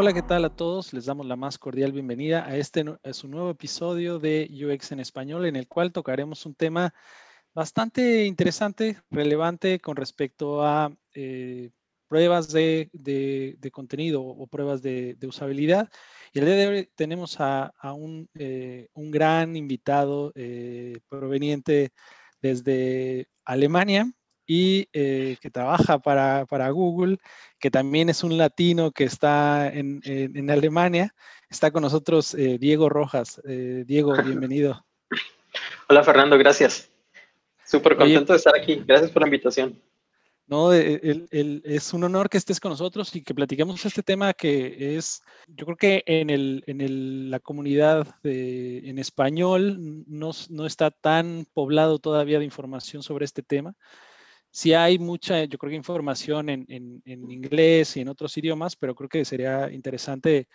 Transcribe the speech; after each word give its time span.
Hola, 0.00 0.12
¿qué 0.12 0.22
tal 0.22 0.44
a 0.44 0.54
todos? 0.54 0.92
Les 0.92 1.06
damos 1.06 1.26
la 1.26 1.34
más 1.34 1.58
cordial 1.58 1.90
bienvenida 1.90 2.46
a 2.46 2.56
este 2.56 2.84
a 3.02 3.12
su 3.12 3.26
nuevo 3.26 3.50
episodio 3.50 4.20
de 4.20 4.48
UX 4.48 4.92
en 4.92 5.00
español, 5.00 5.44
en 5.44 5.56
el 5.56 5.66
cual 5.66 5.90
tocaremos 5.90 6.46
un 6.46 6.54
tema 6.54 6.94
bastante 7.52 8.24
interesante, 8.24 9.02
relevante 9.10 9.80
con 9.80 9.96
respecto 9.96 10.64
a 10.64 10.96
eh, 11.14 11.70
pruebas 12.06 12.52
de, 12.52 12.90
contenido 13.72 14.22
o 14.22 14.46
pruebas 14.46 14.82
de, 14.82 15.18
usabilidad. 15.26 15.90
Y 16.32 16.38
el 16.38 16.44
día 16.44 16.54
de 16.54 16.68
hoy 16.68 16.90
tenemos 16.94 17.40
a, 17.40 17.72
un, 17.92 18.28
eh, 18.34 18.86
un, 18.94 19.10
gran 19.10 19.56
invitado 19.56 20.30
eh, 20.36 21.00
proveniente 21.08 21.90
desde 22.40 23.26
Alemania, 23.44 24.12
y 24.48 24.88
eh, 24.94 25.36
que 25.42 25.50
trabaja 25.50 25.98
para, 25.98 26.46
para, 26.46 26.70
Google, 26.70 27.18
que 27.60 27.70
también 27.70 28.08
es 28.08 28.24
un 28.24 28.38
latino 28.38 28.90
que 28.90 29.04
está 29.04 29.68
en, 29.68 30.00
en, 30.04 30.50
Alemania. 30.50 31.14
Está 31.50 31.70
con 31.70 31.82
nosotros 31.82 32.34
eh, 32.34 32.56
Diego 32.58 32.88
Rojas. 32.88 33.40
Eh, 33.46 33.84
Diego, 33.86 34.12
bienvenido. 34.24 34.84
Hola 35.88 36.02
Fernando, 36.02 36.38
gracias. 36.38 36.90
Súper 37.62 37.96
contento 37.96 38.32
de 38.32 38.38
estar 38.38 38.56
aquí. 38.56 38.82
Gracias 38.86 39.10
por 39.10 39.20
la 39.20 39.28
invitación. 39.28 39.78
No, 40.46 40.72
el, 40.72 41.28
el, 41.30 41.60
es 41.66 41.92
un 41.92 42.04
honor 42.04 42.30
que 42.30 42.38
estés 42.38 42.58
con 42.58 42.70
nosotros 42.70 43.14
y 43.14 43.22
que 43.22 43.34
platiquemos 43.34 43.84
este 43.84 44.02
tema 44.02 44.32
que 44.32 44.96
es, 44.96 45.22
yo 45.46 45.66
creo 45.66 45.76
que 45.76 46.02
en, 46.06 46.30
el, 46.30 46.64
en 46.66 47.30
la 47.30 47.38
comunidad 47.38 48.06
de, 48.22 48.78
en 48.78 48.98
español 48.98 49.76
no, 50.06 50.30
no, 50.48 50.64
está 50.64 50.90
tan 50.90 51.46
poblado 51.52 51.98
todavía 51.98 52.38
de 52.38 52.46
información 52.46 53.02
sobre 53.02 53.26
este 53.26 53.42
tema 53.42 53.74
sí 54.50 54.72
hay 54.74 54.98
mucha, 54.98 55.44
yo 55.44 55.58
creo 55.58 55.70
que 55.70 55.76
información 55.76 56.48
en, 56.48 57.02
inglés 57.04 57.96
y 57.96 58.00
en 58.00 58.08
otros 58.08 58.36
idiomas, 58.36 58.76
pero 58.76 58.94
creo 58.94 59.08
que 59.08 59.24
sería 59.24 59.70
interesante 59.72 60.48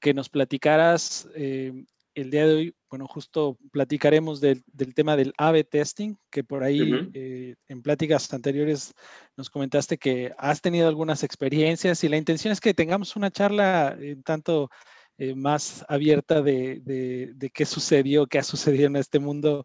que 0.00 0.14
nos 0.14 0.28
platicaras 0.28 1.28
eh, 1.34 1.72
el 2.14 2.30
día 2.30 2.46
de 2.46 2.54
hoy, 2.54 2.74
bueno, 2.90 3.06
justo 3.06 3.56
platicaremos 3.70 4.40
del, 4.40 4.62
tema 4.94 5.16
del 5.16 5.32
A-B 5.38 5.64
testing, 5.64 6.16
que 6.30 6.44
por 6.44 6.62
ahí 6.62 7.10
eh, 7.14 7.54
en 7.68 7.82
pláticas 7.82 8.32
anteriores 8.34 8.92
nos 9.34 9.48
comentaste 9.48 9.96
que 9.96 10.32
has 10.36 10.60
tenido 10.60 10.88
algunas 10.88 11.22
experiencias 11.22 12.04
y 12.04 12.10
la 12.10 12.18
intención 12.18 12.52
es 12.52 12.60
que 12.60 12.74
tengamos 12.74 13.16
una 13.16 13.30
charla 13.30 13.96
un 13.98 14.22
tanto 14.22 14.68
eh, 15.16 15.34
más 15.34 15.86
abierta 15.88 16.42
de, 16.42 17.32
qué 17.54 17.64
sucedió, 17.64 18.26
qué 18.26 18.38
ha 18.38 18.42
sucedido 18.42 18.88
en 18.88 18.96
este 18.96 19.18
mundo 19.18 19.64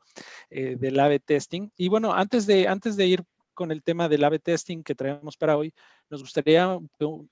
del 0.50 1.00
A-B 1.00 1.20
testing. 1.20 1.70
Y 1.76 1.90
bueno, 1.90 2.14
antes 2.14 2.48
de, 2.48 2.70
antes 2.70 2.96
de 2.96 3.08
ir 3.08 3.24
con 3.58 3.72
el 3.72 3.82
tema 3.82 4.08
del 4.08 4.24
A-B 4.24 4.38
testing 4.38 4.84
que 4.84 4.94
traemos 4.94 5.36
para 5.36 5.58
hoy, 5.58 5.74
nos 6.12 6.22
gustaría, 6.22 6.78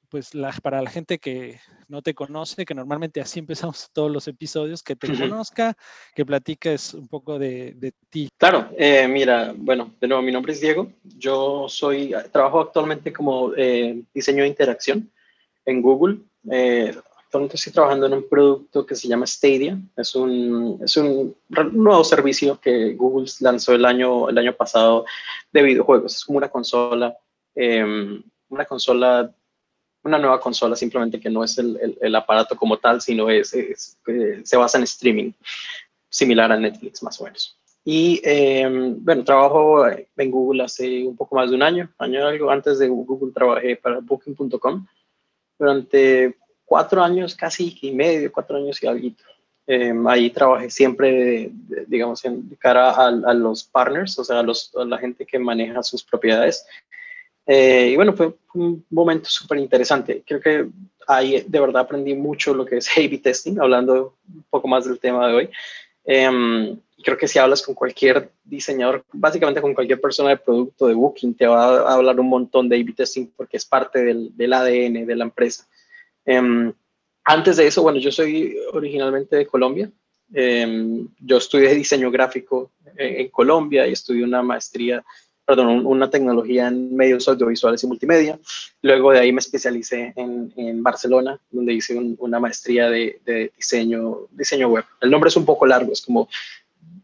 pues 0.09 0.31
para 0.63 0.81
la 0.81 0.89
gente 0.89 1.19
que 1.19 1.59
no 1.87 2.01
te 2.01 2.15
conoce, 2.15 2.65
que 2.65 2.73
normalmente 2.73 3.21
así 3.21 3.39
empezamos 3.45 3.91
todos 3.93 4.11
los 4.11 4.27
episodios, 4.27 4.81
que 4.81 4.95
te 4.95 5.15
conozca, 5.15 5.77
que 6.15 6.25
platiques 6.25 6.95
un 6.95 7.07
poco 7.07 7.37
de, 7.37 7.93
ti. 8.09 8.27
Claro, 8.37 8.69
eh, 8.75 9.07
mira, 9.07 9.53
bueno, 9.55 9.93
de 10.01 10.07
nuevo, 10.07 10.23
mi 10.23 10.31
nombre 10.31 10.53
es 10.53 10.61
Diego, 10.61 10.91
yo 11.03 11.67
soy, 11.69 12.15
trabajo 12.31 12.59
actualmente 12.59 13.13
como 13.13 13.53
eh, 13.55 14.01
diseño 14.11 14.41
de 14.41 14.49
interacción 14.49 15.11
en 15.63 15.81
Google. 15.83 16.21
Eh, 16.51 16.95
actualmente 17.35 17.57
estoy 17.57 17.73
trabajando 17.73 18.05
en 18.05 18.13
un 18.13 18.29
producto 18.29 18.85
que 18.85 18.95
se 18.95 19.09
llama 19.09 19.27
Stadia. 19.27 19.77
Es 19.97 20.15
un, 20.15 20.79
es 20.81 20.95
un 20.95 21.35
nuevo 21.73 22.03
servicio 22.03 22.59
que 22.61 22.93
Google 22.93 23.29
lanzó 23.41 23.73
el 23.73 23.83
año, 23.83 24.29
el 24.29 24.37
año 24.37 24.53
pasado 24.53 25.05
de 25.51 25.61
videojuegos. 25.61 26.15
Es 26.15 26.23
como 26.23 26.37
una 26.37 26.47
consola, 26.47 27.17
em, 27.53 28.23
una 28.47 28.63
consola, 28.63 29.33
una 30.03 30.17
nueva 30.17 30.39
consola, 30.39 30.77
simplemente 30.77 31.19
que 31.19 31.29
no 31.29 31.43
es 31.43 31.57
el, 31.57 31.97
el, 31.99 32.15
aparato 32.15 32.55
como 32.55 32.77
tal, 32.77 33.01
sino 33.01 33.29
es, 33.29 33.53
eh, 33.53 33.75
se 34.43 34.57
basa 34.57 34.77
en 34.77 34.85
streaming, 34.85 35.31
similar 36.07 36.51
a 36.53 36.57
Netflix 36.57 37.03
más 37.03 37.19
o 37.19 37.25
menos. 37.25 37.57
Y 37.83 38.21
em, 38.23 38.95
bueno, 39.03 39.25
trabajo 39.25 39.85
en 39.89 40.31
Google 40.31 40.63
hace 40.63 41.03
un 41.03 41.17
poco 41.17 41.35
más 41.35 41.49
de 41.49 41.55
un 41.57 41.63
año, 41.63 41.91
año 41.97 42.25
algo. 42.25 42.49
Antes 42.49 42.79
de 42.79 42.87
Google 42.87 43.33
trabajé 43.33 43.75
para 43.75 43.99
Booking.com 43.99 44.85
durante 45.59 46.35
cuatro 46.65 47.03
años 47.03 47.35
casi 47.35 47.77
y 47.81 47.91
medio, 47.91 48.31
cuatro 48.31 48.57
años 48.57 48.81
y 48.81 48.87
algo. 48.87 49.09
Em, 49.67 50.07
ahí 50.07 50.29
trabajé 50.29 50.69
siempre, 50.69 51.49
digamos, 51.87 52.23
en 52.25 52.49
cara 52.59 52.91
a, 52.91 53.33
los 53.33 53.63
partners, 53.63 54.17
o 54.19 54.23
sea, 54.23 54.39
a, 54.39 54.43
los, 54.43 54.71
la 54.85 54.97
gente 54.97 55.25
que 55.25 55.39
maneja 55.39 55.81
sus 55.81 56.03
propiedades. 56.03 56.65
Eh, 57.47 57.89
y 57.91 57.95
bueno, 57.95 58.13
fue 58.13 58.35
un 58.53 58.85
momento 58.89 59.29
súper 59.29 59.57
interesante. 59.59 60.23
Creo 60.25 60.39
que 60.39 60.67
ahí 61.07 61.43
de 61.47 61.59
verdad 61.59 61.83
aprendí 61.83 62.13
mucho 62.13 62.53
lo 62.53 62.65
que 62.65 62.77
es 62.77 62.89
A-B 62.97 63.19
testing, 63.19 63.59
hablando 63.59 64.15
un 64.27 64.43
poco 64.49 64.67
más 64.67 64.85
del 64.85 64.99
tema 64.99 65.27
de 65.27 65.33
hoy. 65.33 65.49
Eh, 66.05 66.77
creo 67.03 67.17
que 67.17 67.27
si 67.27 67.39
hablas 67.39 67.61
con 67.61 67.75
cualquier 67.75 68.29
diseñador, 68.43 69.03
básicamente 69.11 69.61
con 69.61 69.73
cualquier 69.73 69.99
persona 69.99 70.29
de 70.29 70.37
producto 70.37 70.87
de 70.87 70.93
Booking, 70.93 71.35
te 71.35 71.47
va 71.47 71.81
a 71.81 71.93
hablar 71.95 72.19
un 72.19 72.29
montón 72.29 72.69
de 72.69 72.77
A-B 72.77 72.93
testing 72.93 73.27
porque 73.35 73.57
es 73.57 73.65
parte 73.65 74.03
del, 74.03 74.35
del 74.35 74.53
ADN 74.53 75.05
de 75.05 75.15
la 75.15 75.23
empresa. 75.23 75.67
Em, 76.25 76.73
antes 77.23 77.57
de 77.57 77.67
eso, 77.67 77.81
bueno, 77.81 77.99
yo 77.99 78.11
soy 78.11 78.55
originalmente 78.73 79.35
de 79.35 79.47
Colombia. 79.47 79.91
Em, 80.33 81.07
yo 81.19 81.37
estudié 81.37 81.73
diseño 81.73 82.11
gráfico 82.11 82.71
en, 82.97 83.29
Colombia 83.29 83.87
y 83.87 83.93
estudié 83.93 84.23
una 84.23 84.41
maestría, 84.41 85.03
perdón, 85.45 85.85
una 85.85 86.09
tecnología 86.09 86.67
en 86.67 86.95
medios 86.95 87.27
audiovisuales 87.27 87.83
y 87.83 87.87
multimedia. 87.87 88.39
Luego 88.81 89.11
de 89.11 89.19
ahí 89.19 89.31
me 89.31 89.39
especialicé 89.39 90.13
en, 90.15 90.51
en 90.55 90.81
Barcelona, 90.81 91.39
donde 91.51 91.73
hice 91.73 91.95
una 91.95 92.39
maestría 92.39 92.89
de, 92.89 93.19
de, 93.25 93.51
diseño, 93.55 94.27
diseño 94.31 94.67
web. 94.69 94.85
El 95.01 95.11
nombre 95.11 95.29
es 95.29 95.37
un 95.37 95.45
poco 95.45 95.65
largo, 95.65 95.93
es 95.93 96.01
como 96.01 96.27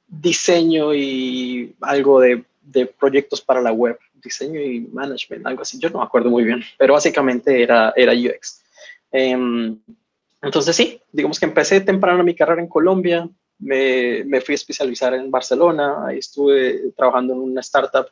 diseño 0.08 0.94
y 0.94 1.74
algo 1.82 2.20
de, 2.20 2.44
de 2.62 2.86
proyectos 2.86 3.42
para 3.42 3.62
la 3.62 3.72
web, 3.72 3.98
diseño 4.22 4.60
y 4.60 4.82
management, 4.82 5.46
algo 5.46 5.62
así. 5.62 5.80
Yo 5.80 5.90
no 5.90 6.00
me 6.00 6.06
acuerdo 6.06 6.30
muy 6.30 6.44
bien, 6.44 6.62
pero 6.78 6.94
básicamente 6.94 7.62
era, 7.62 7.94
era 7.96 8.14
UX. 8.14 8.61
Em, 9.12 9.80
entonces 10.42 10.76
sí, 10.76 11.00
digamos 11.12 11.40
que 11.40 11.46
empecé 11.46 11.82
temprano 11.82 12.24
mi 12.24 12.36
carrera 12.36 12.62
en 12.62 12.68
Colombia, 12.68 13.30
me, 13.60 14.24
me, 14.26 14.42
fui 14.42 14.54
a 14.54 14.56
especializar 14.56 15.14
en 15.14 15.30
Barcelona, 15.30 16.08
ahí 16.08 16.18
estuve 16.18 16.92
trabajando 16.96 17.34
en 17.34 17.40
una 17.40 17.62
startup 17.62 18.08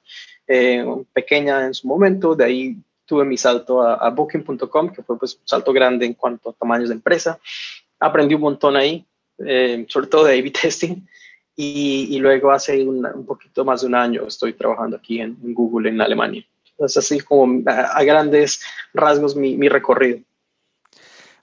eh, 0.47 0.85
pequeña 1.11 1.65
en 1.65 1.73
su 1.73 1.87
momento, 1.87 2.35
de 2.35 2.45
ahí 2.45 2.77
tuve 3.05 3.25
mi 3.25 3.37
salto 3.37 3.81
a, 3.81 4.09
Booking.com, 4.11 4.89
que 4.89 5.01
fue 5.01 5.17
pues 5.17 5.35
un 5.35 5.47
salto 5.47 5.73
grande 5.73 6.05
en 6.05 6.13
cuanto 6.13 6.51
a 6.51 6.53
tamaños 6.53 6.89
de 6.89 6.95
empresa, 6.95 7.39
aprendí 7.99 8.35
un 8.35 8.41
montón 8.41 8.75
ahí, 8.75 9.03
eh, 9.39 9.85
sobre 9.89 10.07
todo 10.07 10.25
de 10.25 10.37
A-B 10.37 10.51
testing, 10.61 11.07
y, 11.55 12.15
y, 12.15 12.19
luego 12.19 12.51
hace 12.51 12.81
un 12.87 13.25
poquito 13.25 13.65
más 13.65 13.81
de 13.81 13.87
un 13.87 13.95
año 13.95 14.25
estoy 14.25 14.53
trabajando 14.53 14.95
aquí 14.95 15.19
en, 15.19 15.35
Google 15.41 15.89
en 15.89 15.99
Alemania. 15.99 16.45
Entonces 16.71 17.03
así 17.03 17.19
como 17.19 17.61
a, 17.69 18.01
grandes 18.03 18.61
rasgos 18.93 19.35
mi, 19.35 19.57
mi 19.57 19.67
recorrido. 19.67 20.19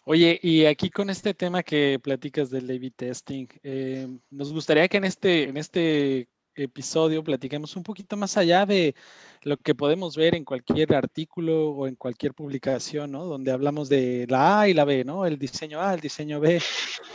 Oye, 0.09 0.39
y 0.41 0.67
aquí 0.67 0.89
con 0.89 1.11
este 1.11 1.35
tema 1.35 1.65
que 1.65 1.99
platicas 2.01 2.49
del 2.49 2.71
A-B 2.71 2.93
testing, 2.93 3.49
eh, 3.65 4.07
nos 4.31 4.53
gustaría 4.53 4.87
que 4.87 4.99
en 4.99 5.05
este, 5.05 5.49
en 5.49 5.57
este 5.57 6.29
episodio 6.55 7.25
platiquemos 7.25 7.75
un 7.75 7.83
poquito 7.83 8.17
más 8.17 8.37
allá 8.37 8.65
de 8.67 8.95
lo 9.43 9.57
que 9.57 9.75
podemos 9.75 10.17
ver 10.17 10.37
en 10.37 10.45
cualquier 10.45 10.95
artículo 10.95 11.71
o 11.71 11.89
en 11.89 11.97
cualquier 11.97 12.35
publicación, 12.35 13.11
¿no? 13.11 13.25
Donde 13.25 13.51
hablamos 13.51 13.89
de 13.89 14.27
la 14.29 14.61
A 14.61 14.69
y 14.69 14.75
la 14.75 14.85
B, 14.85 15.03
¿no? 15.03 15.27
El 15.27 15.41
diseño 15.41 15.81
A, 15.81 15.95
el 15.95 16.01
diseño 16.01 16.39
B, 16.39 16.63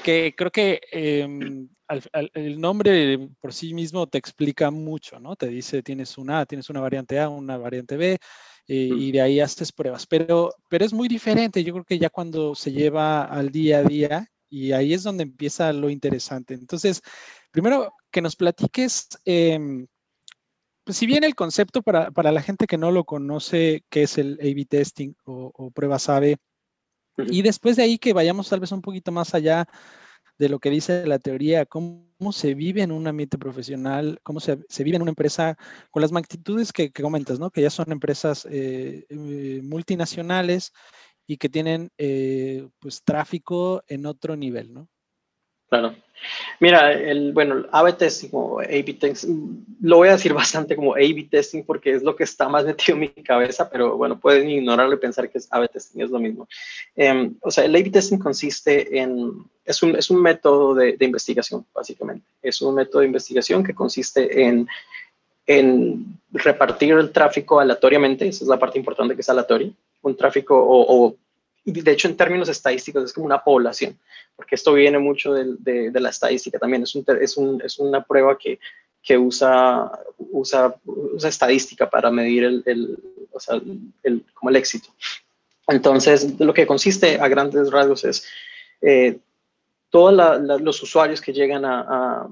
que 0.03 0.33
creo 0.35 0.51
que 0.51 0.81
em, 0.91 1.69
el 2.33 2.59
nombre 2.59 3.29
por 3.39 3.53
sí 3.53 3.73
mismo 3.73 4.07
te 4.07 4.17
explica 4.17 4.69
mucho, 4.69 5.17
¿no? 5.17 5.37
Te 5.37 5.47
dice, 5.47 5.81
tienes 5.81 6.17
una 6.17 6.41
A, 6.41 6.45
tienes 6.45 6.69
una 6.69 6.81
variante 6.81 7.21
A, 7.21 7.29
una 7.29 7.57
variante 7.57 7.95
B, 7.95 8.17
eh, 8.67 8.89
y 8.95 9.11
de 9.11 9.21
ahí 9.21 9.39
haces 9.39 9.71
pruebas. 9.71 10.05
Pero, 10.07 10.53
pero 10.69 10.85
es 10.85 10.93
muy 10.93 11.07
diferente, 11.07 11.63
yo 11.63 11.73
creo 11.73 11.85
que 11.85 11.99
ya 11.99 12.09
cuando 12.09 12.55
se 12.55 12.71
lleva 12.71 13.23
al 13.23 13.51
día 13.51 13.79
a 13.79 13.83
día, 13.83 14.27
y 14.49 14.73
ahí 14.73 14.93
es 14.93 15.03
donde 15.03 15.23
empieza 15.23 15.71
lo 15.73 15.89
interesante. 15.89 16.53
Entonces, 16.53 17.01
primero 17.51 17.93
que 18.11 18.21
nos 18.21 18.35
platiques, 18.35 19.07
em, 19.25 19.87
pues 20.83 20.97
si 20.97 21.05
bien 21.05 21.23
el 21.23 21.35
concepto 21.35 21.81
para, 21.81 22.11
para, 22.11 22.31
la 22.31 22.41
gente 22.41 22.67
que 22.67 22.77
no 22.77 22.91
lo 22.91 23.05
conoce, 23.05 23.83
que 23.89 24.03
es 24.03 24.17
el 24.17 24.37
A-B 24.41 24.65
testing 24.69 25.13
o, 25.25 25.51
o 25.55 25.71
pruebas 25.71 26.09
A-B, 26.09 26.37
y 27.17 27.41
después 27.41 27.75
de 27.75 27.83
ahí 27.83 27.97
que 27.97 28.13
vayamos 28.13 28.49
tal 28.49 28.59
vez 28.59 28.71
un 28.71 28.81
poquito 28.81 29.11
más 29.11 29.33
allá 29.33 29.67
de 30.41 30.49
lo 30.49 30.57
que 30.57 30.71
dice 30.71 31.05
la 31.05 31.19
teoría, 31.19 31.67
cómo, 31.67 32.31
se 32.31 32.55
vive 32.55 32.81
en 32.81 32.91
un 32.91 33.05
ambiente 33.05 33.37
profesional, 33.37 34.19
cómo 34.23 34.39
se, 34.39 34.57
vive 34.83 34.95
en 34.95 35.03
una 35.03 35.11
empresa 35.11 35.55
con 35.91 36.01
las 36.01 36.11
magnitudes 36.11 36.73
que, 36.73 36.91
comentas, 36.91 37.39
¿no? 37.39 37.51
Que 37.51 37.61
ya 37.61 37.69
son 37.69 37.91
empresas 37.91 38.47
eh, 38.49 39.05
eh, 39.09 39.61
multinacionales 39.63 40.73
y 41.27 41.37
que 41.37 41.47
tienen 41.47 41.91
eh, 41.99 42.67
pues 42.79 43.03
tráfico 43.03 43.83
en 43.87 44.07
otro 44.07 44.35
nivel, 44.35 44.73
¿no? 44.73 44.89
Claro. 45.71 45.95
Mira, 46.59 46.91
el, 46.91 47.31
bueno, 47.31 47.65
A-B 47.71 47.93
testing 47.93 48.29
o 48.33 48.59
testing, 48.99 49.65
lo 49.81 49.97
voy 49.97 50.09
a 50.09 50.11
decir 50.11 50.33
bastante 50.33 50.75
como 50.75 50.95
A-B 50.95 51.29
testing 51.31 51.63
porque 51.63 51.93
es 51.93 52.03
lo 52.03 52.13
que 52.13 52.25
está 52.25 52.49
más 52.49 52.65
metido 52.65 52.95
en 52.95 52.99
mi 52.99 53.07
cabeza, 53.09 53.69
pero 53.69 53.95
bueno, 53.95 54.19
pueden 54.19 54.49
ignorarlo 54.49 54.93
y 54.93 54.99
pensar 54.99 55.29
que 55.29 55.37
es 55.37 55.47
A-B 55.49 55.69
testing, 55.69 56.01
es 56.01 56.09
lo 56.09 56.19
mismo. 56.19 56.45
Em, 56.93 57.35
o 57.39 57.49
sea, 57.49 57.63
el 57.63 57.73
A-B 57.73 57.89
testing 57.89 58.17
consiste 58.17 58.99
en, 58.99 59.45
es 59.63 59.81
un, 59.81 59.95
es 59.95 60.09
un 60.09 60.21
método 60.21 60.75
de, 60.75 60.97
de, 60.97 61.05
investigación, 61.05 61.65
básicamente. 61.73 62.25
Es 62.41 62.61
un 62.61 62.75
método 62.75 62.99
de 62.99 63.07
investigación 63.07 63.63
que 63.63 63.73
consiste 63.73 64.43
en, 64.43 64.67
en 65.47 66.19
repartir 66.33 66.95
el 66.95 67.13
tráfico 67.13 67.61
aleatoriamente, 67.61 68.27
esa 68.27 68.43
es 68.43 68.49
la 68.49 68.59
parte 68.59 68.77
importante 68.77 69.15
que 69.15 69.21
es 69.21 69.29
aleatoria, 69.29 69.71
un 70.01 70.17
tráfico 70.17 70.61
o 70.61 71.15
de 71.63 71.91
hecho 71.91 72.07
en 72.07 72.17
términos 72.17 72.49
estadísticos 72.49 73.03
es 73.03 73.13
como 73.13 73.25
una 73.25 73.43
población, 73.43 73.97
porque 74.35 74.55
esto 74.55 74.73
viene 74.73 74.99
mucho 74.99 75.33
de, 75.33 75.91
de, 75.91 75.99
la 75.99 76.09
estadística 76.09 76.57
también, 76.57 76.83
es, 76.83 76.95
un, 76.95 77.05
es, 77.21 77.37
un, 77.37 77.61
es 77.61 77.79
una 77.79 78.03
prueba 78.03 78.37
que, 78.37 78.59
que 79.01 79.17
usa, 79.17 79.91
usa, 80.17 80.75
usa, 80.85 81.29
estadística 81.29 81.89
para 81.89 82.09
medir 82.09 82.43
el, 82.43 82.63
el, 82.65 82.99
o 83.31 83.39
sea, 83.39 83.61
el, 84.03 84.25
como 84.33 84.49
el 84.49 84.55
éxito. 84.55 84.89
Entonces, 85.67 86.39
lo 86.39 86.53
que 86.53 86.67
consiste 86.67 87.19
a 87.19 87.27
grandes 87.27 87.71
rasgos 87.71 88.03
es 88.03 88.25
eh, 88.81 89.19
todos 89.89 90.39
los 90.61 90.81
usuarios 90.81 91.21
que 91.21 91.33
llegan 91.33 91.65
a, 91.65 92.27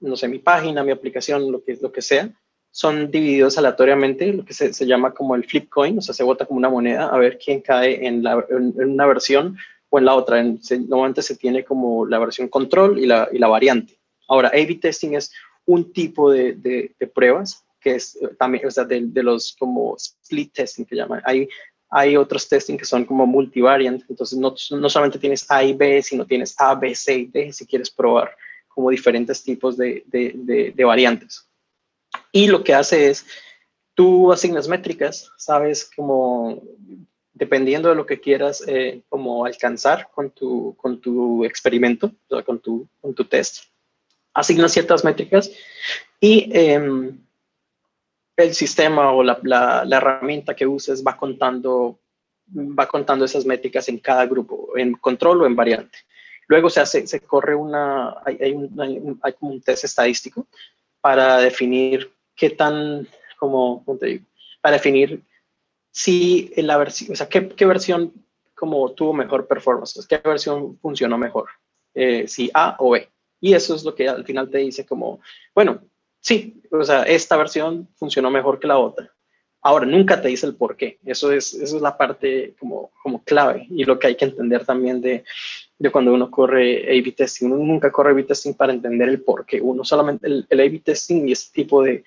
no 0.00 0.16
sé, 0.16 0.28
mi 0.28 0.38
página, 0.38 0.82
mi 0.82 0.90
aplicación, 0.90 1.50
lo 1.52 1.62
que, 1.62 1.78
lo 1.80 1.92
que 1.92 2.02
sea, 2.02 2.30
son 2.76 3.10
divididos 3.10 3.56
aleatoriamente, 3.56 4.34
lo 4.34 4.44
que 4.44 4.52
se, 4.52 4.74
se, 4.74 4.84
llama 4.84 5.14
como 5.14 5.34
el 5.34 5.46
flip 5.46 5.70
coin, 5.70 5.96
o 5.96 6.02
sea, 6.02 6.14
se 6.14 6.22
vota 6.22 6.44
como 6.44 6.58
una 6.58 6.68
moneda 6.68 7.06
a 7.06 7.16
ver 7.16 7.38
quién 7.42 7.62
cae 7.62 8.06
en, 8.06 8.22
la, 8.22 8.44
en, 8.50 8.74
una 8.78 9.06
versión 9.06 9.56
o 9.88 9.98
en 9.98 10.04
la 10.04 10.14
otra. 10.14 10.40
En, 10.40 10.62
se, 10.62 10.80
normalmente 10.80 11.22
se 11.22 11.36
tiene 11.36 11.64
como 11.64 12.04
la 12.04 12.18
versión 12.18 12.48
control 12.48 12.98
y 12.98 13.06
la, 13.06 13.30
y 13.32 13.38
la 13.38 13.48
variante. 13.48 13.98
Ahora, 14.28 14.48
A-B 14.50 14.74
testing 14.74 15.14
es 15.14 15.32
un 15.64 15.90
tipo 15.90 16.30
de, 16.30 16.52
de, 16.52 17.06
pruebas 17.06 17.64
que 17.80 17.94
es 17.94 18.14
eh, 18.16 18.28
también, 18.38 18.66
o 18.66 18.70
sea, 18.70 18.84
de, 18.84 19.08
los 19.22 19.56
como 19.58 19.96
split 19.96 20.52
testing 20.52 20.84
que 20.84 20.96
llaman. 20.96 21.22
Hay, 21.24 21.48
hay 21.88 22.14
otros 22.18 22.46
testing 22.46 22.76
que 22.76 22.84
son 22.84 23.06
como 23.06 23.24
multivariant, 23.24 24.04
entonces 24.06 24.38
no, 24.38 24.54
no 24.72 24.90
solamente 24.90 25.18
tienes 25.18 25.50
A 25.50 25.64
y 25.64 25.72
B, 25.72 26.02
sino 26.02 26.26
tienes 26.26 26.54
A, 26.58 26.74
B, 26.74 26.94
C 26.94 27.20
y 27.20 27.24
D 27.24 27.54
si 27.54 27.64
quieres 27.64 27.90
probar 27.90 28.36
como 28.68 28.90
diferentes 28.90 29.42
tipos 29.42 29.78
de 29.78 30.74
variantes. 30.76 31.48
Y 32.36 32.48
lo 32.48 32.62
que 32.62 32.74
hace 32.74 33.08
es, 33.08 33.24
tú 33.94 34.30
asignas 34.30 34.68
métricas, 34.68 35.32
sabes 35.38 35.90
como 35.96 36.62
dependiendo 37.32 37.88
de 37.88 37.94
lo 37.94 38.04
que 38.04 38.20
quieras 38.20 38.62
eh, 38.66 39.00
como 39.08 39.46
alcanzar 39.46 40.10
con 40.12 40.32
tu, 40.32 40.76
con 40.76 41.00
tu 41.00 41.46
experimento, 41.46 42.12
o 42.28 42.34
sea, 42.34 42.44
con, 42.44 42.58
tu, 42.58 42.86
con 43.00 43.14
tu 43.14 43.24
test, 43.24 43.64
asignas 44.34 44.72
ciertas 44.72 45.02
métricas 45.02 45.50
y 46.20 46.50
eh, 46.52 47.10
el 48.36 48.54
sistema 48.54 49.12
o 49.12 49.22
la, 49.22 49.38
la, 49.42 49.86
la, 49.86 49.96
herramienta 49.96 50.54
que 50.54 50.66
uses 50.66 51.02
va 51.02 51.16
contando, 51.16 51.98
va 52.54 52.86
contando 52.86 53.24
esas 53.24 53.46
métricas 53.46 53.88
en 53.88 53.98
cada 53.98 54.26
grupo, 54.26 54.76
en 54.76 54.92
control 54.92 55.40
o 55.40 55.46
en 55.46 55.56
variante. 55.56 56.00
Luego 56.48 56.68
se 56.68 56.80
hace, 56.80 57.06
se 57.06 57.20
corre 57.20 57.54
una, 57.54 58.14
hay, 58.26 58.36
hay, 58.42 58.52
un, 58.52 59.18
hay, 59.22 59.34
un, 59.40 59.62
test 59.62 59.84
estadístico 59.84 60.46
para 61.00 61.38
definir 61.38 62.12
qué 62.36 62.50
tan, 62.50 63.08
como, 63.38 63.84
¿cómo 63.84 63.98
te 63.98 64.06
digo? 64.06 64.24
Para 64.60 64.76
definir 64.76 65.22
si 65.90 66.52
la 66.56 66.76
versión, 66.76 67.12
o 67.12 67.16
sea, 67.16 67.28
qué, 67.28 67.48
qué, 67.48 67.64
versión 67.64 68.12
como 68.54 68.92
tuvo 68.92 69.14
mejor 69.14 69.46
performance, 69.46 70.06
qué 70.06 70.18
versión 70.18 70.78
funcionó 70.78 71.16
mejor, 71.16 71.48
eh, 71.94 72.28
si 72.28 72.50
A 72.52 72.76
o 72.78 72.90
B. 72.90 73.08
Y 73.40 73.54
eso 73.54 73.74
es 73.74 73.84
lo 73.84 73.94
que 73.94 74.08
al 74.08 74.24
final 74.24 74.50
te 74.50 74.58
dice 74.58 74.84
como, 74.84 75.20
bueno, 75.54 75.80
sí, 76.20 76.60
o 76.70 76.84
sea, 76.84 77.02
esta 77.04 77.36
versión 77.36 77.88
funcionó 77.96 78.30
mejor 78.30 78.58
que 78.58 78.66
la 78.66 78.78
otra. 78.78 79.10
Ahora, 79.62 79.84
nunca 79.84 80.20
te 80.20 80.28
dice 80.28 80.46
el 80.46 80.54
por 80.54 80.76
qué. 80.76 80.98
Eso 81.04 81.32
es, 81.32 81.52
eso 81.54 81.76
es 81.76 81.82
la 81.82 81.96
parte 81.96 82.54
como, 82.58 82.92
como 83.02 83.24
clave 83.24 83.66
y 83.68 83.84
lo 83.84 83.98
que 83.98 84.06
hay 84.06 84.14
que 84.14 84.26
entender 84.26 84.64
también 84.64 85.00
de, 85.00 85.24
de 85.76 85.90
cuando 85.90 86.14
uno 86.14 86.30
corre 86.30 86.84
A-B 86.84 87.12
testing. 87.12 87.46
Uno 87.46 87.64
nunca 87.64 87.90
corre 87.90 88.10
A-B 88.10 88.22
testing 88.22 88.54
para 88.54 88.72
entender 88.72 89.08
el 89.08 89.22
por 89.22 89.44
qué. 89.44 89.60
Uno 89.60 89.84
solamente, 89.84 90.26
el, 90.28 90.46
el 90.50 90.60
A-B 90.60 90.82
testing 90.84 91.26
y 91.26 91.32
ese 91.32 91.50
tipo 91.52 91.82
de, 91.82 92.04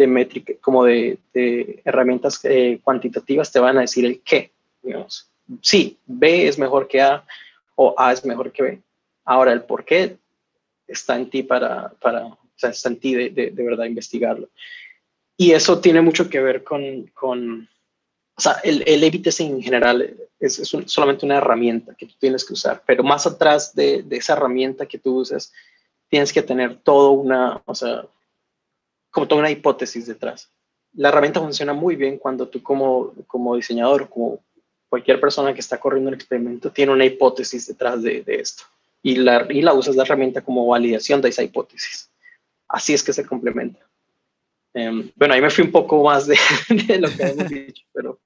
de 0.00 0.06
métrica, 0.06 0.54
como 0.62 0.84
de, 0.84 1.18
de 1.34 1.82
herramientas 1.84 2.40
eh, 2.44 2.80
cuantitativas 2.82 3.52
te 3.52 3.60
van 3.60 3.76
a 3.76 3.82
decir 3.82 4.06
el 4.06 4.22
qué, 4.22 4.50
digamos. 4.82 5.28
Sí, 5.60 5.98
B 6.06 6.48
es 6.48 6.58
mejor 6.58 6.88
que 6.88 7.02
A 7.02 7.22
o 7.74 7.94
A 7.98 8.10
es 8.10 8.24
mejor 8.24 8.50
que 8.50 8.62
B. 8.62 8.80
Ahora, 9.26 9.52
el 9.52 9.62
por 9.62 9.84
qué 9.84 10.16
está 10.88 11.16
en 11.16 11.28
ti 11.28 11.42
para, 11.42 11.90
para 12.00 12.24
o 12.24 12.38
sea, 12.56 12.70
está 12.70 12.88
en 12.88 12.98
ti 12.98 13.14
de, 13.14 13.28
de, 13.28 13.50
de 13.50 13.62
verdad 13.62 13.84
investigarlo. 13.84 14.48
Y 15.36 15.52
eso 15.52 15.80
tiene 15.80 16.00
mucho 16.00 16.30
que 16.30 16.40
ver 16.40 16.64
con, 16.64 17.06
con 17.08 17.68
o 18.34 18.40
sea, 18.40 18.52
el, 18.64 18.82
el 18.86 19.04
A-B 19.04 19.20
en 19.40 19.62
general 19.62 20.16
es, 20.38 20.58
es 20.60 20.72
un, 20.72 20.88
solamente 20.88 21.26
una 21.26 21.36
herramienta 21.36 21.94
que 21.94 22.06
tú 22.06 22.14
tienes 22.18 22.42
que 22.42 22.54
usar, 22.54 22.82
pero 22.86 23.02
más 23.02 23.26
atrás 23.26 23.74
de, 23.74 24.02
de 24.02 24.16
esa 24.16 24.32
herramienta 24.32 24.86
que 24.86 24.98
tú 24.98 25.18
usas, 25.18 25.52
tienes 26.08 26.32
que 26.32 26.40
tener 26.40 26.76
todo 26.76 27.10
una, 27.10 27.60
o 27.66 27.74
sea, 27.74 28.06
como 29.10 29.28
toda 29.28 29.40
una 29.40 29.50
hipótesis 29.50 30.06
detrás. 30.06 30.50
La 30.94 31.08
herramienta 31.08 31.40
funciona 31.40 31.72
muy 31.72 31.96
bien 31.96 32.18
cuando 32.18 32.48
tú 32.48 32.62
como, 32.62 33.12
como 33.26 33.56
diseñador, 33.56 34.08
como 34.08 34.40
cualquier 34.88 35.20
persona 35.20 35.54
que 35.54 35.60
está 35.60 35.78
corriendo 35.78 36.08
un 36.08 36.14
experimento, 36.14 36.72
tiene 36.72 36.92
una 36.92 37.04
hipótesis 37.04 37.66
detrás 37.68 38.02
de, 38.02 38.22
de 38.22 38.36
esto 38.36 38.64
y 39.02 39.16
la, 39.16 39.46
y 39.48 39.62
la 39.62 39.72
usas 39.72 39.96
la 39.96 40.02
herramienta 40.02 40.42
como 40.42 40.66
validación 40.66 41.20
de 41.20 41.30
esa 41.30 41.42
hipótesis. 41.42 42.10
Así 42.68 42.94
es 42.94 43.02
que 43.02 43.12
se 43.12 43.26
complementa. 43.26 43.80
Um, 44.74 45.10
bueno, 45.16 45.34
ahí 45.34 45.40
me 45.40 45.50
fui 45.50 45.64
un 45.64 45.72
poco 45.72 46.02
más 46.04 46.26
de, 46.26 46.38
de 46.86 46.98
lo 46.98 47.08
que 47.08 47.22
hemos 47.22 47.48
dicho, 47.48 47.84
pero... 47.92 48.20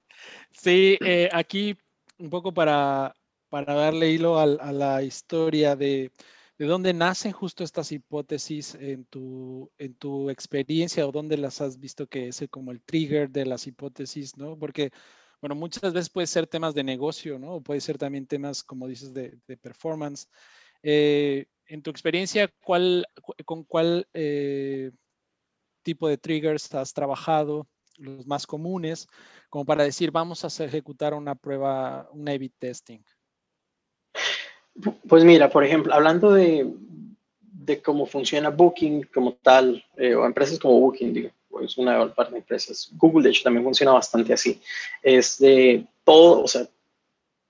Sí, 0.51 0.97
eh, 1.01 1.29
aquí 1.31 1.77
un 2.17 2.29
poco 2.29 2.53
para, 2.53 3.13
para 3.49 3.73
darle 3.73 4.11
hilo 4.11 4.37
a, 4.39 4.43
a 4.43 4.71
la 4.71 5.03
historia 5.03 5.75
de, 5.75 6.11
¿De 6.57 6.65
dónde 6.65 6.93
nacen 6.93 7.33
justo 7.33 7.65
estas 7.65 7.91
hipótesis 7.91 8.75
en 8.75 9.05
tu, 9.05 9.69
en 9.77 9.93
tu 9.95 10.29
experiencia 10.29 11.05
o 11.05 11.11
dónde 11.11 11.35
las 11.35 11.59
has 11.59 11.79
visto 11.79 12.07
que 12.07 12.29
es 12.29 12.45
como 12.49 12.71
el 12.71 12.81
trigger 12.81 13.29
de 13.29 13.45
las 13.45 13.67
hipótesis, 13.67 14.37
¿no? 14.37 14.57
Porque, 14.57 14.91
bueno, 15.41 15.53
muchas 15.55 15.91
veces 15.91 16.09
puede 16.09 16.27
ser 16.27 16.47
temas 16.47 16.73
de 16.73 16.83
negocio, 16.83 17.37
¿no? 17.39 17.55
O 17.55 17.61
puede 17.61 17.81
ser 17.81 17.97
también 17.97 18.25
temas, 18.25 18.63
como 18.63 18.87
dices, 18.87 19.13
de, 19.13 19.37
de 19.47 19.57
performance. 19.57 20.29
Eh, 20.81 21.47
en 21.67 21.81
tu 21.81 21.89
experiencia, 21.89 22.49
¿cuál, 22.63 23.05
¿con 23.43 23.63
cuál 23.65 24.07
eh, 24.13 24.91
tipo 25.83 26.07
de 26.07 26.17
triggers 26.17 26.73
has 26.73 26.93
trabajado? 26.93 27.67
Los 27.97 28.27
más 28.27 28.45
comunes, 28.47 29.07
como 29.49 29.65
para 29.65 29.83
decir, 29.83 30.11
vamos 30.11 30.45
a 30.45 30.65
ejecutar 30.65 31.13
una 31.13 31.35
prueba, 31.35 32.09
un 32.11 32.27
A-B 32.29 32.51
testing. 32.59 32.99
Pues 35.07 35.23
mira, 35.23 35.49
por 35.49 35.63
ejemplo, 35.63 35.93
hablando 35.93 36.31
de, 36.31 36.69
de 37.39 37.81
cómo 37.81 38.05
funciona 38.05 38.49
Booking 38.49 39.03
como 39.13 39.33
tal, 39.33 39.83
eh, 39.97 40.15
o 40.15 40.25
empresas 40.25 40.59
como 40.59 40.79
Booking, 40.79 41.13
digo, 41.13 41.29
es 41.61 41.77
una 41.77 41.97
de 41.99 42.11
las 42.17 42.33
empresas. 42.33 42.89
Google, 42.97 43.23
de 43.23 43.29
hecho, 43.29 43.43
también 43.43 43.63
funciona 43.63 43.93
bastante 43.93 44.33
así. 44.33 44.61
Es 45.01 45.39
de 45.39 45.85
todo, 46.03 46.43
o 46.43 46.47
sea, 46.47 46.67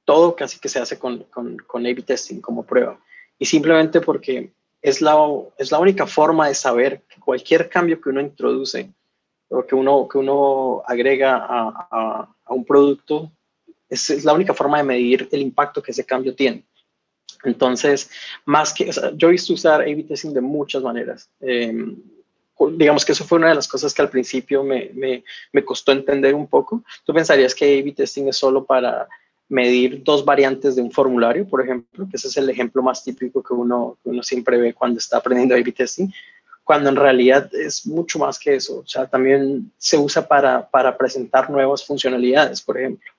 todo 0.06 0.36
casi 0.36 0.60
que 0.60 0.70
se 0.70 0.80
hace 0.80 1.00
con, 1.00 1.24
con, 1.24 1.58
con 1.58 1.86
A-B 1.86 2.04
testing 2.04 2.40
como 2.40 2.64
prueba. 2.64 3.00
Y 3.40 3.46
simplemente 3.46 4.02
porque 4.02 4.52
es 4.82 5.02
la, 5.02 5.18
es 5.58 5.72
la 5.72 5.80
única 5.80 6.06
forma 6.06 6.48
de 6.48 6.54
saber 6.54 7.02
que 7.10 7.20
cualquier 7.20 7.68
cambio 7.70 8.00
que 8.00 8.10
uno 8.10 8.22
introduce 8.22 8.92
o 9.50 9.66
que 9.66 9.74
uno, 9.74 10.08
que 10.08 10.20
uno 10.20 10.84
agrega 10.86 11.38
a, 11.38 11.88
a, 11.92 12.36
a 12.46 12.54
un 12.54 12.64
producto, 12.64 13.32
es, 13.90 14.10
es 14.12 14.24
la 14.24 14.34
única 14.34 14.54
forma 14.54 14.78
de 14.78 14.84
medir 14.84 15.28
el 15.32 15.42
impacto 15.42 15.82
que 15.82 15.92
ese 15.92 16.06
cambio 16.06 16.36
tiene. 16.36 16.64
Entonces, 17.46 18.10
más 18.46 18.74
que, 18.74 18.90
o 18.90 19.16
yo 19.16 19.28
he 19.28 19.32
visto 19.32 19.54
usar 19.54 19.82
A-B 19.82 20.04
testing 20.04 20.34
de 20.34 20.42
muchas 20.42 20.84
maneras. 20.84 21.30
Eh, 21.40 21.96
digamos 22.72 23.04
que 23.06 23.12
eso 23.12 23.26
fue 23.26 23.38
una 23.38 23.50
de 23.50 23.56
las 23.56 23.68
cosas 23.68 23.94
que 23.94 24.02
al 24.02 24.10
principio 24.10 24.64
me, 24.64 24.92
me, 24.94 25.24
me 25.52 25.64
costó 25.64 25.92
entender 25.92 26.34
un 26.34 26.48
poco. 26.48 26.84
Tú 27.04 27.14
pensarías 27.14 27.54
que 27.54 27.80
A-B 27.80 27.92
testing 27.92 28.28
es 28.28 28.38
solo 28.38 28.66
para 28.66 29.08
medir 29.48 30.04
dos 30.04 30.26
variantes 30.26 30.76
de 30.76 30.82
un 30.82 30.92
formulario, 30.92 31.48
por 31.48 31.62
ejemplo, 31.62 32.08
que 32.10 32.18
ese 32.18 32.30
es 32.30 32.38
el 32.38 32.50
ejemplo 32.50 32.82
más 32.82 33.04
típico 33.04 33.44
que 33.44 33.54
uno, 33.54 33.98
que 34.04 34.10
uno 34.10 34.24
siempre 34.24 34.58
ve 34.58 34.74
cuando 34.74 34.98
está 34.98 35.18
aprendiendo 35.18 35.56
A-B 35.56 35.72
testing, 35.72 36.10
cuando 36.64 36.90
en 36.90 36.96
realidad 36.96 37.54
es 37.54 37.86
mucho 37.86 38.18
más 38.18 38.40
que 38.40 38.56
eso. 38.56 38.80
O 38.80 38.88
sea, 38.88 39.06
también 39.06 39.72
se 39.78 39.98
usa 39.98 40.28
para, 40.28 40.68
para 40.68 40.98
presentar 40.98 41.50
nuevas 41.50 41.86
funcionalidades, 41.86 42.62
por 42.62 42.80
ejemplo. 42.80 43.12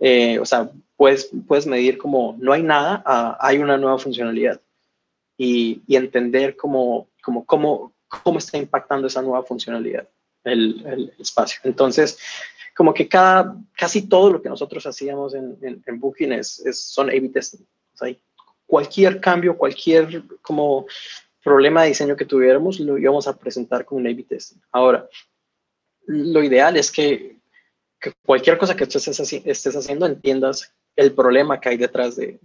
Eh, 0.00 0.38
o 0.38 0.44
sea, 0.44 0.70
puedes, 0.96 1.30
puedes 1.46 1.66
medir 1.66 1.98
como 1.98 2.36
no 2.38 2.52
hay 2.52 2.62
nada, 2.62 3.02
a, 3.04 3.36
hay 3.40 3.58
una 3.58 3.76
nueva 3.76 3.98
funcionalidad 3.98 4.60
y, 5.36 5.82
y 5.86 5.96
entender 5.96 6.56
cómo, 6.56 7.08
cómo, 7.22 7.44
cómo, 7.44 7.92
cómo 8.08 8.38
está 8.38 8.58
impactando 8.58 9.06
esa 9.06 9.22
nueva 9.22 9.42
funcionalidad 9.42 10.08
el, 10.44 10.84
el, 10.86 11.12
espacio. 11.18 11.60
Entonces, 11.64 12.18
como 12.76 12.94
que 12.94 13.08
cada, 13.08 13.56
casi 13.76 14.08
todo 14.08 14.30
lo 14.32 14.42
que 14.42 14.48
nosotros 14.48 14.86
hacíamos 14.86 15.34
en, 15.34 15.58
en, 15.62 15.82
en 15.86 16.00
Booking 16.00 16.32
es, 16.32 16.60
es, 16.64 16.80
son 16.80 17.08
A-B 17.08 17.30
testing. 17.30 17.64
O 17.94 17.96
sea, 17.96 18.14
cualquier 18.66 19.20
cambio, 19.20 19.56
cualquier 19.56 20.22
como 20.42 20.86
problema 21.42 21.82
de 21.82 21.88
diseño 21.88 22.16
que 22.16 22.24
tuviéramos, 22.24 22.78
lo 22.78 22.98
íbamos 22.98 23.26
a 23.26 23.36
presentar 23.36 23.84
con 23.84 23.98
un 23.98 24.06
A-B 24.06 24.22
testing. 24.24 24.60
Ahora, 24.70 25.08
lo 26.06 26.42
ideal 26.42 26.76
es 26.76 26.90
que, 26.90 27.37
cualquier 28.24 28.58
cosa 28.58 28.76
que 28.76 28.84
estés, 28.84 29.08
estés, 29.08 29.76
haciendo 29.76 30.06
entiendas 30.06 30.72
el 30.96 31.12
problema 31.12 31.60
que 31.60 31.70
hay 31.70 31.76
detrás 31.76 32.16
de, 32.16 32.38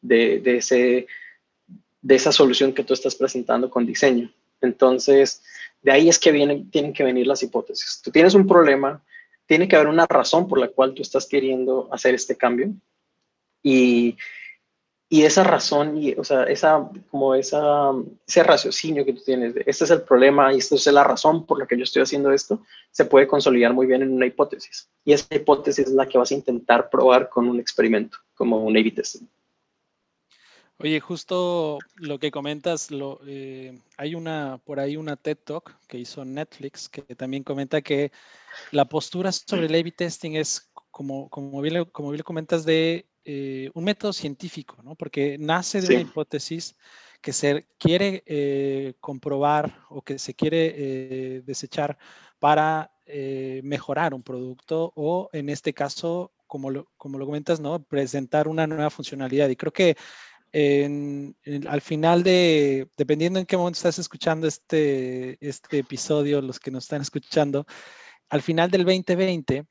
de, 0.00 0.56
ese, 0.56 1.06
de 2.00 2.14
esa 2.14 2.32
solución 2.32 2.72
que 2.72 2.84
tú 2.84 2.94
estás 2.94 3.14
presentando 3.14 3.70
con 3.70 3.86
diseño. 3.86 4.32
Entonces, 4.60 5.42
de 5.82 5.92
ahí 5.92 6.08
es 6.08 6.18
que 6.18 6.32
vienen, 6.32 6.70
tienen 6.70 6.92
que 6.92 7.04
venir 7.04 7.26
las 7.26 7.42
hipótesis. 7.42 8.00
Tú 8.02 8.10
tienes 8.10 8.34
un 8.34 8.46
problema, 8.46 9.02
tiene 9.46 9.68
que 9.68 9.76
haber 9.76 9.88
una 9.88 10.06
razón 10.06 10.48
por 10.48 10.58
la 10.58 10.68
cual 10.68 10.94
tú 10.94 11.02
estás 11.02 11.26
queriendo 11.26 11.88
hacer 11.92 12.14
este 12.14 12.36
cambio 12.36 12.72
y, 13.62 14.16
y 15.12 15.24
esa 15.24 15.44
razón, 15.44 15.98
y, 15.98 16.14
o 16.14 16.24
sea, 16.24 16.44
esa, 16.44 16.88
como 17.10 17.34
esa, 17.34 17.90
ese 18.26 18.42
raciocinio 18.44 19.04
que 19.04 19.12
tú 19.12 19.22
tienes, 19.22 19.52
de, 19.52 19.62
este 19.66 19.84
es 19.84 19.90
el 19.90 20.00
problema 20.00 20.54
y 20.54 20.56
esta 20.56 20.74
es 20.74 20.86
la 20.86 21.04
razón 21.04 21.44
por 21.44 21.58
la 21.58 21.66
que 21.66 21.76
yo 21.76 21.84
estoy 21.84 22.00
haciendo 22.00 22.32
esto, 22.32 22.62
se 22.90 23.04
puede 23.04 23.26
consolidar 23.26 23.74
muy 23.74 23.86
bien 23.86 24.00
en 24.00 24.10
una 24.10 24.24
hipótesis. 24.24 24.88
Y 25.04 25.12
esa 25.12 25.34
hipótesis 25.34 25.88
es 25.88 25.92
la 25.92 26.08
que 26.08 26.16
vas 26.16 26.30
a 26.30 26.34
intentar 26.34 26.88
probar 26.88 27.28
con 27.28 27.46
un 27.46 27.60
experimento, 27.60 28.16
como 28.32 28.64
un 28.64 28.74
A-B 28.74 28.90
testing. 28.92 29.28
Oye, 30.78 30.98
justo 30.98 31.78
lo 31.96 32.18
que 32.18 32.30
comentas, 32.30 32.88
eh, 33.26 33.78
hay 33.98 34.14
una 34.14 34.62
por 34.64 34.80
ahí 34.80 34.96
una 34.96 35.16
TED 35.16 35.36
Talk 35.44 35.76
que 35.88 35.98
hizo 35.98 36.24
Netflix 36.24 36.88
que 36.88 37.02
también 37.02 37.42
comenta 37.42 37.82
que 37.82 38.12
la 38.70 38.86
postura 38.86 39.30
sobre 39.30 39.66
el 39.66 39.74
A-B 39.74 39.92
testing 39.92 40.36
es 40.36 40.72
como, 40.90 41.28
como, 41.28 41.60
bien, 41.60 41.84
como 41.92 42.12
bien 42.12 42.22
comentas 42.22 42.64
de 42.64 43.11
eh, 43.24 43.70
un 43.74 43.84
método 43.84 44.12
científico, 44.12 44.82
¿no? 44.82 44.94
Porque 44.94 45.36
nace 45.38 45.80
de 45.80 45.94
una 45.94 46.02
hipótesis 46.02 46.76
que 47.20 47.32
se 47.32 47.66
quiere 47.78 48.22
eh, 48.26 48.94
comprobar 49.00 49.84
o 49.88 50.02
que 50.02 50.18
se 50.18 50.34
quiere 50.34 51.42
desechar 51.42 51.98
para 52.38 52.90
mejorar 53.62 54.14
un 54.14 54.22
producto 54.22 54.92
o 54.96 55.28
en 55.32 55.48
este 55.50 55.74
caso, 55.74 56.32
como 56.46 56.70
lo, 56.70 56.88
como 56.96 57.18
lo 57.18 57.26
comentas, 57.26 57.60
¿no? 57.60 57.82
Presentar 57.82 58.48
una 58.48 58.66
nueva 58.66 58.90
funcionalidad. 58.90 59.48
Y 59.48 59.56
creo 59.56 59.72
que 59.72 59.96
al 61.68 61.80
final 61.80 62.22
de, 62.22 62.88
dependiendo 62.96 63.38
en 63.38 63.46
qué 63.46 63.56
momento 63.56 63.76
estás 63.76 63.98
escuchando 63.98 64.46
este, 64.46 65.38
este 65.46 65.78
episodio, 65.78 66.40
los 66.40 66.58
que 66.58 66.70
nos 66.70 66.84
están 66.84 67.02
escuchando, 67.02 67.66
al 68.32 68.40
final 68.40 68.70
del 68.70 68.84
2020, 68.86 69.66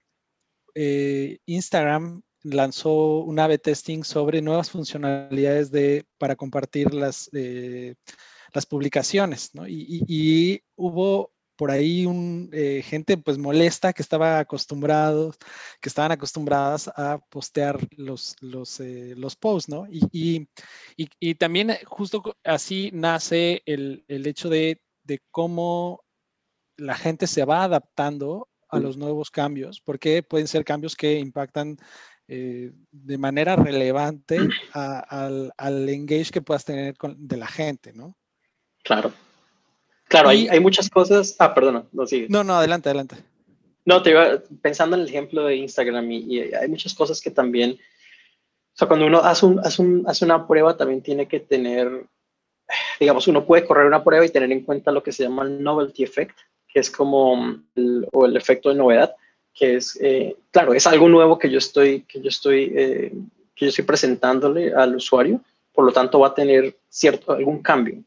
eh, 0.76 1.40
Instagram 1.48 2.22
lanzó 2.44 3.20
un 3.20 3.40
A-B 3.40 3.58
testing 3.60 4.04
sobre 4.04 4.42
nuevas 4.42 4.70
funcionalidades 4.72 5.72
de, 5.72 6.06
para 6.18 6.36
compartir 6.36 6.94
las, 6.94 7.30
eh, 7.34 7.96
las 8.54 8.66
publicaciones, 8.66 9.52
¿no? 9.54 9.68
y, 9.68 10.04
y, 10.08 10.64
hubo 10.76 11.32
por 11.62 11.70
ahí 11.70 12.08
un, 12.08 12.50
eh, 12.54 12.82
gente 12.84 13.18
pues 13.18 13.38
molesta 13.38 13.94
que 13.94 14.02
estaba 14.02 14.40
acostumbrados, 14.40 15.38
que 15.80 15.90
estaban 15.90 16.12
acostumbradas 16.12 16.88
a 16.88 17.20
postear 17.30 17.78
los, 17.98 18.36
los, 18.42 18.80
eh, 18.80 19.14
los 19.16 19.36
posts, 19.36 19.70
¿no? 19.70 19.86
Y, 19.88 20.48
y, 20.98 21.08
y, 21.20 21.36
también 21.36 21.78
justo 21.86 22.36
así 22.44 22.90
nace 22.94 23.62
el, 23.68 24.04
el 24.08 24.26
hecho 24.26 24.50
de, 24.50 24.82
de, 25.04 25.22
cómo 25.30 26.04
la 26.78 26.96
gente 26.96 27.28
se 27.28 27.46
va 27.46 27.66
adaptando 27.66 28.50
a 28.68 28.80
los 28.80 28.98
nuevos 28.98 29.30
cambios, 29.30 29.82
porque 29.82 30.24
pueden 30.24 30.48
ser 30.48 30.66
cambios 30.66 30.96
que 30.96 31.20
impactan 31.20 31.78
de 32.32 33.18
manera 33.18 33.58
relevante 33.58 34.40
al, 34.74 35.52
al, 35.58 35.90
engage 35.90 36.32
que 36.32 36.42
puedas 36.42 36.64
tener 36.64 36.96
con, 36.96 37.16
de 37.28 37.36
la 37.36 37.48
gente, 37.48 37.92
¿no? 37.94 38.16
Claro. 38.84 39.12
Claro, 40.08 40.30
hay, 40.30 40.48
hay, 40.48 40.60
muchas 40.60 40.90
cosas. 40.90 41.36
Ah, 41.40 41.54
perdona, 41.54 41.86
no 41.92 42.06
sigue. 42.06 42.28
No, 42.30 42.44
no, 42.44 42.56
adelante, 42.56 42.90
adelante. 42.90 43.18
No, 43.86 44.02
te 44.02 44.12
iba 44.12 44.42
pensando 44.62 44.96
en 44.96 45.04
el 45.04 45.10
ejemplo 45.10 45.46
de 45.46 45.56
Instagram 45.58 46.10
y, 46.12 46.40
hay 46.40 46.68
muchas 46.70 46.94
cosas 46.94 47.20
que 47.20 47.32
también. 47.32 47.72
O 47.72 48.78
sea, 48.78 48.88
cuando 48.88 49.08
uno 49.08 49.20
hace, 49.20 49.46
un, 49.46 49.60
hace, 49.60 49.82
un, 49.82 50.04
hace 50.08 50.24
una 50.24 50.48
prueba, 50.48 50.78
también 50.78 51.02
tiene 51.02 51.28
que 51.28 51.40
tener. 51.40 52.06
Digamos, 53.00 53.28
uno 53.28 53.46
puede 53.46 53.66
correr 53.66 53.88
una 53.88 54.04
prueba 54.04 54.26
y 54.26 54.30
tener 54.30 54.52
en 54.52 54.64
cuenta 54.64 54.92
lo 54.92 55.04
que 55.04 55.12
se 55.12 55.24
llama 55.24 55.44
el 55.44 55.62
novelty 55.62 56.04
effect, 56.04 56.38
que 56.68 56.80
es 56.80 56.90
como. 56.90 57.62
El, 57.76 58.08
o 58.14 58.26
el 58.26 58.38
efecto 58.38 58.70
de 58.70 58.76
novedad, 58.76 59.16
que 59.54 59.76
es. 59.76 59.98
Eh, 60.02 60.36
claro, 60.52 60.74
es 60.74 60.86
algo 60.88 61.10
nuevo 61.10 61.38
que 61.38 61.50
yo 61.50 61.58
estoy, 61.58 62.02
que 62.02 62.22
yo 62.22 62.30
estoy, 62.30 62.74
eh, 62.76 63.12
que 63.56 63.66
yo 63.66 63.70
estoy 63.70 63.86
presentándole 63.86 64.74
al 64.74 64.96
usuario, 64.96 65.42
por 65.74 65.86
lo 65.86 65.92
tanto 65.92 66.20
va 66.20 66.28
a 66.28 66.34
tener 66.34 66.76
cierto, 66.90 67.32
algún 67.32 67.62
cambio 67.62 68.04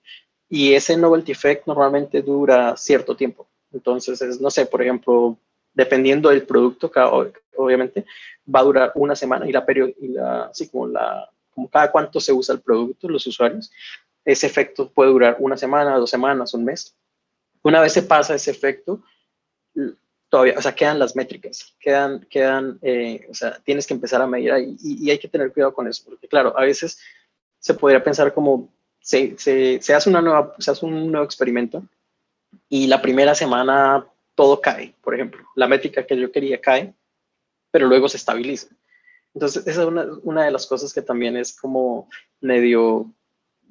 y 0.54 0.74
ese 0.74 0.96
novelty 0.96 1.32
effect 1.32 1.66
normalmente 1.66 2.22
dura 2.22 2.76
cierto 2.76 3.16
tiempo. 3.16 3.48
Entonces, 3.72 4.22
es, 4.22 4.40
no 4.40 4.50
sé, 4.50 4.66
por 4.66 4.82
ejemplo, 4.82 5.36
dependiendo 5.72 6.28
del 6.28 6.46
producto, 6.46 6.92
obviamente, 7.56 8.04
va 8.54 8.60
a 8.60 8.62
durar 8.62 8.92
una 8.94 9.16
semana 9.16 9.48
y 9.48 9.52
la 9.52 9.66
periodicidad, 9.66 10.50
así 10.50 10.68
como, 10.68 10.86
la, 10.86 11.28
como 11.52 11.68
cada 11.68 11.90
cuánto 11.90 12.20
se 12.20 12.32
usa 12.32 12.54
el 12.54 12.60
producto, 12.60 13.08
los 13.08 13.26
usuarios, 13.26 13.72
ese 14.24 14.46
efecto 14.46 14.88
puede 14.88 15.10
durar 15.10 15.36
una 15.40 15.56
semana, 15.56 15.98
dos 15.98 16.10
semanas, 16.10 16.54
un 16.54 16.64
mes. 16.64 16.94
Una 17.62 17.80
vez 17.80 17.92
se 17.92 18.02
pasa 18.02 18.36
ese 18.36 18.52
efecto, 18.52 19.02
todavía, 20.34 20.54
o 20.58 20.62
sea, 20.62 20.74
quedan 20.74 20.98
las 20.98 21.14
métricas, 21.14 21.76
quedan, 21.78 22.26
quedan, 22.28 22.80
eh, 22.82 23.24
o 23.30 23.34
sea, 23.34 23.60
tienes 23.62 23.86
que 23.86 23.94
empezar 23.94 24.20
a 24.20 24.26
medir 24.26 24.50
ahí 24.50 24.76
y, 24.82 25.08
hay 25.08 25.16
que 25.16 25.28
tener 25.28 25.52
cuidado 25.52 25.72
con 25.72 25.86
eso, 25.86 26.02
porque 26.04 26.26
claro, 26.26 26.58
a 26.58 26.62
veces 26.62 26.98
se 27.60 27.72
podría 27.72 28.02
pensar 28.02 28.34
como, 28.34 28.68
se, 28.98 29.36
hace 29.94 30.10
una 30.10 30.20
nueva, 30.20 30.56
se 30.58 30.72
hace 30.72 30.84
un 30.84 31.12
nuevo 31.12 31.24
experimento 31.24 31.84
y 32.68 32.88
la 32.88 33.00
primera 33.00 33.36
semana 33.36 34.08
todo 34.34 34.60
cae, 34.60 34.96
por 35.04 35.14
ejemplo. 35.14 35.46
La 35.54 35.68
métrica 35.68 36.04
que 36.04 36.18
yo 36.18 36.32
quería 36.32 36.60
cae, 36.60 36.92
pero 37.70 37.86
luego 37.86 38.08
se 38.08 38.16
estabiliza. 38.16 38.66
Entonces, 39.34 39.64
esa 39.68 39.82
es 39.82 39.86
una, 39.86 40.04
una 40.24 40.46
de 40.46 40.50
las 40.50 40.66
cosas 40.66 40.92
que 40.92 41.02
también 41.02 41.36
es 41.36 41.52
como 41.52 42.08
medio, 42.40 43.08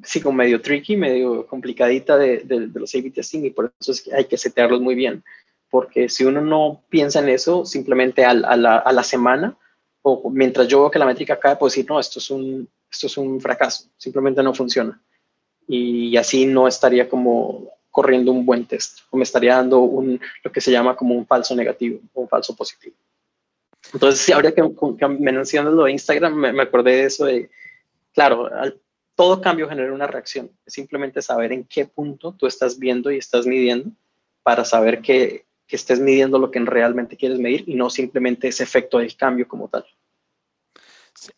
sí, 0.01 0.21
como 0.21 0.37
medio 0.37 0.61
tricky, 0.61 0.95
medio 0.95 1.45
complicadita 1.45 2.15
de, 2.15 2.37
de, 2.37 2.69
los 2.73 2.95
A-B 2.95 3.11
testing 3.11 3.43
y 3.43 3.49
por 3.49 3.73
eso 3.81 3.91
es 3.91 4.01
que 4.01 4.15
hay 4.15 4.23
que 4.23 4.37
setearlos 4.37 4.79
muy 4.79 4.95
bien. 4.95 5.25
Porque 5.73 6.07
si 6.07 6.23
uno 6.23 6.39
no 6.39 6.83
piensa 6.87 7.17
en 7.17 7.29
eso, 7.29 7.65
simplemente 7.65 8.25
a, 8.25 8.35
la, 8.35 8.77
a 8.77 8.93
la 8.93 9.03
semana 9.03 9.57
o 10.03 10.29
mientras 10.29 10.67
yo 10.67 10.81
veo 10.81 10.91
que 10.91 10.99
la 10.99 11.07
métrica 11.07 11.39
cae, 11.39 11.55
puedo 11.55 11.71
decir, 11.71 11.87
no, 11.89 11.99
esto 11.99 12.19
es 12.19 12.29
un, 12.29 12.69
esto 12.91 13.07
es 13.07 13.17
un 13.17 13.41
fracaso, 13.41 13.89
simplemente 13.97 14.43
no 14.43 14.53
funciona 14.53 15.01
y 15.67 16.15
así 16.15 16.45
no 16.45 16.67
estaría 16.67 17.09
como 17.09 17.71
corriendo 17.89 18.31
un 18.31 18.45
buen 18.45 18.67
test 18.67 18.99
o 19.09 19.17
me 19.17 19.23
estaría 19.23 19.55
dando 19.55 19.79
un, 19.79 20.21
lo 20.43 20.51
que 20.51 20.61
se 20.61 20.71
llama 20.71 20.95
como 20.95 21.15
un 21.15 21.25
falso 21.25 21.55
negativo 21.55 21.99
o 22.13 22.21
un 22.21 22.29
falso 22.29 22.55
positivo. 22.55 22.95
Entonces, 23.93 24.21
sí, 24.21 24.31
ahora 24.31 24.51
que, 24.51 24.61
que 24.99 25.07
me 25.07 25.31
mencionas 25.31 25.73
lo 25.73 25.85
de 25.85 25.91
Instagram, 25.93 26.35
me, 26.35 26.61
acordé 26.61 26.91
de 26.97 27.03
eso 27.05 27.25
de, 27.25 27.49
claro, 28.13 28.47
todo 29.15 29.41
cambio 29.41 29.67
genera 29.67 29.91
una 29.91 30.05
reacción. 30.05 30.51
Es 30.67 30.73
simplemente 30.73 31.19
saber 31.23 31.51
en 31.51 31.63
qué 31.63 31.85
punto 31.85 32.33
tú 32.33 32.45
estás 32.45 32.77
viendo 32.77 33.11
y 33.11 33.17
estás 33.17 33.47
midiendo 33.47 33.89
para 34.43 34.65
saber 34.65 35.01
que, 35.01 35.45
que 35.67 35.75
estés 35.75 35.99
midiendo 35.99 36.39
lo 36.39 36.51
que 36.51 36.59
realmente 36.59 37.17
quieres 37.17 37.39
medir 37.39 37.63
y 37.67 37.75
no 37.75 37.89
simplemente 37.89 38.47
ese 38.47 38.63
efecto 38.63 38.99
del 38.99 39.15
cambio 39.15 39.47
como 39.47 39.67
tal. 39.67 39.85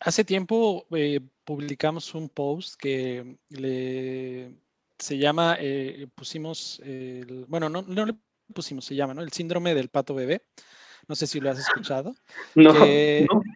Hace 0.00 0.24
tiempo 0.24 0.86
eh, 0.90 1.20
publicamos 1.44 2.14
un 2.14 2.28
post 2.28 2.74
que 2.76 3.36
le, 3.50 4.52
se 4.98 5.18
llama, 5.18 5.56
eh, 5.60 6.06
pusimos, 6.14 6.80
el, 6.84 7.44
bueno, 7.46 7.68
no, 7.68 7.82
no, 7.82 8.06
le 8.06 8.14
pusimos, 8.52 8.84
se 8.84 8.94
llama, 8.94 9.14
¿no? 9.14 9.22
El 9.22 9.32
síndrome 9.32 9.74
del 9.74 9.88
pato 9.88 10.14
bebé. 10.14 10.42
No 11.08 11.14
sé 11.14 11.26
si 11.26 11.38
lo 11.38 11.50
has 11.50 11.58
escuchado. 11.58 12.14
No, 12.54 12.72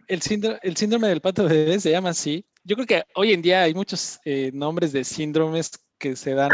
El, 0.07 0.21
síndrome, 0.21 0.59
el 0.61 0.77
síndrome 0.77 1.07
del 1.07 1.21
pato 1.21 1.43
bebé 1.43 1.79
se 1.79 1.91
llama 1.91 2.09
así. 2.09 2.45
Yo 2.63 2.75
creo 2.75 2.87
que 2.87 3.03
hoy 3.15 3.33
en 3.33 3.41
día 3.41 3.63
hay 3.63 3.73
muchos 3.73 4.19
eh, 4.23 4.51
nombres 4.53 4.93
de 4.93 5.03
síndromes 5.03 5.71
que 6.01 6.15
se 6.15 6.33
dan, 6.33 6.49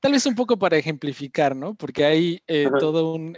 tal 0.00 0.12
vez 0.12 0.26
un 0.26 0.34
poco 0.34 0.58
para 0.58 0.76
ejemplificar, 0.76 1.56
¿no? 1.56 1.74
Porque 1.74 2.04
hay 2.04 2.42
todo 2.78 3.14
un, 3.14 3.36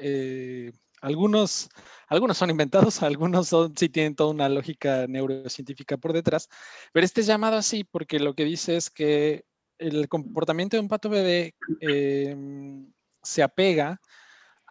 algunos 1.01 1.71
algunos 2.09 2.37
son 2.37 2.51
inventados, 2.51 3.03
algunos 3.03 3.49
son, 3.49 3.77
sí 3.77 3.89
tienen 3.89 4.15
toda 4.15 4.31
una 4.31 4.49
lógica 4.49 5.07
neurocientífica 5.07 5.97
por 5.97 6.13
detrás, 6.13 6.49
pero 6.93 7.05
este 7.05 7.21
es 7.21 7.27
llamado 7.27 7.57
así 7.57 7.85
porque 7.85 8.19
lo 8.19 8.35
que 8.35 8.45
dice 8.45 8.77
es 8.77 8.91
que 8.91 9.45
el 9.79 10.09
comportamiento 10.09 10.77
de 10.77 10.81
un 10.81 10.89
pato 10.89 11.09
bebé 11.09 11.55
em, 11.81 12.93
se 13.23 13.43
apega 13.43 14.01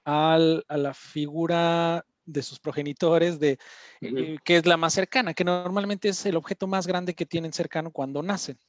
a 0.03 0.37
la 0.37 0.93
figura 0.93 2.05
de 2.25 2.41
sus 2.41 2.59
progenitores, 2.59 3.39
de, 3.39 3.57
eh, 4.01 4.37
que 4.43 4.57
es 4.57 4.65
la 4.65 4.77
más 4.77 4.93
cercana, 4.93 5.33
que 5.33 5.43
normalmente 5.43 6.09
es 6.09 6.25
el 6.25 6.35
objeto 6.35 6.67
más 6.67 6.87
grande 6.87 7.13
que 7.13 7.25
tienen 7.25 7.53
cercano 7.53 7.91
cuando 7.91 8.21
nacen. 8.23 8.59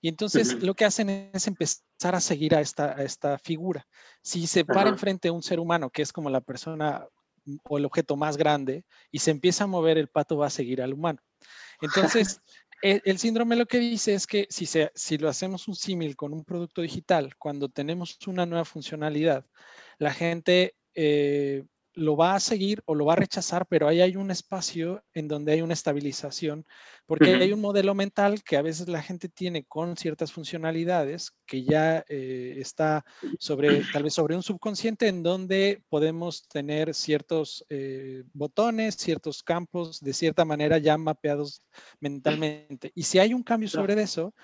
Y 0.00 0.08
entonces 0.08 0.62
lo 0.62 0.74
que 0.74 0.84
hacen 0.84 1.30
es 1.32 1.46
empezar 1.46 2.14
a 2.14 2.20
seguir 2.20 2.54
a 2.54 2.60
esta, 2.60 2.92
esta 3.02 3.38
figura. 3.38 3.86
Si 4.22 4.46
se 4.46 4.64
para 4.64 4.90
enfrente 4.90 5.28
a 5.28 5.32
un 5.32 5.42
ser 5.42 5.60
humano, 5.60 5.90
que 5.90 6.02
es 6.02 6.12
como 6.12 6.30
la 6.30 6.40
persona 6.40 7.06
o 7.64 7.78
el 7.78 7.84
objeto 7.84 8.16
más 8.16 8.36
grande 8.36 8.84
y 9.10 9.20
se 9.20 9.30
empieza 9.30 9.64
a 9.64 9.68
mover, 9.68 9.98
el 9.98 10.08
pato 10.08 10.36
va 10.36 10.48
a 10.48 10.50
seguir 10.50 10.82
al 10.82 10.92
humano. 10.92 11.20
Entonces, 11.80 12.40
e, 12.82 13.00
el, 13.04 13.18
síndrome 13.18 13.56
lo 13.56 13.66
que 13.66 13.78
dice 13.78 14.14
es 14.14 14.26
que 14.26 14.46
si, 14.50 14.66
se, 14.66 14.90
si 14.94 15.18
lo 15.18 15.28
hacemos 15.28 15.68
un 15.68 15.74
símil 15.74 16.16
con 16.16 16.32
un 16.32 16.44
producto 16.44 16.82
digital, 16.82 17.36
cuando 17.38 17.68
tenemos 17.68 18.18
una 18.26 18.46
nueva 18.46 18.64
funcionalidad, 18.64 19.46
la 19.98 20.12
gente 20.12 20.74
eh, 20.94 21.64
lo 21.96 22.14
va 22.14 22.34
a 22.34 22.40
seguir 22.40 22.82
o 22.84 22.94
lo 22.94 23.06
va 23.06 23.14
a 23.14 23.16
rechazar, 23.16 23.66
pero 23.66 23.88
ahí 23.88 24.02
hay 24.02 24.16
un 24.16 24.30
espacio 24.30 25.02
en 25.14 25.28
donde 25.28 25.52
hay 25.52 25.62
una 25.62 25.72
estabilización, 25.72 26.66
porque 27.06 27.34
hay 27.34 27.52
un 27.52 27.60
modelo 27.60 27.94
mental 27.94 28.42
que 28.44 28.58
a 28.58 28.62
veces 28.62 28.86
la 28.88 29.02
gente 29.02 29.30
tiene 29.30 29.64
con 29.64 29.96
ciertas 29.96 30.30
funcionalidades 30.30 31.32
que 31.46 31.64
ya 31.64 32.04
eh, 32.08 32.56
está 32.58 33.02
sobre, 33.38 33.82
tal 33.92 34.02
vez 34.02 34.12
sobre 34.12 34.36
un 34.36 34.42
subconsciente 34.42 35.08
en 35.08 35.22
donde 35.22 35.82
podemos 35.88 36.46
tener 36.48 36.94
ciertos 36.94 37.64
eh, 37.70 38.24
botones, 38.34 38.96
ciertos 38.96 39.42
campos 39.42 40.00
de 40.00 40.12
cierta 40.12 40.44
manera 40.44 40.76
ya 40.76 40.98
mapeados 40.98 41.62
mentalmente. 41.98 42.92
Y 42.94 43.04
si 43.04 43.18
hay 43.18 43.32
un 43.32 43.42
cambio 43.42 43.70
sobre 43.70 44.00
eso, 44.02 44.34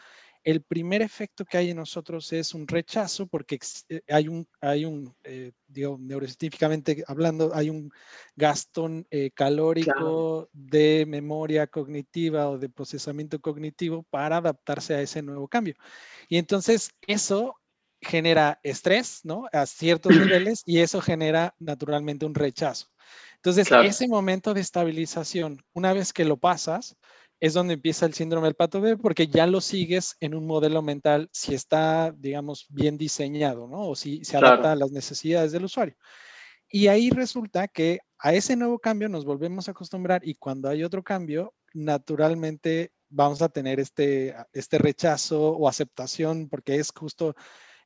el 0.45 0.63
primer 0.63 1.03
efecto 1.03 1.45
que 1.45 1.59
hay 1.59 1.71
en 1.71 1.77
nosotros 1.77 2.33
es 2.33 2.55
un 2.55 2.67
rechazo 2.67 3.27
porque 3.27 3.59
eh, 3.89 4.03
hay 4.09 4.29
un, 4.29 4.47
hay 4.61 4.85
un 4.85 5.15
eh, 5.25 5.53
digo, 5.67 5.99
neurocientíficamente 6.01 7.05
hablando, 7.07 7.53
hay 7.55 7.71
un 7.71 7.91
gasto 8.35 8.89
eh, 9.11 9.31
calórico 9.35 10.49
de 10.53 11.05
memoria 11.07 11.67
cognitiva 11.67 12.49
o 12.49 12.59
de 12.59 12.69
procesamiento 12.69 13.41
cognitivo 13.41 14.03
para 14.11 14.39
adaptarse 14.39 14.95
a 14.95 15.03
ese 15.03 15.23
nuevo 15.23 15.49
cambio. 15.49 15.75
Y 16.29 16.39
entonces 16.39 16.91
eso 17.07 17.57
genera 18.01 18.59
estrés, 18.63 19.21
¿no? 19.25 19.47
A 19.53 19.65
ciertos 19.67 20.11
niveles 20.43 20.63
y 20.67 20.79
eso 20.79 21.01
genera 21.01 21.55
naturalmente 21.59 22.27
un 22.27 22.35
rechazo. 22.35 22.89
Entonces, 23.37 23.69
ese 23.73 24.07
momento 24.07 24.55
de 24.55 24.61
estabilización, 24.61 25.65
una 25.73 25.93
vez 25.93 26.13
que 26.13 26.25
lo 26.25 26.37
pasas, 26.37 26.97
es 27.43 27.55
donde 27.55 27.75
empieza 27.75 28.07
el 28.07 28.15
síndrome 28.15 28.47
del 28.47 28.55
pato 28.55 28.81
B, 28.81 28.97
porque 28.97 29.27
ya 29.27 29.49
lo 29.49 29.61
sigues 29.61 30.17
en 30.21 30.37
un 30.37 30.47
modelo 30.47 30.81
mental 30.81 31.29
si 31.33 31.57
está, 31.57 32.15
digamos, 32.17 32.67
bien 32.69 32.97
diseñado, 32.97 33.67
¿no? 33.67 33.89
O 33.89 33.97
si 33.97 34.25
se 34.25 34.37
adapta 34.37 34.71
a 34.71 34.77
las 34.77 34.93
necesidades 34.93 35.51
del 35.51 35.65
usuario. 35.65 35.97
Y 36.69 36.87
ahí 36.87 37.11
resulta 37.11 37.67
que 37.67 37.99
a 38.21 38.33
ese 38.33 38.55
nuevo 38.55 38.79
cambio 38.79 39.09
nos 39.09 39.25
volvemos 39.25 39.67
a 39.67 39.73
acostumbrar 39.73 40.21
y 40.25 40.37
cuando 40.37 40.69
hay 40.69 40.85
otro 40.85 41.03
cambio, 41.03 41.53
naturalmente 41.75 42.93
vamos 43.09 43.43
a 43.43 43.49
tener 43.49 43.81
este, 43.81 44.37
este 44.53 44.79
rechazo 44.79 45.49
o 45.49 45.69
aceptación, 45.69 46.49
porque 46.49 46.77
es 46.77 46.93
justo 46.97 47.35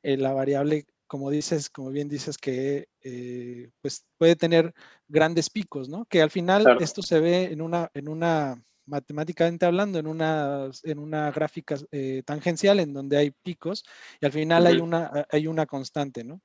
eh, 0.03 0.17
la 0.17 0.33
variable, 0.33 0.85
como 1.07 1.31
dices, 1.31 1.71
como 1.71 1.89
bien 1.89 2.09
dices, 2.09 2.37
que 2.37 2.89
eh, 3.01 3.71
pues 3.81 4.05
puede 4.19 4.35
tener 4.35 4.75
grandes 5.07 5.49
picos, 5.49 5.89
¿no? 5.89 6.05
Que 6.05 6.21
al 6.21 6.29
final 6.29 6.77
esto 6.79 7.01
se 7.01 7.19
ve 7.19 7.45
en 7.45 7.63
una, 7.63 7.89
en 7.95 8.07
una 8.07 8.63
matemáticamente 8.87 9.65
hablando, 9.65 9.99
en 9.99 10.07
una, 10.07 10.69
en 10.83 10.99
una 10.99 11.31
gráfica 11.31 11.75
eh, 11.91 12.23
tangencial 12.25 12.79
en 12.79 12.93
donde 12.93 13.17
hay 13.17 13.31
picos 13.31 13.85
y 14.19 14.25
al 14.25 14.31
final 14.31 14.65
hay, 14.65 14.77
una, 14.77 15.27
hay 15.29 15.45
una 15.45 15.65
constante, 15.65 16.23
¿no? 16.23 16.41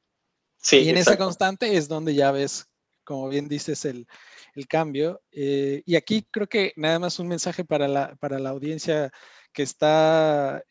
Sí. 0.58 0.78
Y 0.78 0.90
en 0.90 0.96
esa 0.96 1.16
constante 1.16 1.76
es 1.76 1.88
donde 1.88 2.14
ya 2.14 2.30
ves, 2.30 2.66
como 3.04 3.28
bien 3.28 3.48
dices, 3.48 3.84
el, 3.84 4.06
el 4.54 4.66
cambio. 4.66 5.22
Eh, 5.32 5.82
y 5.86 5.96
aquí 5.96 6.26
creo 6.30 6.46
que 6.46 6.72
nada 6.76 6.98
más 6.98 7.18
un 7.18 7.28
mensaje 7.28 7.64
para 7.64 7.88
la, 7.88 8.14
para 8.16 8.38
la 8.38 8.50
audiencia 8.50 9.10
que 9.52 9.62
está 9.62 10.62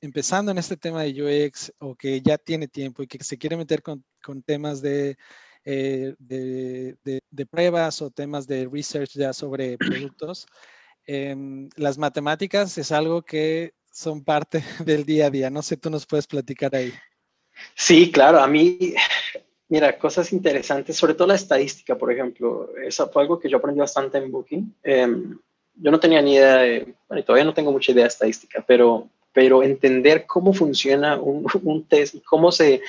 empezando 0.00 0.50
en 0.50 0.58
este 0.58 0.76
tema 0.76 1.02
de 1.02 1.48
UX 1.48 1.72
o 1.78 1.94
que 1.94 2.22
ya 2.22 2.38
tiene 2.38 2.68
tiempo 2.68 3.02
y 3.02 3.06
que 3.06 3.22
se 3.22 3.38
quiere 3.38 3.56
meter 3.56 3.82
con, 3.82 4.04
con 4.22 4.42
temas 4.42 4.80
de, 4.80 5.16
eh, 5.64 6.14
de, 6.18 6.96
de, 7.04 7.20
de, 7.30 7.46
pruebas 7.46 8.00
o 8.00 8.10
temas 8.10 8.46
de 8.46 8.66
research 8.70 9.12
ya 9.12 9.32
sobre 9.32 9.76
productos. 9.76 10.46
Em, 11.06 11.68
las 11.76 11.98
matemáticas 11.98 12.76
es 12.78 12.92
algo 12.92 13.22
que 13.22 13.72
son 13.90 14.24
parte 14.24 14.62
del 14.84 15.04
día 15.04 15.26
a 15.26 15.30
día. 15.30 15.50
No 15.50 15.62
sé, 15.62 15.76
tú 15.76 15.90
nos 15.90 16.06
puedes 16.06 16.26
platicar 16.26 16.74
ahí. 16.74 16.92
Sí, 17.74 18.10
claro, 18.10 18.40
a 18.40 18.46
mí, 18.46 18.94
mira, 19.68 19.98
cosas 19.98 20.32
interesantes, 20.32 20.96
sobre 20.96 21.14
todo 21.14 21.28
la 21.28 21.34
estadística, 21.34 21.96
por 21.96 22.12
ejemplo, 22.12 22.70
eso 22.76 23.08
fue 23.10 23.22
algo 23.22 23.38
que 23.38 23.48
yo 23.48 23.58
aprendí 23.58 23.80
bastante 23.80 24.18
en 24.18 24.30
Booking. 24.30 24.74
Em, 24.82 25.38
yo 25.74 25.90
no 25.90 26.00
tenía 26.00 26.22
ni 26.22 26.34
idea 26.34 26.58
de, 26.58 26.94
bueno, 27.08 27.24
todavía 27.24 27.44
no 27.44 27.54
tengo 27.54 27.72
mucha 27.72 27.92
idea 27.92 28.04
de 28.04 28.08
estadística, 28.08 28.64
pero, 28.66 29.08
pero 29.32 29.62
entender 29.62 30.26
cómo 30.26 30.52
funciona 30.52 31.18
un, 31.20 31.44
un 31.64 31.84
test 31.84 32.14
y 32.14 32.20
cómo 32.20 32.52
se, 32.52 32.80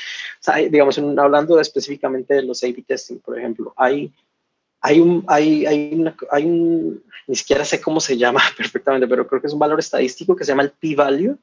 digamos, 0.70 0.98
hablando 0.98 1.60
específicamente 1.60 2.36
de 2.36 2.44
los 2.44 2.64
A-B 2.64 2.84
testing, 2.88 3.20
por 3.20 3.38
ejemplo, 3.38 3.74
hay 3.78 4.12
hay 4.82 5.00
un, 5.00 5.24
hay, 5.28 5.65
hay, 5.65 6.46
un, 6.46 7.04
ni 7.28 7.36
siquiera 7.36 7.63
sé 7.63 7.80
cómo 7.80 8.00
se 8.00 8.17
llama 8.17 8.41
perfectamente, 8.58 9.08
pero 9.08 9.28
creo 9.28 9.39
que 9.39 9.48
es 9.48 9.54
un 9.54 9.60
valor 9.60 9.80
estadístico 9.80 10.36
que 10.36 10.44
se 10.44 10.52
llama 10.52 10.63
el 10.63 10.72
p-value 10.72 11.38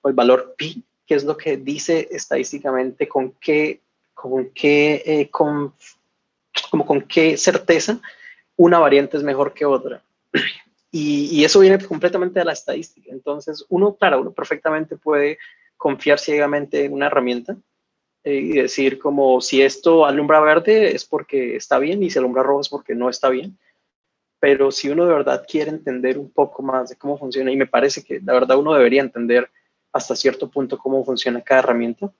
o 0.00 0.08
el 0.08 0.14
valor 0.14 0.54
p, 0.56 0.76
que 1.06 1.14
es 1.14 1.24
lo 1.24 1.36
que 1.36 1.56
dice 1.56 2.08
estadísticamente 2.10 3.08
con 3.08 3.32
qué, 3.32 3.80
con 4.14 4.50
qué, 4.50 5.02
eh, 5.04 5.28
con, 5.28 5.74
como 6.70 6.86
con 6.86 7.02
qué 7.02 7.36
certeza 7.36 8.00
una 8.56 8.78
variante 8.78 9.16
es 9.16 9.22
mejor 9.22 9.52
que 9.52 9.64
otra. 9.64 10.02
Y, 10.96 11.40
y, 11.40 11.44
eso 11.44 11.58
viene 11.58 11.84
completamente 11.84 12.38
de 12.38 12.44
la 12.44 12.52
estadística. 12.52 13.10
Entonces, 13.10 13.66
uno, 13.68 13.96
claro, 13.96 14.20
uno 14.20 14.30
perfectamente 14.30 14.96
puede 14.96 15.38
confiar 15.76 16.20
ciegamente 16.20 16.84
en 16.84 16.92
una 16.92 17.06
herramienta 17.06 17.56
y 18.24 18.52
decir 18.52 18.98
como 18.98 19.40
si 19.40 19.60
esto 19.60 20.06
alumbra 20.06 20.40
verde 20.40 20.94
es 20.94 21.04
porque 21.04 21.56
está 21.56 21.78
bien 21.78 22.02
y 22.02 22.10
si 22.10 22.18
alumbra 22.18 22.42
rojo 22.42 22.62
es 22.62 22.68
porque 22.68 22.94
no 22.94 23.10
está 23.10 23.28
bien. 23.28 23.58
Pero 24.40 24.70
si 24.70 24.88
uno 24.88 25.06
de 25.06 25.14
verdad 25.14 25.44
quiere 25.48 25.70
entender 25.70 26.18
un 26.18 26.30
poco 26.30 26.62
más 26.62 26.88
de 26.88 26.96
cómo 26.96 27.18
funciona, 27.18 27.52
y 27.52 27.56
me 27.56 27.66
parece 27.66 28.02
que 28.02 28.20
la 28.20 28.32
verdad 28.32 28.58
uno 28.58 28.74
debería 28.74 29.02
entender 29.02 29.50
hasta 29.92 30.16
cierto 30.16 30.50
punto 30.50 30.78
cómo 30.78 31.04
funciona 31.04 31.42
cada 31.42 31.60
herramienta, 31.60 32.12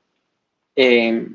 eh, 0.76 1.28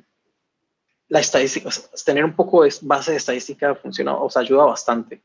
la 1.07 1.19
estadística, 1.19 1.69
tener 2.05 2.23
un 2.23 2.35
poco 2.35 2.63
de 2.63 2.73
base 2.81 3.11
de 3.11 3.17
estadística 3.17 3.73
funciona, 3.75 4.15
o 4.15 4.29
sea, 4.29 4.43
ayuda 4.43 4.65
bastante. 4.65 5.21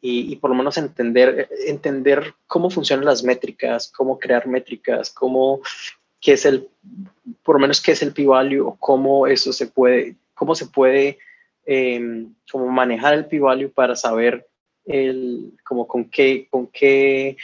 Y, 0.00 0.32
y, 0.32 0.36
por 0.36 0.50
lo 0.50 0.56
menos 0.56 0.76
entender, 0.76 1.48
entender 1.66 2.34
cómo 2.46 2.70
funcionan 2.70 3.06
las 3.06 3.24
métricas, 3.24 3.90
cómo 3.90 4.18
crear 4.18 4.46
métricas, 4.46 5.10
cómo 5.10 5.60
qué 6.26 6.32
es 6.32 6.44
el, 6.44 6.68
por 7.44 7.54
lo 7.54 7.60
menos 7.60 7.80
qué 7.80 7.92
es 7.92 8.02
el 8.02 8.12
p-value 8.12 8.66
o 8.66 8.74
cómo 8.74 9.28
eso 9.28 9.52
se 9.52 9.68
puede, 9.68 10.16
cómo 10.34 10.56
se 10.56 10.66
puede 10.66 11.20
eh, 11.64 12.26
como 12.50 12.66
manejar 12.66 13.14
el 13.14 13.26
p-value 13.26 13.70
para 13.70 13.94
saber 13.94 14.44
el, 14.86 15.52
como 15.62 15.86
con 15.86 16.10
qué, 16.10 16.48
con 16.50 16.66
qué, 16.66 17.36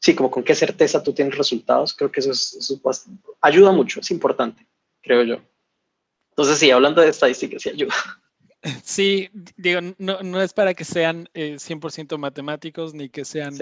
sí, 0.00 0.14
como 0.14 0.30
con 0.30 0.44
qué 0.44 0.54
certeza 0.54 1.02
tú 1.02 1.14
tienes 1.14 1.38
resultados. 1.38 1.94
Creo 1.94 2.12
que 2.12 2.20
eso, 2.20 2.32
es, 2.32 2.74
ayuda 3.40 3.72
mucho, 3.72 4.00
es 4.00 4.10
importante, 4.10 4.66
creo 5.00 5.22
yo. 5.22 5.40
Entonces, 6.28 6.58
sí, 6.58 6.70
hablando 6.70 7.00
de 7.00 7.08
estadísticas, 7.08 7.62
sí 7.62 7.70
ayuda. 7.70 7.94
Sí, 8.82 9.30
digo, 9.56 9.80
no, 9.98 10.22
no, 10.22 10.40
es 10.40 10.52
para 10.54 10.74
que 10.74 10.84
sean 10.84 11.28
100% 11.34 12.14
eh, 12.14 12.18
matemáticos 12.18 12.94
ni 12.94 13.10
que 13.10 13.24
sean 13.24 13.56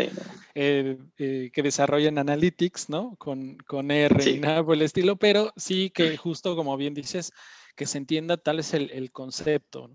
eh, 0.55 0.99
eh, 1.19 1.51
que 1.53 1.63
desarrollen 1.63 2.19
analytics, 2.19 2.89
¿no? 2.89 3.17
Con, 3.17 3.57
con 3.67 3.91
R 3.91 4.31
y 4.31 4.39
nada 4.39 4.65
por 4.65 4.75
el 4.75 4.83
estilo, 4.83 5.17
pero 5.17 5.53
sí 5.57 5.91
que 5.91 6.17
justo 6.17 6.55
como 6.55 6.77
bien 6.77 6.95
dices, 6.95 7.33
que 7.75 7.87
se 7.87 7.99
entienda 7.99 8.37
tal 8.37 8.61
es 8.61 8.75
el, 8.75 8.91
el 8.91 9.11
concepto. 9.11 9.91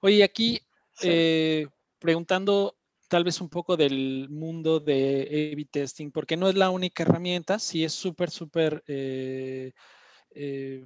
Oye, 0.00 0.22
aquí 0.22 0.60
preguntando 1.98 2.76
tal 3.08 3.24
vez 3.24 3.40
un 3.40 3.48
poco 3.48 3.76
del 3.76 4.28
mundo 4.30 4.78
de 4.78 5.50
A-B 5.52 5.66
testing, 5.70 6.10
porque 6.10 6.36
no 6.36 6.48
es 6.48 6.54
la 6.54 6.70
única 6.70 7.02
herramienta, 7.02 7.58
sí 7.58 7.82
es 7.82 7.92
súper, 7.92 8.30
súper 8.30 8.84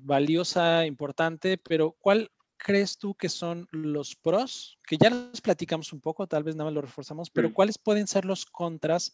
valiosa, 0.01 0.87
importante, 0.87 1.59
pero 1.59 1.97
¿cuál, 2.01 2.31
crees 2.59 2.99
tú 2.99 3.15
que 3.15 3.29
son 3.29 3.67
los 3.71 4.15
pros? 4.17 4.79
Que 4.87 4.99
ya 4.99 5.09
los 5.09 5.41
platicamos 5.41 5.93
un 5.93 6.01
poco, 6.01 6.27
tal 6.27 6.43
vez 6.43 6.57
nada 6.57 6.67
más 6.67 6.75
lo 6.75 6.83
reforzamos, 6.83 7.31
pero. 7.31 7.53
¿cuáles 7.55 7.79
pueden 7.79 8.07
ser 8.07 8.25
los 8.25 8.45
contras 8.45 9.13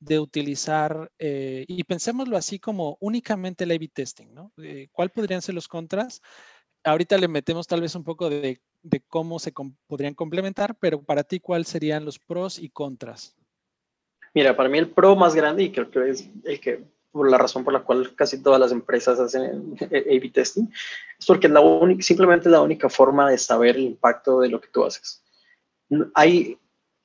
de 0.00 0.18
utilizar, 0.18 1.12
eh, 1.18 1.66
y 1.68 1.84
pensémoslo 1.84 2.36
así 2.36 2.58
como 2.58 2.96
únicamente 3.00 3.64
el 3.64 3.72
A-B 3.72 3.88
testing, 3.88 4.32
¿no? 4.32 4.50
Eh, 4.56 4.88
¿Cuál 4.92 5.10
podrían 5.10 5.42
ser 5.42 5.54
los 5.54 5.68
contras? 5.68 6.22
Ahorita 6.82 7.18
le 7.18 7.28
metemos 7.28 7.66
tal 7.66 7.82
vez 7.82 7.94
un 7.94 8.04
poco 8.04 8.30
de, 8.30 8.62
de 8.82 9.00
cómo 9.00 9.38
se 9.38 9.52
podrían 9.86 10.14
complementar, 10.14 10.74
pero 10.78 11.02
para 11.02 11.22
ti, 11.22 11.38
¿cuáles 11.38 11.68
serían 11.68 12.06
los 12.06 12.18
pros 12.18 12.58
y 12.58 12.70
contras? 12.70 13.36
Mira, 14.32 14.56
para 14.56 14.70
mí 14.70 14.78
el 14.78 14.90
pro 14.90 15.14
más 15.16 15.34
grande, 15.34 15.64
y 15.64 15.72
creo 15.72 15.90
que 15.90 16.08
es 16.08 16.30
el 16.44 16.60
que 16.60 16.84
por 17.12 17.30
la 17.30 17.38
razón 17.38 17.64
por 17.64 17.72
la 17.72 17.80
cual 17.80 18.14
casi 18.14 18.42
todas 18.42 18.60
las 18.60 18.72
empresas 18.72 19.18
hacen 19.18 19.76
A-B 19.80 20.30
testing, 20.32 20.68
es 21.18 21.26
porque 21.26 21.46
es 21.46 21.52
la 21.52 21.60
única, 21.60 22.02
simplemente 22.02 22.48
es 22.48 22.52
la 22.52 22.62
única 22.62 22.88
forma 22.88 23.30
de 23.30 23.38
saber 23.38 23.76
el 23.76 23.82
impacto 23.82 24.40
de 24.40 24.48
lo 24.48 24.60
que 24.60 24.68
tú 24.68 24.84
haces. 24.84 25.22
Hay, 26.14 26.58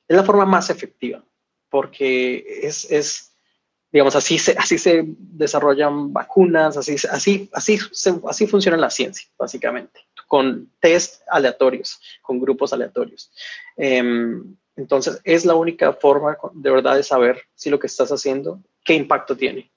es 0.08 0.16
la 0.16 0.22
forma 0.22 0.46
más 0.46 0.70
efectiva, 0.70 1.24
porque 1.68 2.60
es, 2.62 2.90
es 2.90 3.32
digamos, 3.92 4.14
así 4.14 4.38
se, 4.38 4.52
así 4.58 4.78
se 4.78 5.04
desarrollan 5.06 6.12
vacunas, 6.12 6.76
así, 6.76 6.96
así, 7.10 7.48
así, 7.52 7.78
así 8.28 8.46
funciona 8.46 8.76
la 8.76 8.90
ciencia, 8.90 9.26
básicamente, 9.38 10.00
con 10.26 10.70
test 10.80 11.22
aleatorios, 11.28 12.00
con 12.22 12.38
grupos 12.38 12.72
aleatorios. 12.72 13.32
Em, 13.76 14.56
entonces, 14.76 15.20
es 15.24 15.46
la 15.46 15.54
única 15.54 15.92
forma 15.94 16.36
de 16.52 16.70
verdad 16.70 16.96
de 16.96 17.02
saber 17.02 17.40
si 17.54 17.70
lo 17.70 17.78
que 17.78 17.86
estás 17.86 18.10
haciendo 18.10 18.60
qué 18.84 18.94
impacto 18.94 19.36
tiene. 19.36 19.70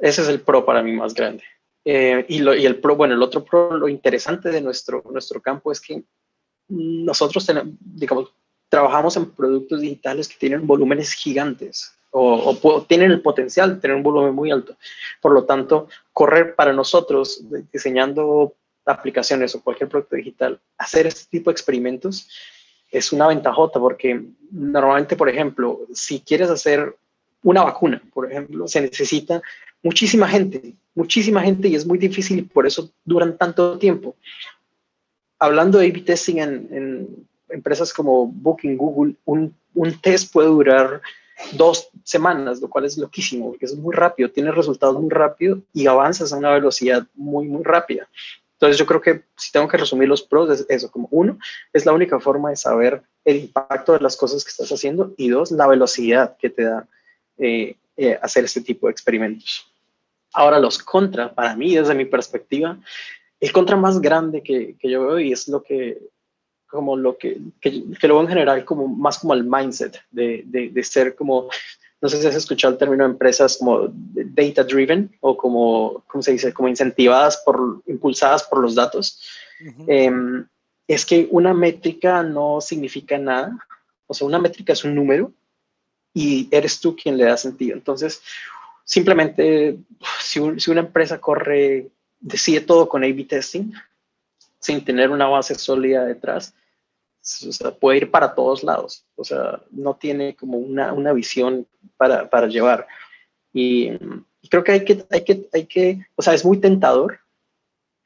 Ese 0.00 0.22
es 0.22 0.28
el 0.28 0.40
pro 0.40 0.64
para 0.64 0.82
mí 0.82 0.92
más 0.92 1.14
grande. 1.14 1.44
Eh, 1.84 2.24
y, 2.28 2.40
lo, 2.40 2.54
y, 2.54 2.66
el 2.66 2.80
pro, 2.80 2.96
bueno, 2.96 3.14
el 3.14 3.22
otro 3.22 3.44
pro, 3.44 3.76
lo 3.76 3.88
interesante 3.88 4.50
de 4.50 4.60
nuestro, 4.60 5.02
nuestro 5.10 5.40
campo 5.40 5.72
es 5.72 5.80
que 5.80 6.02
nosotros 6.68 7.46
tenemos, 7.46 7.74
digamos, 7.80 8.32
trabajamos 8.68 9.16
en 9.16 9.30
productos 9.30 9.80
digitales 9.80 10.28
que 10.28 10.36
tienen 10.38 10.66
volúmenes 10.66 11.12
gigantes 11.12 11.92
o, 12.10 12.56
o, 12.62 12.82
tienen 12.82 13.10
el 13.10 13.22
potencial 13.22 13.74
de 13.74 13.80
tener 13.80 13.96
un 13.96 14.02
volumen 14.02 14.34
muy 14.34 14.50
alto. 14.50 14.76
Por 15.20 15.32
lo 15.32 15.44
tanto, 15.44 15.88
correr 16.12 16.54
para 16.54 16.72
nosotros, 16.72 17.42
diseñando 17.72 18.54
aplicaciones 18.84 19.54
o 19.54 19.62
cualquier 19.62 19.88
producto 19.88 20.16
digital, 20.16 20.60
hacer 20.78 21.06
este 21.06 21.28
tipo 21.30 21.50
de 21.50 21.52
experimentos 21.52 22.28
es 22.90 23.12
una 23.12 23.28
ventajota 23.28 23.78
porque 23.78 24.24
normalmente, 24.50 25.16
por 25.16 25.28
ejemplo, 25.28 25.80
si 25.92 26.20
quieres 26.20 26.50
hacer 26.50 26.96
una 27.42 27.62
vacuna, 27.62 28.02
por 28.12 28.30
ejemplo, 28.30 28.68
se 28.68 28.80
necesita 28.80 29.42
muchísima 29.82 30.28
gente, 30.28 30.74
muchísima 30.94 31.42
gente 31.42 31.68
y 31.68 31.74
es 31.74 31.86
muy 31.86 31.98
difícil 31.98 32.38
y 32.38 32.42
por 32.42 32.66
eso 32.66 32.90
duran 33.04 33.36
tanto 33.36 33.78
tiempo. 33.78 34.16
Hablando 35.38 35.78
de 35.78 35.88
A-B 35.88 36.02
testing 36.02 36.36
en, 36.36 37.26
empresas 37.48 37.92
como 37.92 38.26
Booking, 38.26 38.76
Google, 38.76 39.14
un, 39.24 39.54
test 40.02 40.32
puede 40.32 40.48
durar 40.48 41.00
dos 41.52 41.88
semanas, 42.04 42.60
lo 42.60 42.68
cual 42.68 42.84
es 42.84 42.98
loquísimo, 42.98 43.50
porque 43.50 43.64
es 43.64 43.74
muy 43.74 43.94
rápido, 43.94 44.30
tiene 44.30 44.52
resultados 44.52 45.00
muy 45.00 45.10
rápido 45.10 45.60
y 45.72 45.86
avanzas 45.86 46.32
a 46.32 46.36
una 46.36 46.50
velocidad 46.50 47.06
muy, 47.14 47.48
muy 47.48 47.64
rápida. 47.64 48.08
Entonces 48.52 48.76
yo 48.76 48.84
creo 48.84 49.00
que 49.00 49.22
si 49.36 49.50
tengo 49.50 49.66
que 49.66 49.78
resumir 49.78 50.06
los 50.06 50.22
pros 50.22 50.50
es 50.50 50.66
eso, 50.68 50.90
como 50.90 51.08
uno, 51.10 51.38
es 51.72 51.86
la 51.86 51.94
única 51.94 52.20
forma 52.20 52.50
de 52.50 52.56
saber 52.56 53.02
el 53.24 53.38
impacto 53.38 53.94
de 53.94 54.00
las 54.00 54.18
cosas 54.18 54.44
que 54.44 54.50
estás 54.50 54.70
haciendo 54.70 55.14
y 55.16 55.30
dos, 55.30 55.50
la 55.50 55.66
velocidad 55.66 56.36
que 56.36 56.50
te 56.50 56.64
da 56.64 56.86
eh, 57.40 57.76
eh, 57.96 58.18
hacer 58.22 58.44
este 58.44 58.60
tipo 58.60 58.86
de 58.86 58.92
experimentos. 58.92 59.66
Ahora 60.32 60.58
los 60.58 60.78
contra, 60.78 61.34
para 61.34 61.56
mí, 61.56 61.74
desde 61.74 61.94
mi 61.94 62.04
perspectiva, 62.04 62.78
el 63.40 63.52
contra 63.52 63.76
más 63.76 64.00
grande 64.00 64.42
que, 64.42 64.76
que 64.78 64.90
yo 64.90 65.06
veo 65.06 65.18
y 65.18 65.32
es 65.32 65.48
lo 65.48 65.62
que, 65.62 65.98
como 66.68 66.96
lo 66.96 67.18
que, 67.18 67.40
que, 67.60 67.82
que, 67.98 68.08
lo 68.08 68.14
veo 68.14 68.22
en 68.22 68.28
general 68.28 68.64
como 68.64 68.86
más 68.86 69.18
como 69.18 69.34
el 69.34 69.44
mindset 69.44 70.00
de, 70.10 70.42
de, 70.46 70.68
de 70.68 70.84
ser 70.84 71.16
como 71.16 71.48
no 72.00 72.08
sé 72.08 72.20
si 72.20 72.26
has 72.26 72.34
escuchado 72.34 72.72
el 72.72 72.78
término 72.78 73.04
de 73.04 73.10
empresas 73.10 73.58
como 73.58 73.88
data 73.92 74.64
driven 74.64 75.10
o 75.20 75.36
como, 75.36 76.02
¿cómo 76.06 76.22
se 76.22 76.32
dice? 76.32 76.52
Como 76.52 76.68
incentivadas 76.68 77.42
por, 77.44 77.82
impulsadas 77.86 78.44
por 78.44 78.60
los 78.60 78.74
datos. 78.74 79.20
Em, 79.86 80.46
es 80.88 81.04
que 81.04 81.28
una 81.30 81.52
métrica 81.52 82.22
no 82.22 82.60
significa 82.62 83.18
nada. 83.18 83.58
O 84.06 84.14
sea, 84.14 84.26
una 84.26 84.38
métrica 84.38 84.72
es 84.72 84.82
un 84.82 84.94
número 84.94 85.32
y 86.12 86.48
eres 86.50 86.80
tú 86.80 86.96
quien 86.96 87.16
le 87.16 87.24
da 87.24 87.36
sentido. 87.36 87.76
Entonces, 87.76 88.22
simplemente, 88.84 89.78
si, 90.20 90.40
si 90.58 90.70
una 90.70 90.80
empresa 90.80 91.20
corre, 91.20 91.88
decide 92.20 92.60
todo 92.60 92.88
con 92.88 93.04
A-B 93.04 93.24
testing, 93.24 93.72
sin 94.58 94.84
tener 94.84 95.10
una 95.10 95.26
base 95.26 95.54
sólida 95.54 96.04
detrás, 96.04 96.54
o 97.46 97.52
sea, 97.52 97.70
puede 97.72 97.98
ir 97.98 98.10
para 98.10 98.34
todos 98.34 98.62
lados, 98.62 99.04
o 99.16 99.24
sea, 99.24 99.60
no 99.70 99.94
tiene 99.94 100.34
como 100.36 100.58
una, 100.58 100.92
una 100.92 101.12
visión 101.12 101.66
para, 101.96 102.28
para 102.28 102.46
llevar. 102.46 102.86
Y, 103.52 103.90
creo 104.48 104.64
que 104.64 104.72
hay, 104.72 104.84
que 104.84 105.04
hay 105.10 105.24
que, 105.24 105.48
hay 105.52 105.66
que, 105.66 106.06
o 106.16 106.22
sea, 106.22 106.34
es 106.34 106.44
muy 106.44 106.58
tentador 106.58 107.20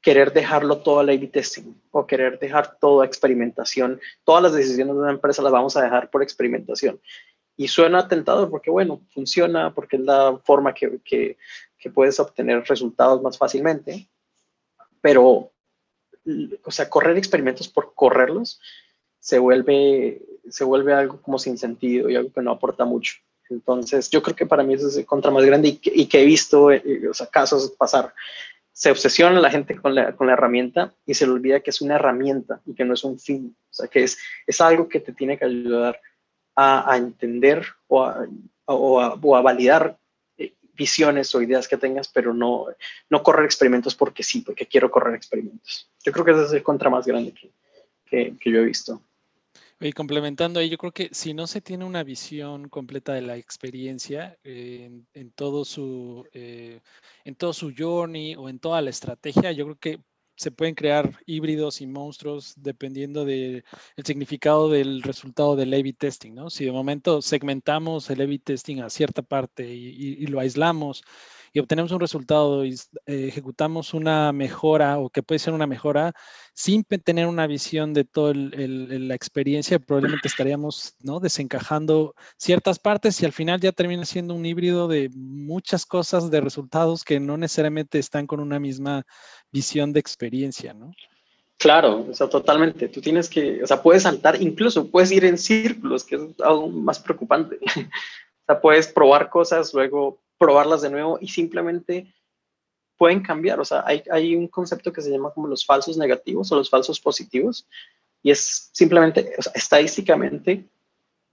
querer 0.00 0.32
dejarlo 0.32 0.78
todo 0.78 1.00
a 1.00 1.02
A-B 1.02 1.28
testing 1.28 1.74
o 1.90 2.06
querer 2.06 2.38
dejar 2.38 2.76
todo 2.78 3.00
a 3.00 3.06
experimentación. 3.06 4.00
Todas 4.24 4.42
las 4.42 4.52
decisiones 4.52 4.94
de 4.94 5.00
una 5.00 5.12
empresa 5.12 5.42
las 5.42 5.52
vamos 5.52 5.76
a 5.76 5.82
dejar 5.82 6.10
por 6.10 6.22
experimentación. 6.22 7.00
Y 7.56 7.68
suena 7.68 8.08
tentador 8.08 8.50
porque, 8.50 8.70
bueno, 8.70 9.00
funciona, 9.10 9.72
porque 9.74 9.96
es 9.96 10.02
la 10.02 10.38
forma 10.44 10.74
que, 10.74 11.00
que, 11.04 11.36
puedes 11.92 12.18
obtener 12.18 12.64
resultados 12.64 13.20
más 13.22 13.36
fácilmente. 13.36 14.08
Pero, 15.02 15.52
o 16.64 16.70
sea, 16.70 16.88
correr 16.88 17.18
experimentos 17.18 17.68
por 17.68 17.94
correrlos 17.94 18.58
se 19.20 19.38
vuelve, 19.38 20.22
se 20.48 20.64
vuelve 20.64 20.94
algo 20.94 21.20
como 21.20 21.38
sin 21.38 21.58
sentido 21.58 22.08
y 22.08 22.16
algo 22.16 22.32
que 22.32 22.40
no 22.40 22.52
aporta 22.52 22.84
mucho. 22.84 23.16
Entonces, 23.50 24.10
yo 24.10 24.22
creo 24.22 24.36
que 24.36 24.46
para 24.46 24.62
mí 24.62 24.74
es 24.74 24.96
el 24.96 25.06
contra 25.06 25.30
más 25.30 25.44
grande 25.44 25.78
y 25.82 26.06
que, 26.06 26.22
he 26.22 26.24
visto 26.24 26.70
eh, 26.70 26.82
eh, 26.84 27.10
casos 27.30 27.70
pasar. 27.72 28.14
Se 28.72 28.90
obsesiona 28.90 29.38
la 29.40 29.50
gente 29.50 29.76
con 29.76 29.94
la, 29.94 30.16
con 30.16 30.26
la, 30.26 30.32
herramienta 30.32 30.92
y 31.06 31.14
se 31.14 31.26
le 31.26 31.32
olvida 31.32 31.60
que 31.60 31.70
es 31.70 31.80
una 31.80 31.94
herramienta 31.94 32.60
y 32.66 32.74
que 32.74 32.84
no 32.84 32.94
es 32.94 33.04
un 33.04 33.18
fin. 33.18 33.56
O 33.70 33.74
sea, 33.74 33.88
que 33.88 34.04
es, 34.04 34.18
es 34.46 34.60
algo 34.60 34.88
que 34.88 35.00
te 35.00 35.12
tiene 35.12 35.38
que 35.38 35.44
ayudar 35.44 36.00
a, 36.56 36.92
a 36.92 36.96
entender 36.96 37.66
o 37.88 38.02
a, 38.02 38.26
o, 38.66 39.00
a, 39.00 39.14
o 39.14 39.36
a, 39.36 39.42
validar 39.42 39.98
eh, 40.38 40.54
visiones 40.74 41.34
o 41.34 41.42
ideas 41.42 41.68
que 41.68 41.76
tengas, 41.76 42.08
pero 42.08 42.32
no, 42.32 42.66
no 43.10 43.22
correr 43.22 43.44
experimentos 43.44 43.94
porque 43.94 44.22
sí, 44.22 44.40
porque 44.40 44.66
quiero 44.66 44.90
correr 44.90 45.14
experimentos. 45.14 45.90
Yo 46.04 46.12
creo 46.12 46.24
que 46.24 46.30
ese 46.32 46.44
es 46.44 46.52
el 46.52 46.62
contra 46.62 46.90
más 46.90 47.06
grande 47.06 47.32
que, 47.32 47.50
que, 48.04 48.36
que 48.38 48.50
yo 48.50 48.60
he 48.60 48.64
visto. 48.64 49.00
Y 49.80 49.92
complementando 49.92 50.60
ahí, 50.60 50.70
yo 50.70 50.78
creo 50.78 50.92
que 50.92 51.10
si 51.12 51.34
no 51.34 51.46
se 51.46 51.60
tiene 51.60 51.84
una 51.84 52.04
visión 52.04 52.68
completa 52.68 53.12
de 53.12 53.22
la 53.22 53.36
experiencia 53.36 54.38
eh, 54.44 54.90
en, 55.12 55.30
todo 55.32 55.64
su, 55.64 56.26
eh, 56.32 56.80
en 57.24 57.34
todo 57.34 57.52
su 57.52 57.74
journey 57.76 58.36
o 58.36 58.48
en 58.48 58.60
toda 58.60 58.80
la 58.80 58.90
estrategia, 58.90 59.52
yo 59.52 59.64
creo 59.64 59.78
que 59.78 60.00
se 60.36 60.50
pueden 60.50 60.74
crear 60.74 61.18
híbridos 61.26 61.80
y 61.80 61.86
monstruos 61.86 62.54
dependiendo 62.56 63.24
del 63.24 63.64
significado 64.04 64.68
del 64.68 65.02
resultado 65.02 65.56
del 65.56 65.72
A-B 65.72 65.92
testing, 65.92 66.32
¿no? 66.34 66.50
Si 66.50 66.64
de 66.64 66.72
momento 66.72 67.22
segmentamos 67.22 68.10
el 68.10 68.20
A-B 68.20 68.38
testing 68.38 68.80
a 68.80 68.90
cierta 68.90 69.22
parte 69.22 69.66
y 69.66 70.26
lo 70.26 70.40
aislamos 70.40 71.04
y 71.54 71.60
obtenemos 71.60 71.92
un 71.92 72.00
resultado 72.00 72.64
y 72.64 72.74
eh, 73.06 73.28
ejecutamos 73.28 73.94
una 73.94 74.32
mejora 74.32 74.98
o 74.98 75.08
que 75.08 75.22
puede 75.22 75.38
ser 75.38 75.54
una 75.54 75.68
mejora 75.68 76.12
sin 76.52 76.82
tener 76.82 77.28
una 77.28 77.46
visión 77.46 77.94
de 77.94 78.04
toda 78.04 78.34
la 78.34 79.14
experiencia, 79.14 79.78
probablemente 79.78 80.26
estaríamos 80.26 80.96
¿no? 81.00 81.20
desencajando 81.20 82.14
ciertas 82.36 82.80
partes 82.80 83.22
y 83.22 83.24
al 83.24 83.32
final 83.32 83.60
ya 83.60 83.70
termina 83.70 84.04
siendo 84.04 84.34
un 84.34 84.44
híbrido 84.44 84.88
de 84.88 85.10
muchas 85.14 85.86
cosas, 85.86 86.28
de 86.28 86.40
resultados 86.40 87.04
que 87.04 87.20
no 87.20 87.36
necesariamente 87.36 88.00
están 88.00 88.26
con 88.26 88.40
una 88.40 88.58
misma 88.58 89.04
visión 89.52 89.92
de 89.92 90.00
experiencia, 90.00 90.74
¿no? 90.74 90.90
Claro, 91.56 92.04
o 92.10 92.14
sea, 92.14 92.28
totalmente. 92.28 92.88
Tú 92.88 93.00
tienes 93.00 93.28
que, 93.28 93.62
o 93.62 93.66
sea, 93.66 93.80
puedes 93.80 94.02
saltar, 94.02 94.42
incluso 94.42 94.90
puedes 94.90 95.12
ir 95.12 95.24
en 95.24 95.38
círculos, 95.38 96.04
que 96.04 96.16
es 96.16 96.22
algo 96.40 96.68
más 96.68 96.98
preocupante. 96.98 97.58
o 97.66 98.44
sea, 98.46 98.60
puedes 98.60 98.88
probar 98.88 99.30
cosas, 99.30 99.72
luego 99.72 100.23
probarlas 100.44 100.82
de 100.82 100.90
nuevo 100.90 101.16
y 101.22 101.28
simplemente 101.28 102.12
pueden 102.98 103.22
cambiar. 103.22 103.58
O 103.60 103.64
sea, 103.64 103.82
hay, 103.86 104.02
hay, 104.10 104.36
un 104.36 104.46
concepto 104.46 104.92
que 104.92 105.00
se 105.00 105.10
llama 105.10 105.30
como 105.30 105.48
los 105.48 105.64
falsos 105.64 105.96
negativos 105.96 106.52
o 106.52 106.56
los 106.56 106.68
falsos 106.68 107.00
positivos 107.00 107.66
y 108.22 108.30
es 108.30 108.68
simplemente, 108.72 109.32
o 109.38 109.42
sea, 109.42 109.52
estadísticamente 109.54 110.64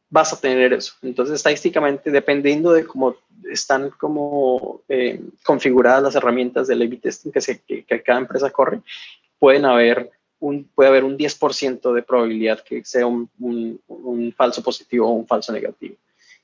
vas 0.10 0.32
a 0.32 0.40
tener 0.40 0.72
eso. 0.72 0.94
Entonces, 1.02 1.36
estadísticamente, 1.36 2.10
dependiendo 2.10 2.72
de 2.72 2.86
cómo 2.86 3.18
están 3.52 3.90
como 3.90 4.82
eh, 4.88 5.22
configuradas 5.44 6.04
las 6.04 6.16
herramientas 6.16 6.68
del 6.68 6.82
A-B 6.84 6.98
testing 6.98 7.32
que, 7.32 7.42
se, 7.42 7.62
que, 7.62 7.84
que, 7.84 8.02
cada 8.02 8.20
empresa 8.20 8.50
corre, 8.50 8.82
pueden 9.38 9.66
haber 9.66 10.10
un, 10.40 10.70
puede 10.74 10.90
haber 10.90 11.04
un 11.04 11.18
10% 11.18 11.94
de 11.94 12.04
probabilidad 12.04 12.62
que 12.62 12.84
sea 12.86 13.06
un, 13.06 13.30
un, 13.40 13.82
un, 13.88 14.34
falso 14.34 14.64
positivo 14.64 15.08
o 15.08 15.12
un 15.12 15.28
falso 15.28 15.52
negativo. 15.52 15.96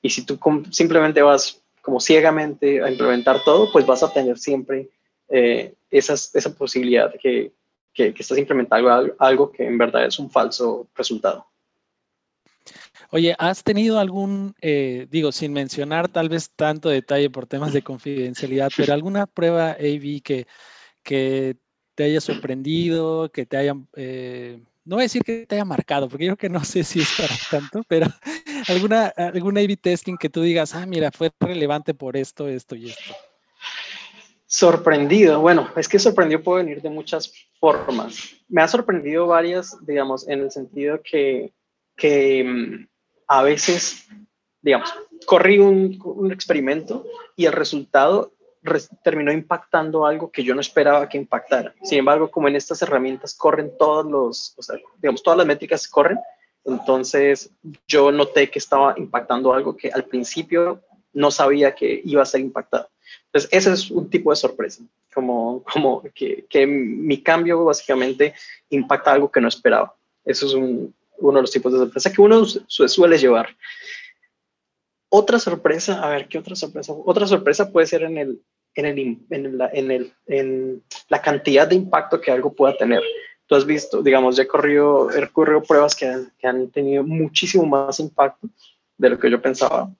Y 0.02 0.10
si 0.10 0.24
tú 0.24 0.38
simplemente 0.70 1.22
vas 1.22 1.62
como 1.88 2.00
ciegamente 2.00 2.82
a 2.82 2.90
implementar 2.90 3.42
todo, 3.42 3.72
pues 3.72 3.86
vas 3.86 4.02
a 4.02 4.12
tener 4.12 4.38
siempre 4.38 4.90
eh, 5.30 5.72
esas, 5.90 6.34
esa 6.34 6.54
posibilidad 6.54 7.10
de 7.10 7.18
que, 7.18 7.52
que, 7.94 8.12
que, 8.12 8.22
estás 8.22 8.36
implementando 8.36 8.90
algo, 8.92 9.14
algo 9.18 9.50
que 9.50 9.64
en 9.64 9.78
verdad 9.78 10.04
es 10.04 10.18
un 10.18 10.30
falso 10.30 10.86
resultado. 10.94 11.46
Oye, 13.10 13.34
¿has 13.38 13.64
tenido 13.64 13.98
algún, 13.98 14.54
eh, 14.60 15.06
digo, 15.10 15.32
sin 15.32 15.54
mencionar 15.54 16.08
tal 16.08 16.28
vez 16.28 16.50
tanto 16.54 16.90
detalle 16.90 17.30
por 17.30 17.46
temas 17.46 17.72
de 17.72 17.80
confidencialidad, 17.80 18.70
pero 18.76 18.92
alguna 18.92 19.24
prueba 19.26 19.70
AV 19.70 20.20
que, 20.22 20.46
que 21.02 21.56
te 21.94 22.04
haya 22.04 22.20
sorprendido, 22.20 23.30
que 23.32 23.46
te 23.46 23.56
haya 23.56 23.74
eh, 23.96 24.60
no 24.88 24.96
voy 24.96 25.02
a 25.02 25.04
decir 25.04 25.22
que 25.22 25.44
te 25.44 25.54
haya 25.54 25.66
marcado, 25.66 26.08
porque 26.08 26.24
yo 26.24 26.34
creo 26.34 26.50
que 26.50 26.58
no 26.58 26.64
sé 26.64 26.82
si 26.82 27.00
es 27.00 27.12
para 27.14 27.34
tanto, 27.50 27.82
pero 27.88 28.06
alguna, 28.68 29.06
alguna 29.16 29.60
A-B 29.60 29.76
testing 29.76 30.16
que 30.16 30.28
tú 30.28 30.42
digas, 30.42 30.74
ah, 30.74 30.86
mira, 30.86 31.10
fue 31.10 31.30
relevante 31.40 31.94
por 31.94 32.16
esto, 32.16 32.48
esto 32.48 32.74
y 32.76 32.90
esto. 32.90 33.14
Sorprendido, 34.46 35.40
bueno, 35.40 35.68
es 35.76 35.88
que 35.88 35.98
sorprendido 35.98 36.42
puede 36.42 36.64
venir 36.64 36.80
de 36.80 36.90
muchas 36.90 37.32
formas. 37.60 38.34
Me 38.48 38.62
ha 38.62 38.68
sorprendido 38.68 39.26
varias, 39.26 39.76
digamos, 39.86 40.26
en 40.28 40.40
el 40.40 40.50
sentido 40.50 41.00
que, 41.02 41.52
que 41.96 42.44
mm, 42.44 42.88
a 43.26 43.42
veces, 43.42 44.06
digamos, 44.62 44.92
corrí 45.26 45.58
un, 45.58 46.00
un 46.02 46.32
experimento 46.32 47.04
y 47.36 47.44
el 47.44 47.52
resultado 47.52 48.32
terminó 49.02 49.32
impactando 49.32 50.06
algo 50.06 50.30
que 50.30 50.42
yo 50.42 50.54
no 50.54 50.60
esperaba 50.60 51.08
que 51.08 51.18
impactara. 51.18 51.74
Sin 51.82 51.98
embargo, 51.98 52.30
como 52.30 52.48
en 52.48 52.56
estas 52.56 52.82
herramientas 52.82 53.34
corren 53.34 53.72
todos 53.78 54.06
los, 54.06 54.54
o 54.56 54.62
sea, 54.62 54.76
digamos, 54.96 55.22
todas 55.22 55.38
las 55.38 55.46
métricas 55.46 55.86
corren, 55.88 56.18
entonces 56.68 57.50
yo 57.86 58.12
noté 58.12 58.50
que 58.50 58.58
estaba 58.58 58.94
impactando 58.98 59.52
algo 59.52 59.76
que 59.76 59.90
al 59.90 60.04
principio 60.04 60.82
no 61.12 61.30
sabía 61.30 61.74
que 61.74 62.00
iba 62.04 62.22
a 62.22 62.26
ser 62.26 62.40
impactado. 62.40 62.88
Entonces, 63.26 63.50
ese 63.52 63.72
es 63.72 63.90
un 63.90 64.08
tipo 64.10 64.30
de 64.30 64.36
sorpresa, 64.36 64.82
como, 65.12 65.64
que, 66.14 66.66
mi 66.66 67.22
cambio 67.22 67.64
básicamente 67.64 68.34
impacta 68.70 69.12
algo 69.12 69.30
que 69.30 69.40
no 69.40 69.48
esperaba. 69.48 69.94
Eso 70.24 70.46
es 70.46 70.54
un, 70.54 70.94
uno 71.18 71.38
de 71.38 71.42
los 71.42 71.50
tipos 71.50 71.72
de 71.72 71.78
sorpresa 71.78 72.12
que 72.12 72.20
uno 72.20 72.44
suele 72.44 73.18
llevar. 73.18 73.48
Otra 75.10 75.38
sorpresa, 75.38 76.02
a 76.02 76.10
ver, 76.10 76.28
¿qué 76.28 76.38
otra 76.38 76.54
sorpresa? 76.54 76.92
Otra 76.92 77.26
sorpresa 77.26 77.72
puede 77.72 77.86
ser 77.86 78.02
en, 78.02 78.42
la, 79.56 79.70
en 79.72 80.82
la 81.08 81.22
cantidad 81.22 81.66
de 81.66 81.76
impacto 81.76 82.20
que 82.20 82.30
algo 82.30 82.52
pueda 82.52 82.76
tener. 82.76 83.02
Tú 83.48 83.56
has 83.56 83.66
visto, 83.66 84.02
digamos, 84.02 84.36
ya 84.36 84.44
he 84.44 84.46
corrido, 84.46 85.10
he 85.10 85.26
corrido 85.28 85.62
pruebas 85.62 85.96
que 85.96 86.06
han, 86.06 86.30
que 86.38 86.46
han 86.46 86.70
tenido 86.70 87.02
muchísimo 87.02 87.66
más 87.66 87.98
impacto 87.98 88.46
de 88.96 89.10
lo 89.10 89.18
que 89.18 89.30
yo 89.30 89.42
pensaba. 89.42 89.90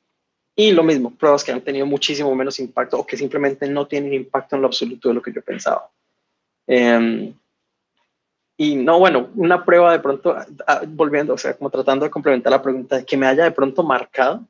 Y 0.54 0.70
lo 0.70 0.84
mismo, 0.84 1.10
pruebas 1.10 1.42
que 1.42 1.50
han 1.50 1.62
tenido 1.62 1.86
muchísimo 1.86 2.32
menos 2.34 2.60
impacto 2.60 2.98
o 2.98 3.06
que 3.06 3.16
simplemente 3.16 3.68
no 3.68 3.86
tienen 3.86 4.14
impacto 4.14 4.54
en 4.54 4.62
lo 4.62 4.68
absoluto 4.68 5.08
de 5.08 5.14
lo 5.14 5.22
que 5.22 5.32
yo 5.32 5.42
pensaba. 5.42 5.90
Eh, 6.66 7.32
y 8.60 8.74
no, 8.74 8.98
bueno, 8.98 9.30
una 9.36 9.64
prueba 9.64 9.92
de 9.92 10.00
pronto, 10.00 10.36
ah, 10.66 10.82
volviendo, 10.88 11.34
o 11.34 11.38
sea, 11.38 11.56
como 11.56 11.70
tratando 11.70 12.04
de 12.04 12.10
complementar 12.10 12.50
la 12.50 12.60
pregunta, 12.60 13.04
que 13.04 13.16
me 13.16 13.26
haya 13.26 13.44
de 13.44 13.52
pronto 13.52 13.84
marcado. 13.84 14.44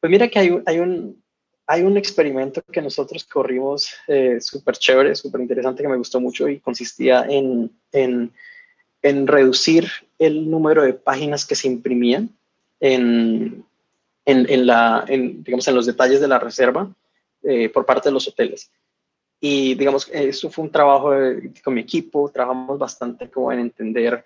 Pues 0.00 0.10
mira 0.10 0.26
que 0.26 0.40
hay, 0.40 0.60
hay, 0.66 0.80
un, 0.80 1.22
hay 1.70 1.82
un 1.82 1.98
experimento 1.98 2.62
que 2.62 2.80
nosotros 2.80 3.24
corrimos 3.24 3.92
eh, 4.06 4.40
súper 4.40 4.78
chévere, 4.78 5.14
súper 5.14 5.42
interesante, 5.42 5.82
que 5.82 5.88
me 5.88 5.98
gustó 5.98 6.18
mucho 6.18 6.48
y 6.48 6.60
consistía 6.60 7.26
en, 7.28 7.70
en, 7.92 8.32
en, 9.02 9.26
reducir 9.26 9.86
el 10.18 10.50
número 10.50 10.82
de 10.82 10.94
páginas 10.94 11.44
que 11.44 11.54
se 11.54 11.68
imprimían 11.68 12.30
en, 12.80 13.66
en, 14.24 14.66
la, 14.66 15.04
digamos, 15.06 15.68
en 15.68 15.74
los 15.74 15.84
detalles 15.84 16.22
de 16.22 16.28
la 16.28 16.38
reserva 16.38 16.90
eh, 17.42 17.68
por 17.68 17.84
parte 17.84 18.08
de 18.08 18.14
los 18.14 18.26
hoteles. 18.26 18.70
Y 19.38 19.74
digamos, 19.74 20.08
eso 20.10 20.48
fue 20.48 20.64
un 20.64 20.72
trabajo 20.72 21.12
con 21.62 21.74
mi 21.74 21.82
equipo, 21.82 22.30
trabajamos 22.30 22.78
bastante 22.78 23.28
como 23.28 23.52
en 23.52 23.60
entender 23.60 24.24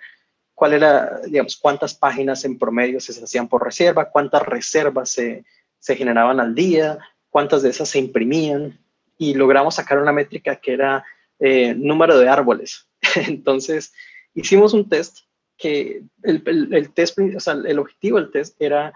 cuál 0.54 0.74
era, 0.74 1.20
digamos, 1.26 1.56
cuántas 1.56 1.92
páginas 1.92 2.44
en 2.44 2.56
promedio 2.56 3.00
se 3.00 3.20
hacían 3.20 3.48
por 3.48 3.64
reserva, 3.64 4.10
cuántas 4.10 4.42
reservas 4.42 5.10
se, 5.10 5.44
se 5.80 5.96
generaban 5.96 6.38
al 6.38 6.54
día, 6.54 7.00
cuántas 7.32 7.62
de 7.62 7.70
esas 7.70 7.88
se 7.88 7.98
imprimían 7.98 8.78
y 9.16 9.32
logramos 9.32 9.76
sacar 9.76 9.98
una 9.98 10.12
métrica 10.12 10.56
que 10.56 10.74
era 10.74 11.02
eh, 11.40 11.74
número 11.74 12.18
de 12.18 12.28
árboles. 12.28 12.86
Entonces, 13.26 13.92
hicimos 14.34 14.74
un 14.74 14.86
test 14.88 15.20
que 15.56 16.02
el, 16.22 16.68
el, 16.72 16.90
test, 16.90 17.18
o 17.18 17.40
sea, 17.40 17.54
el 17.54 17.78
objetivo 17.78 18.18
del 18.18 18.30
test 18.30 18.60
era 18.60 18.92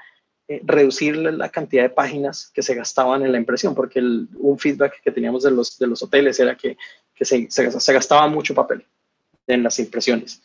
eh, 0.49 0.61
reducir 0.65 1.17
la 1.17 1.49
cantidad 1.49 1.83
de 1.85 1.91
páginas 1.91 2.51
que 2.53 2.63
se 2.63 2.75
gastaban 2.75 3.25
en 3.25 3.33
la 3.33 3.39
impresión, 3.39 3.75
porque 3.75 4.01
un 4.01 4.59
feedback 4.59 5.01
que 5.03 5.11
teníamos 5.11 5.43
de 5.43 5.53
los, 5.53 5.79
de 5.79 5.87
los 5.87 6.03
hoteles 6.03 6.39
era 6.39 6.57
que, 6.57 6.77
que 7.15 7.25
se, 7.25 7.51
se, 7.51 7.93
gastaba 7.93 8.29
mucho 8.29 8.55
papel 8.55 8.85
en 9.47 9.63
las 9.63 9.79
impresiones. 9.79 10.43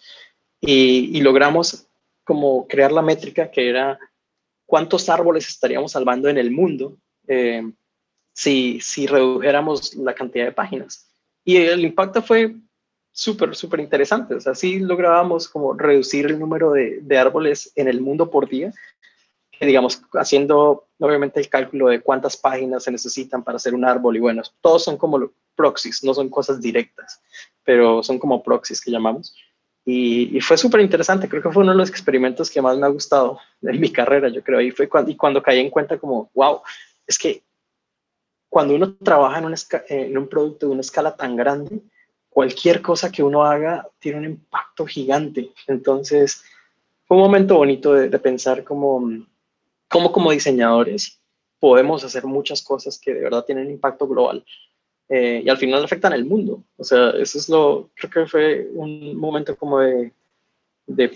Y, 0.62 1.18
y, 1.18 1.22
logramos 1.22 1.88
como 2.24 2.68
crear 2.68 2.94
la 2.94 3.02
métrica 3.02 3.52
que 3.52 3.68
era 3.68 4.00
cuántos 4.66 5.10
árboles 5.10 5.50
estaríamos 5.50 5.92
salvando 5.92 6.30
en 6.30 6.38
el 6.38 6.52
mundo 6.52 6.98
eh, 7.28 7.64
si, 8.34 8.80
si 8.82 9.08
redujéramos 9.08 9.96
la 9.96 10.14
cantidad 10.14 10.46
de 10.46 10.52
páginas. 10.52 11.08
Y 11.44 11.58
el 11.58 11.84
impacto 11.84 12.22
fue 12.22 12.56
súper, 13.12 13.56
súper 13.56 13.80
interesante. 13.80 14.36
O 14.36 14.40
sea, 14.40 14.54
lográbamos 14.80 15.48
como 15.48 15.74
reducir 15.74 16.28
el 16.28 16.40
número 16.40 16.72
de, 16.72 17.00
de, 17.02 17.18
árboles 17.18 17.72
en 17.76 17.88
el 17.88 18.02
mundo 18.02 18.30
por 18.30 18.48
día 18.48 18.74
digamos, 19.66 20.02
haciendo 20.14 20.88
obviamente 21.00 21.40
el 21.40 21.50
cálculo 21.50 21.88
de 21.88 22.02
cuántas 22.02 22.36
páginas 22.36 22.84
se 22.84 22.92
necesitan 22.92 23.44
para 23.44 23.58
hacer 23.58 23.76
un 23.76 23.86
árbol 23.86 24.18
y 24.18 24.20
bueno, 24.20 24.42
todos 24.60 24.84
son 24.84 24.98
como 24.98 25.32
proxies, 25.56 26.04
no 26.04 26.14
son 26.14 26.30
cosas 26.30 26.62
directas, 26.62 27.22
pero 27.64 28.02
son 28.02 28.18
como 28.18 28.42
proxies 28.42 28.82
que 28.82 28.92
llamamos. 28.92 29.36
Y, 29.84 30.40
fue 30.42 30.58
súper 30.58 30.82
interesante, 30.82 31.28
creo 31.28 31.42
que 31.42 31.52
fue 31.52 31.64
uno 31.64 31.72
de 31.72 31.78
los 31.78 31.90
experimentos 31.90 32.50
que 32.50 32.62
más 32.62 32.78
me 32.78 32.86
ha 32.86 32.90
gustado 32.90 33.40
en 33.62 33.80
mi 33.80 33.92
carrera, 33.92 34.30
yo 34.30 34.44
creo, 34.44 34.62
y 34.62 34.72
fue 34.72 34.88
cuando, 34.88 35.12
y 35.12 35.16
cuando 35.16 35.42
caí 35.42 35.60
en 35.60 35.72
cuenta 35.72 35.98
como, 35.98 36.30
wow, 36.34 36.62
es 37.08 37.18
que 37.18 37.44
cuando 38.52 38.76
uno 38.76 38.94
trabaja 38.96 39.40
en, 39.40 39.56
en 39.88 40.18
un 40.18 40.28
producto 40.28 40.66
de 40.66 40.74
una 40.74 40.82
escala 40.82 41.16
tan 41.16 41.38
grande, 41.38 41.80
cualquier 42.30 42.82
cosa 42.82 43.10
que 43.10 43.24
uno 43.24 43.46
haga 43.46 43.88
tiene 43.98 44.18
un 44.18 44.26
impacto 44.26 44.86
gigante. 44.86 45.52
Entonces, 45.68 46.44
fue 47.08 47.16
un 47.16 47.24
momento 47.24 47.56
bonito 47.56 47.94
de, 47.94 48.10
de 48.10 48.20
pensar 48.20 48.66
como 48.66 49.26
cómo 49.88 50.12
como 50.12 50.32
diseñadores 50.32 51.18
podemos 51.62 52.04
hacer 52.04 52.26
muchas 52.26 52.62
cosas 52.62 53.00
que 53.00 53.14
de 53.14 53.22
verdad 53.22 53.46
tienen 53.46 53.72
impacto 53.72 54.06
global 54.06 54.44
eh, 55.08 55.44
y 55.46 55.50
al 55.50 55.58
final 55.58 55.82
afectan 55.86 56.12
el 56.12 56.26
mundo. 56.26 56.62
O 56.76 56.84
sea, 56.84 57.12
eso 57.12 57.38
es 57.38 57.48
lo, 57.48 57.90
creo 57.96 58.26
que 58.26 58.30
fue 58.30 58.68
un 58.74 59.16
momento 59.16 59.56
como 59.56 59.80
de, 59.80 60.12
de, 60.88 61.14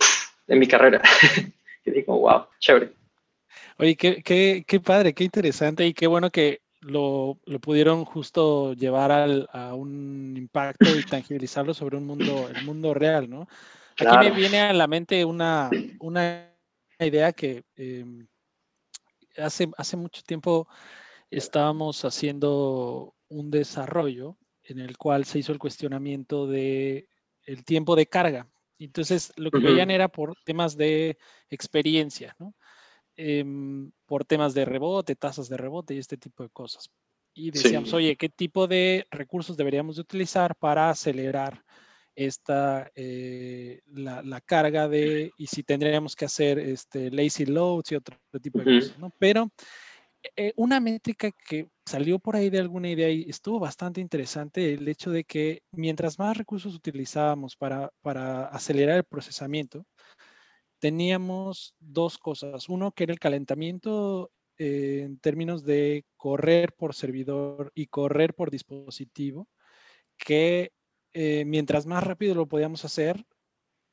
mi 0.47 0.67
carrera, 0.67 1.01
que 1.83 1.91
digo, 1.91 2.17
wow, 2.17 2.45
chévere. 2.59 2.93
Oye, 3.77 3.97
qué, 3.97 4.23
qué, 4.23 4.63
qué, 4.65 4.79
padre, 4.79 5.13
qué 5.13 5.25
interesante 5.25 5.85
y 5.85 5.93
qué 5.93 6.07
bueno 6.07 6.29
que 6.29 6.61
lo, 6.85 7.39
lo 7.45 7.59
pudieron 7.59 8.05
justo 8.05 8.73
llevar 8.73 9.11
al, 9.11 9.49
a 9.51 9.73
un 9.73 10.35
impacto 10.37 10.85
y 10.97 11.03
tangibilizarlo 11.03 11.73
sobre 11.73 11.97
un 11.97 12.05
mundo, 12.05 12.47
el 12.53 12.63
mundo 12.63 12.93
real, 12.93 13.29
¿no? 13.29 13.47
Aquí 13.97 14.29
me 14.29 14.31
viene 14.31 14.61
a 14.61 14.73
la 14.73 14.87
mente 14.87 15.25
una, 15.25 15.69
una 15.99 16.51
idea 16.99 17.31
que 17.33 17.63
em, 17.75 18.27
hace, 19.37 19.69
hace 19.77 19.97
mucho 19.97 20.21
tiempo 20.23 20.67
estábamos 21.31 22.05
haciendo 22.05 23.15
un 23.29 23.49
desarrollo 23.49 24.37
en 24.63 24.79
el 24.79 24.97
cual 24.97 25.25
se 25.25 25.39
hizo 25.39 25.51
el 25.51 25.59
cuestionamiento 25.59 26.45
de 26.45 27.07
el 27.45 27.63
tiempo 27.63 27.95
de 27.95 28.05
carga. 28.05 28.47
Entonces, 28.77 29.31
lo 29.37 29.49
que 29.49 29.59
veían 29.59 29.89
era 29.89 30.09
por 30.09 30.35
temas 30.43 30.75
de 30.75 31.17
experiencia, 31.49 32.35
¿no? 32.39 32.53
Em, 33.17 33.91
por 34.05 34.25
temas 34.25 34.53
de 34.53 34.65
rebote, 34.65 35.15
tasas 35.15 35.47
de 35.47 35.55
rebote 35.55 35.93
y 35.93 35.99
este 35.99 36.17
tipo 36.17 36.43
de 36.43 36.49
cosas. 36.49 36.89
Y 37.33 37.51
decíamos, 37.51 37.93
oye, 37.93 38.15
¿qué 38.17 38.29
tipo 38.29 38.67
de 38.67 39.07
recursos 39.09 39.55
deberíamos 39.55 39.95
de 39.95 40.01
utilizar 40.01 40.55
para 40.55 40.89
acelerar 40.89 41.63
esta, 42.13 42.91
eh, 42.95 43.81
la, 43.87 44.41
carga 44.41 44.87
de, 44.87 45.31
y 45.37 45.47
si 45.47 45.63
tendríamos 45.63 46.15
que 46.15 46.25
hacer 46.25 46.59
este, 46.59 47.11
lazy 47.11 47.45
loads 47.45 47.91
y 47.91 47.95
otro 47.95 48.17
tipo 48.41 48.59
de 48.59 48.79
cosas, 48.79 48.99
¿no? 48.99 49.11
Pero 49.17 49.49
eh, 50.35 50.53
una 50.55 50.79
métrica 50.79 51.29
que 51.31 51.69
salió 51.85 52.19
por 52.19 52.35
ahí 52.35 52.49
de 52.49 52.59
alguna 52.59 52.89
idea 52.89 53.09
y 53.09 53.29
estuvo 53.29 53.59
bastante 53.59 54.01
interesante, 54.01 54.73
el 54.73 54.87
hecho 54.87 55.11
de 55.11 55.23
que 55.23 55.61
mientras 55.71 56.17
más 56.19 56.37
recursos 56.37 56.73
utilizábamos 56.73 57.55
para, 57.55 57.91
para 58.01 58.47
acelerar 58.47 58.97
el 58.97 59.03
procesamiento, 59.03 59.85
teníamos 60.79 61.75
dos 61.79 62.17
cosas. 62.17 62.69
Uno, 62.69 62.91
que 62.91 63.03
era 63.03 63.13
el 63.13 63.19
calentamiento 63.19 64.31
eh, 64.57 65.01
en 65.03 65.19
términos 65.19 65.63
de 65.63 66.05
correr 66.17 66.73
por 66.73 66.95
servidor 66.95 67.71
y 67.75 67.87
correr 67.87 68.33
por 68.33 68.51
dispositivo, 68.51 69.47
que 70.17 70.71
eh, 71.13 71.45
mientras 71.45 71.85
más 71.85 72.03
rápido 72.03 72.35
lo 72.35 72.47
podíamos 72.47 72.85
hacer, 72.85 73.25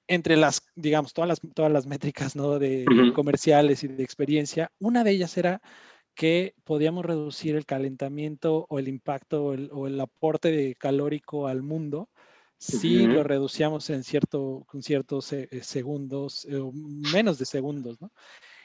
entre 0.08 0.36
las, 0.36 0.62
digamos, 0.74 1.12
todas 1.14 1.28
las, 1.28 1.40
todas 1.54 1.72
las 1.72 1.86
métricas 1.86 2.36
¿no? 2.36 2.58
de 2.58 2.84
comerciales 3.14 3.84
y 3.84 3.88
de 3.88 4.02
experiencia, 4.02 4.70
una 4.78 5.04
de 5.04 5.12
ellas 5.12 5.36
era 5.36 5.62
que 6.14 6.54
podíamos 6.64 7.04
reducir 7.04 7.56
el 7.56 7.66
calentamiento 7.66 8.66
o 8.68 8.78
el 8.78 8.88
impacto 8.88 9.44
o 9.44 9.86
el, 9.86 10.00
aporte 10.00 10.50
de 10.50 10.74
calórico 10.74 11.46
al 11.48 11.62
mundo 11.62 12.10
si 12.62 13.06
lo 13.06 13.24
reducíamos 13.24 13.90
en 13.90 14.04
cierto, 14.04 14.64
con 14.66 14.82
ciertos 14.82 15.32
eh, 15.32 15.48
segundos, 15.62 16.44
eh, 16.44 16.56
o 16.56 16.70
menos 16.72 17.38
de 17.38 17.44
segundos, 17.44 18.00
¿no? 18.00 18.12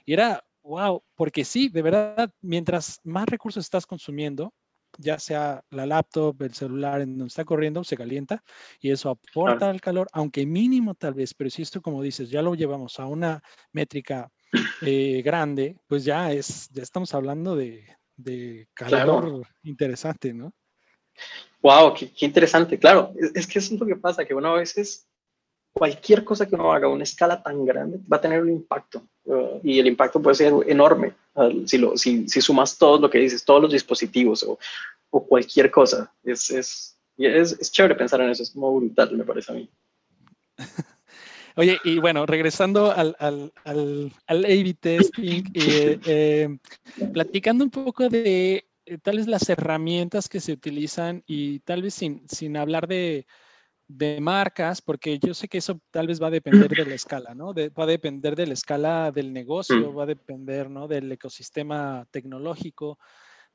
Y 0.05 0.13
era, 0.13 0.43
wow, 0.62 1.03
porque 1.15 1.43
sí, 1.43 1.69
de 1.69 1.81
verdad, 1.81 2.31
mientras 2.41 2.99
más 3.03 3.25
recursos 3.25 3.65
estás 3.65 3.88
consumiendo, 3.88 4.53
ya 4.99 5.17
sea 5.17 5.63
la 5.71 5.88
laptop, 5.88 6.39
el 6.43 6.53
celular 6.53 7.01
en 7.01 7.17
donde 7.17 7.27
está 7.27 7.43
corriendo, 7.43 7.83
se 7.83 7.97
calienta 7.97 8.43
y 8.79 8.91
eso 8.91 9.10
aporta 9.10 9.69
el 9.71 9.81
calor, 9.81 10.07
aunque 10.13 10.45
mínimo 10.45 10.93
tal 10.93 11.15
vez, 11.15 11.33
pero 11.33 11.49
si 11.49 11.63
esto, 11.63 11.81
como 11.81 12.03
dices, 12.03 12.29
ya 12.29 12.43
lo 12.43 12.53
llevamos 12.53 12.99
a 12.99 13.07
una 13.07 13.41
métrica 13.71 14.31
eh, 14.81 15.23
grande, 15.23 15.75
pues 15.88 16.03
ya 16.05 16.31
es, 16.31 16.69
ya 16.69 16.83
estamos 16.83 17.13
hablando 17.15 17.55
de, 17.55 17.83
calor 18.75 19.47
interesante, 19.63 20.33
¿no? 20.33 20.53
Wow, 21.62 21.93
qué, 21.93 22.12
interesante. 22.26 22.78
Claro, 22.78 23.13
es, 23.34 23.48
que 23.48 23.60
eso 23.60 23.74
es 23.74 23.80
lo 23.80 23.86
que 23.86 23.96
pasa, 23.96 24.26
que 24.26 24.34
una 24.34 24.52
a 24.52 24.56
veces 24.56 25.08
cualquier 25.74 26.24
cosa 26.24 26.48
que 26.48 26.56
uno 26.56 26.72
haga 26.72 26.88
a 26.88 26.89
una 26.89 27.04
escala 27.04 27.41
tan 27.41 27.65
grande 27.65 28.00
va 28.12 28.17
a 28.17 28.22
tener 28.22 28.41
un 28.41 28.50
impacto 28.50 29.04
uh, 29.26 29.60
y 29.63 29.78
el 29.78 29.86
impacto 29.86 30.20
puede 30.20 30.36
ser 30.36 30.52
enorme 30.65 31.13
uh, 31.36 31.67
si, 31.67 31.78
lo, 31.78 31.96
si, 31.96 32.28
si, 32.28 32.41
sumas 32.41 32.78
todo 32.78 33.00
lo 33.00 33.10
que 33.10 33.20
dices, 33.20 33.46
todos 33.46 33.62
los 33.62 33.72
dispositivos 33.72 34.41
o, 34.43 34.58
o 35.10 35.28
cualquier 35.28 35.70
cosa. 35.70 36.12
Es, 36.24 36.50
es, 36.50 36.98
es, 37.17 37.58
es, 37.60 37.72
chévere 37.72 37.96
pensar 37.96 38.22
en 38.22 38.30
eso, 38.30 38.43
es 38.43 38.52
como 38.52 38.76
brutal, 38.76 39.15
me 39.15 39.24
parece 39.24 39.52
a 39.52 39.56
mí. 39.56 39.70
Oye, 41.56 41.80
y 41.84 41.98
bueno, 41.98 42.28
regresando 42.28 42.91
al, 42.91 43.15
al, 43.17 43.52
al, 43.63 44.12
A-B 44.28 44.78
testing, 44.80 45.43
eh, 45.56 46.00
eh, 46.06 46.58
platicando 47.12 47.63
un 47.63 47.72
poco 47.72 48.10
de 48.10 48.66
eh, 48.88 48.97
tal 49.00 49.17
vez 49.17 49.28
las 49.28 49.50
herramientas 49.50 50.30
que 50.30 50.39
se 50.39 50.54
utilizan 50.54 51.23
y 51.28 51.60
tal 51.60 51.82
vez 51.82 51.93
sin, 51.93 52.28
sin 52.30 52.56
hablar 52.56 52.88
de, 52.88 53.28
de, 53.88 54.21
marcas, 54.21 54.82
porque 54.82 55.19
yo 55.19 55.34
sé 55.34 55.50
que 55.50 55.58
eso 55.58 55.82
tal 55.91 56.08
vez 56.08 56.21
va 56.21 56.28
a 56.28 56.32
depender 56.32 56.69
de 56.69 56.86
la 56.86 56.95
escala, 56.95 57.36
¿no? 57.36 57.54
va 57.54 57.84
a 57.84 57.88
depender 57.88 58.36
de 58.36 58.47
la 58.47 58.54
escala 58.54 59.12
del 59.12 59.34
negocio, 59.34 59.93
va 59.93 60.04
a 60.04 60.08
depender, 60.08 60.69
¿no? 60.69 60.88
Del 60.88 61.12
ecosistema 61.12 62.08
tecnológico. 62.12 62.97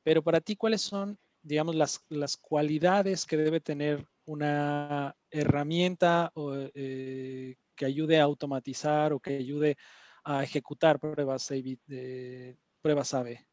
Pero 0.03 0.21
para 0.23 0.39
ti, 0.39 0.55
¿cuáles 0.55 0.81
son, 0.81 1.17
digamos, 1.41 1.75
las, 1.75 2.05
las 2.09 2.37
cualidades 2.37 3.25
que 3.25 3.37
debe 3.37 3.59
tener 3.59 4.05
una 4.25 5.15
herramienta 5.31 6.31
eh, 6.75 7.55
que 7.75 7.85
ayude 7.85 8.19
a 8.19 8.23
automatizar 8.23 9.13
o 9.13 9.19
que 9.19 9.37
ayude 9.37 9.77
a 10.23 10.43
ejecutar 10.43 10.99
pruebas 10.99 11.47
de, 11.47 12.55
pruebas 12.81 13.13
AB? 13.15 13.52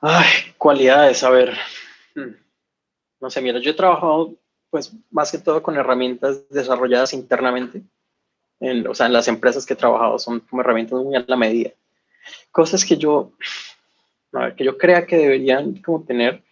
Ay, 0.00 0.26
cualidades, 0.56 1.22
a 1.24 1.30
ver. 1.30 1.56
Hmm. 2.14 2.34
No 3.20 3.30
sé, 3.30 3.40
mira, 3.40 3.58
yo 3.58 3.70
he 3.70 3.74
trabajado 3.74 4.34
pues 4.70 4.92
más 5.10 5.32
que 5.32 5.38
todo 5.38 5.62
con 5.62 5.76
herramientas 5.76 6.48
desarrolladas 6.50 7.12
internamente. 7.14 7.82
En, 8.60 8.86
o 8.86 8.94
sea, 8.94 9.06
en 9.06 9.12
las 9.12 9.28
empresas 9.28 9.64
que 9.64 9.74
he 9.74 9.76
trabajado 9.76 10.18
son 10.18 10.40
como 10.40 10.62
herramientas 10.62 11.02
muy 11.02 11.16
a 11.16 11.24
la 11.26 11.36
medida. 11.36 11.70
Cosas 12.50 12.84
que 12.84 12.96
yo, 12.96 13.32
a 14.32 14.40
ver, 14.40 14.54
que 14.54 14.64
yo 14.64 14.76
crea 14.76 15.06
que 15.06 15.16
deberían 15.16 15.80
como 15.82 16.04
tener, 16.04 16.42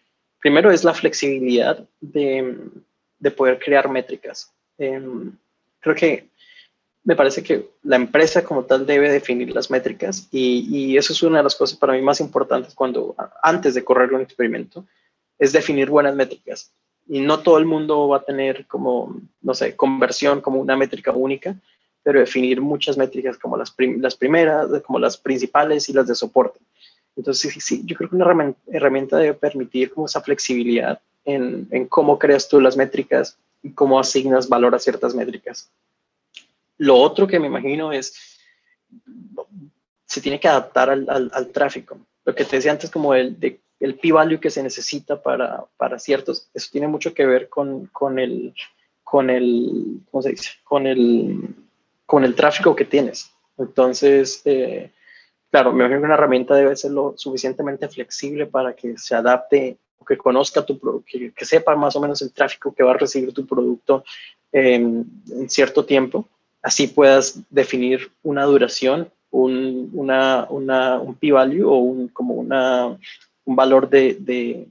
primero 0.40 0.70
es 0.70 0.84
la 0.84 0.94
flexibilidad 0.94 1.86
de, 2.00 2.56
de 3.18 3.30
poder 3.30 3.58
crear 3.58 3.88
métricas. 3.88 4.52
Em, 4.78 5.36
creo 5.80 5.94
que 5.94 6.28
me 7.06 7.14
parece 7.14 7.40
que 7.44 7.70
la 7.84 7.94
empresa 7.94 8.42
como 8.42 8.64
tal 8.64 8.84
debe 8.84 9.08
definir 9.08 9.54
las 9.54 9.70
métricas 9.70 10.26
y, 10.32 10.66
y, 10.68 10.96
eso 10.96 11.12
es 11.12 11.22
una 11.22 11.38
de 11.38 11.44
las 11.44 11.54
cosas 11.54 11.78
para 11.78 11.92
mí 11.92 12.02
más 12.02 12.20
importantes 12.20 12.74
cuando 12.74 13.14
antes 13.44 13.74
de 13.74 13.84
correr 13.84 14.12
un 14.12 14.22
experimento 14.22 14.84
es 15.38 15.52
definir 15.52 15.88
buenas 15.88 16.16
métricas. 16.16 16.72
Y 17.06 17.20
no 17.20 17.38
todo 17.38 17.58
el 17.58 17.64
mundo 17.64 18.08
va 18.08 18.16
a 18.16 18.24
tener 18.24 18.66
como 18.66 19.20
no 19.40 19.54
sé 19.54 19.76
conversión 19.76 20.40
como 20.40 20.60
una 20.60 20.76
métrica 20.76 21.12
única 21.12 21.56
pero 22.02 22.18
definir 22.18 22.60
muchas 22.60 22.98
métricas 22.98 23.38
como 23.38 23.56
las, 23.56 23.72
las 23.78 24.16
primeras 24.16 24.68
como 24.82 24.98
las 24.98 25.16
principales 25.16 25.88
y 25.88 25.92
las 25.92 26.08
de 26.08 26.14
soporte. 26.16 26.58
Entonces 27.14 27.52
sí, 27.52 27.60
sí 27.60 27.82
yo 27.84 27.94
creo 27.94 28.10
que 28.10 28.16
una 28.16 28.54
herramienta 28.66 29.16
debe 29.16 29.34
permitir 29.34 29.92
como 29.92 30.06
esa 30.06 30.20
flexibilidad 30.20 31.00
en, 31.24 31.68
en 31.70 31.86
cómo 31.86 32.18
creas 32.18 32.48
tú 32.48 32.60
las 32.60 32.76
métricas 32.76 33.38
y 33.62 33.70
cómo 33.70 34.00
asignas 34.00 34.48
valor 34.48 34.74
a 34.74 34.80
ciertas 34.80 35.14
métricas 35.14 35.70
lo 36.78 36.96
otro 36.96 37.26
que 37.26 37.40
me 37.40 37.46
imagino 37.46 37.92
es, 37.92 38.38
se 40.04 40.20
tiene 40.20 40.38
que 40.38 40.48
adaptar 40.48 40.90
al, 40.90 41.50
tráfico. 41.52 41.98
Lo 42.24 42.34
que 42.34 42.44
te 42.44 42.56
decía 42.56 42.72
antes, 42.72 42.90
como 42.90 43.14
el, 43.14 43.38
de, 43.38 43.60
el 43.80 43.96
p-value 43.96 44.40
que 44.40 44.50
se 44.50 44.62
necesita 44.62 45.22
para, 45.22 45.64
para, 45.76 45.98
ciertos, 45.98 46.48
eso 46.54 46.68
tiene 46.70 46.88
mucho 46.88 47.14
que 47.14 47.26
ver 47.26 47.48
con, 47.48 47.86
con, 47.86 48.18
el, 48.18 48.54
con 49.02 49.30
el, 49.30 50.00
¿cómo 50.10 50.22
se 50.22 50.30
dice? 50.30 50.50
Con 50.64 50.86
el, 50.86 51.54
con 52.04 52.24
el 52.24 52.34
tráfico 52.34 52.76
que 52.76 52.84
tienes. 52.84 53.30
Entonces, 53.58 54.42
eh, 54.44 54.92
claro, 55.50 55.72
me 55.72 55.80
imagino 55.80 56.00
que 56.00 56.06
una 56.06 56.14
herramienta 56.14 56.54
debe 56.54 56.76
ser 56.76 56.92
lo 56.92 57.14
suficientemente 57.16 57.88
flexible 57.88 58.46
para 58.46 58.74
que 58.74 58.98
se 58.98 59.14
adapte, 59.14 59.78
que 60.06 60.16
conozca 60.16 60.64
tu 60.64 60.78
producto, 60.78 61.10
que, 61.34 61.44
sepa 61.44 61.74
más 61.74 61.96
o 61.96 62.00
menos 62.00 62.22
el 62.22 62.32
tráfico 62.32 62.72
que 62.72 62.84
va 62.84 62.92
a 62.92 62.96
recibir 62.96 63.32
tu 63.32 63.44
producto 63.44 64.04
en 64.52 65.04
cierto 65.48 65.84
tiempo 65.84 66.28
así 66.66 66.88
puedas 66.88 67.38
definir 67.48 68.10
una 68.24 68.42
duración, 68.42 69.08
un, 69.30 69.88
una, 69.92 70.48
un 70.50 71.14
p-value 71.14 71.64
o 71.64 71.76
un, 71.76 72.08
como 72.08 72.34
una, 72.34 72.86
un 73.44 73.54
valor 73.54 73.88
de, 73.88 74.66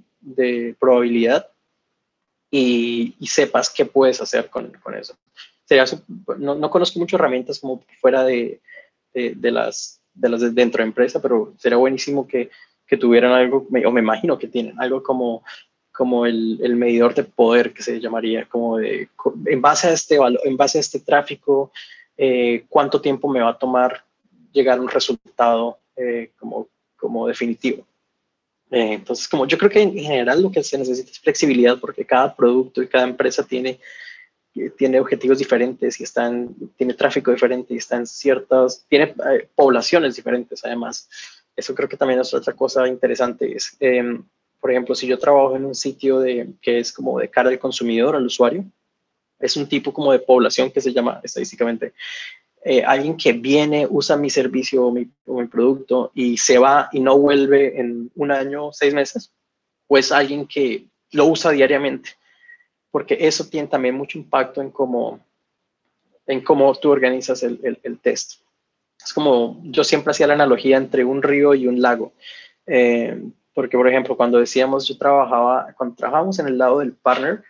probabilidad 0.77 1.47
y, 2.51 3.15
sepas 3.21 3.69
qué 3.69 3.85
puedes 3.85 4.19
hacer 4.19 4.49
con, 4.49 4.73
eso. 4.99 5.15
no, 6.37 6.69
conozco 6.69 6.99
muchas 6.99 7.17
herramientas 7.17 7.61
fuera 8.01 8.25
de, 8.25 8.59
las, 9.13 10.01
de 10.13 10.29
las 10.29 10.53
dentro 10.53 10.83
de 10.83 10.89
empresa, 10.89 11.21
pero 11.21 11.53
sería 11.57 11.77
buenísimo 11.77 12.27
que, 12.27 12.49
que 12.85 12.97
tuvieran 12.97 13.31
algo, 13.31 13.65
o 13.69 13.91
me 13.91 14.01
imagino 14.01 14.37
que 14.37 14.49
tienen 14.49 14.75
algo 14.81 15.01
como 15.01 15.45
como 15.95 16.25
el, 16.25 16.59
el, 16.61 16.75
medidor 16.75 17.13
de 17.15 17.23
poder 17.23 17.73
que 17.73 17.81
se 17.81 18.01
llamaría, 18.01 18.45
como 18.45 18.77
de, 18.77 19.07
en 19.45 19.61
base 19.61 19.87
a 19.87 19.93
este 19.93 20.17
en 20.43 20.57
base 20.57 20.77
a 20.77 20.81
este 20.81 20.99
tráfico, 20.99 21.71
eh, 22.17 22.65
cuánto 22.67 22.99
tiempo 22.99 23.29
me 23.29 23.39
va 23.39 23.51
a 23.51 23.57
tomar 23.57 24.03
llegar 24.51 24.77
a 24.77 24.81
un 24.81 24.89
resultado 24.89 25.79
eh, 25.95 26.31
como, 26.37 26.67
como 26.97 27.27
definitivo. 27.27 27.85
Eh, 28.71 28.93
entonces, 28.93 29.27
como 29.27 29.47
yo 29.47 29.57
creo 29.57 29.69
que 29.69 29.81
en 29.81 29.93
general 29.93 30.41
lo 30.41 30.51
que 30.51 30.63
se 30.63 30.77
necesita 30.77 31.11
es 31.11 31.19
flexibilidad 31.19 31.79
porque 31.79 32.03
cada 32.03 32.35
producto 32.35 32.83
y 32.83 32.87
cada 32.87 33.05
empresa 33.05 33.43
tiene, 33.43 33.79
tiene 34.77 34.99
objetivos 34.99 35.39
diferentes 35.39 35.99
y 35.99 36.03
están, 36.03 36.53
tiene 36.75 36.93
tráfico 36.93 37.31
diferente 37.31 37.73
y 37.73 37.77
están 37.77 38.05
ciertas, 38.05 38.85
tiene 38.89 39.13
poblaciones 39.55 40.15
diferentes 40.15 40.63
además. 40.65 41.07
Eso 41.55 41.73
creo 41.73 41.87
que 41.87 41.95
también 41.95 42.19
es 42.19 42.33
otra 42.33 42.53
cosa 42.53 42.85
interesante. 42.85 43.55
Es, 43.55 43.77
em, 43.79 44.25
por 44.59 44.71
ejemplo, 44.71 44.95
si 44.95 45.07
yo 45.07 45.19
trabajo 45.19 45.55
en 45.55 45.65
un 45.65 45.75
sitio 45.75 46.19
de, 46.19 46.49
que 46.61 46.79
es 46.79 46.91
como 46.91 47.19
de 47.19 47.29
cara 47.29 47.49
al 47.49 47.59
consumidor, 47.59 48.15
al 48.15 48.25
usuario, 48.25 48.65
es 49.39 49.55
un 49.57 49.67
tipo 49.67 49.93
como 49.93 50.11
de 50.11 50.19
población 50.19 50.71
que 50.71 50.81
se 50.81 50.93
llama 50.93 51.19
estadísticamente 51.23 51.93
eh, 52.67 52.83
alguien 52.83 53.15
que 53.15 53.31
viene, 53.31 53.87
usa 53.87 54.17
mi 54.17 54.31
servicio 54.31 54.87
o 54.87 54.91
mi, 54.91 55.07
producto 55.45 56.11
y 56.15 56.35
se 56.37 56.57
va 56.57 56.89
y 56.91 56.99
no 56.99 57.15
vuelve 57.15 57.79
en 57.79 58.09
un 58.15 58.31
año, 58.31 58.73
seis 58.73 58.91
meses, 58.91 59.31
o 59.87 59.99
es 59.99 60.11
alguien 60.11 60.47
que 60.47 60.87
lo 61.11 61.27
usa 61.27 61.51
diariamente, 61.51 62.09
porque 62.89 63.19
eso 63.19 63.47
tiene 63.47 63.67
también 63.67 63.93
mucho 63.93 64.17
impacto 64.17 64.63
en 64.63 64.71
cómo, 64.71 65.23
en 66.25 66.41
cómo 66.41 66.73
tú 66.73 66.89
organizas 66.89 67.43
el, 67.43 67.79
el, 67.83 67.99
test. 67.99 68.41
Es 68.99 69.13
como, 69.13 69.61
yo 69.65 69.83
siempre 69.83 70.09
hacía 70.09 70.25
la 70.25 70.33
analogía 70.33 70.77
entre 70.77 71.05
un 71.05 71.21
río 71.21 71.53
y 71.53 71.67
un 71.67 71.79
lago. 71.83 72.13
Eh, 72.65 73.21
porque, 73.55 73.77
por 73.77 73.87
ejemplo, 73.87 74.17
cuando 74.17 74.37
decíamos, 74.37 74.85
yo 74.85 74.97
trabajaba, 74.97 75.73
cuando 75.77 75.95
trabajábamos 75.95 76.37
en 76.39 76.47
el 76.47 76.57
lado 76.57 76.79
del 76.79 76.91
partner, 76.91 77.41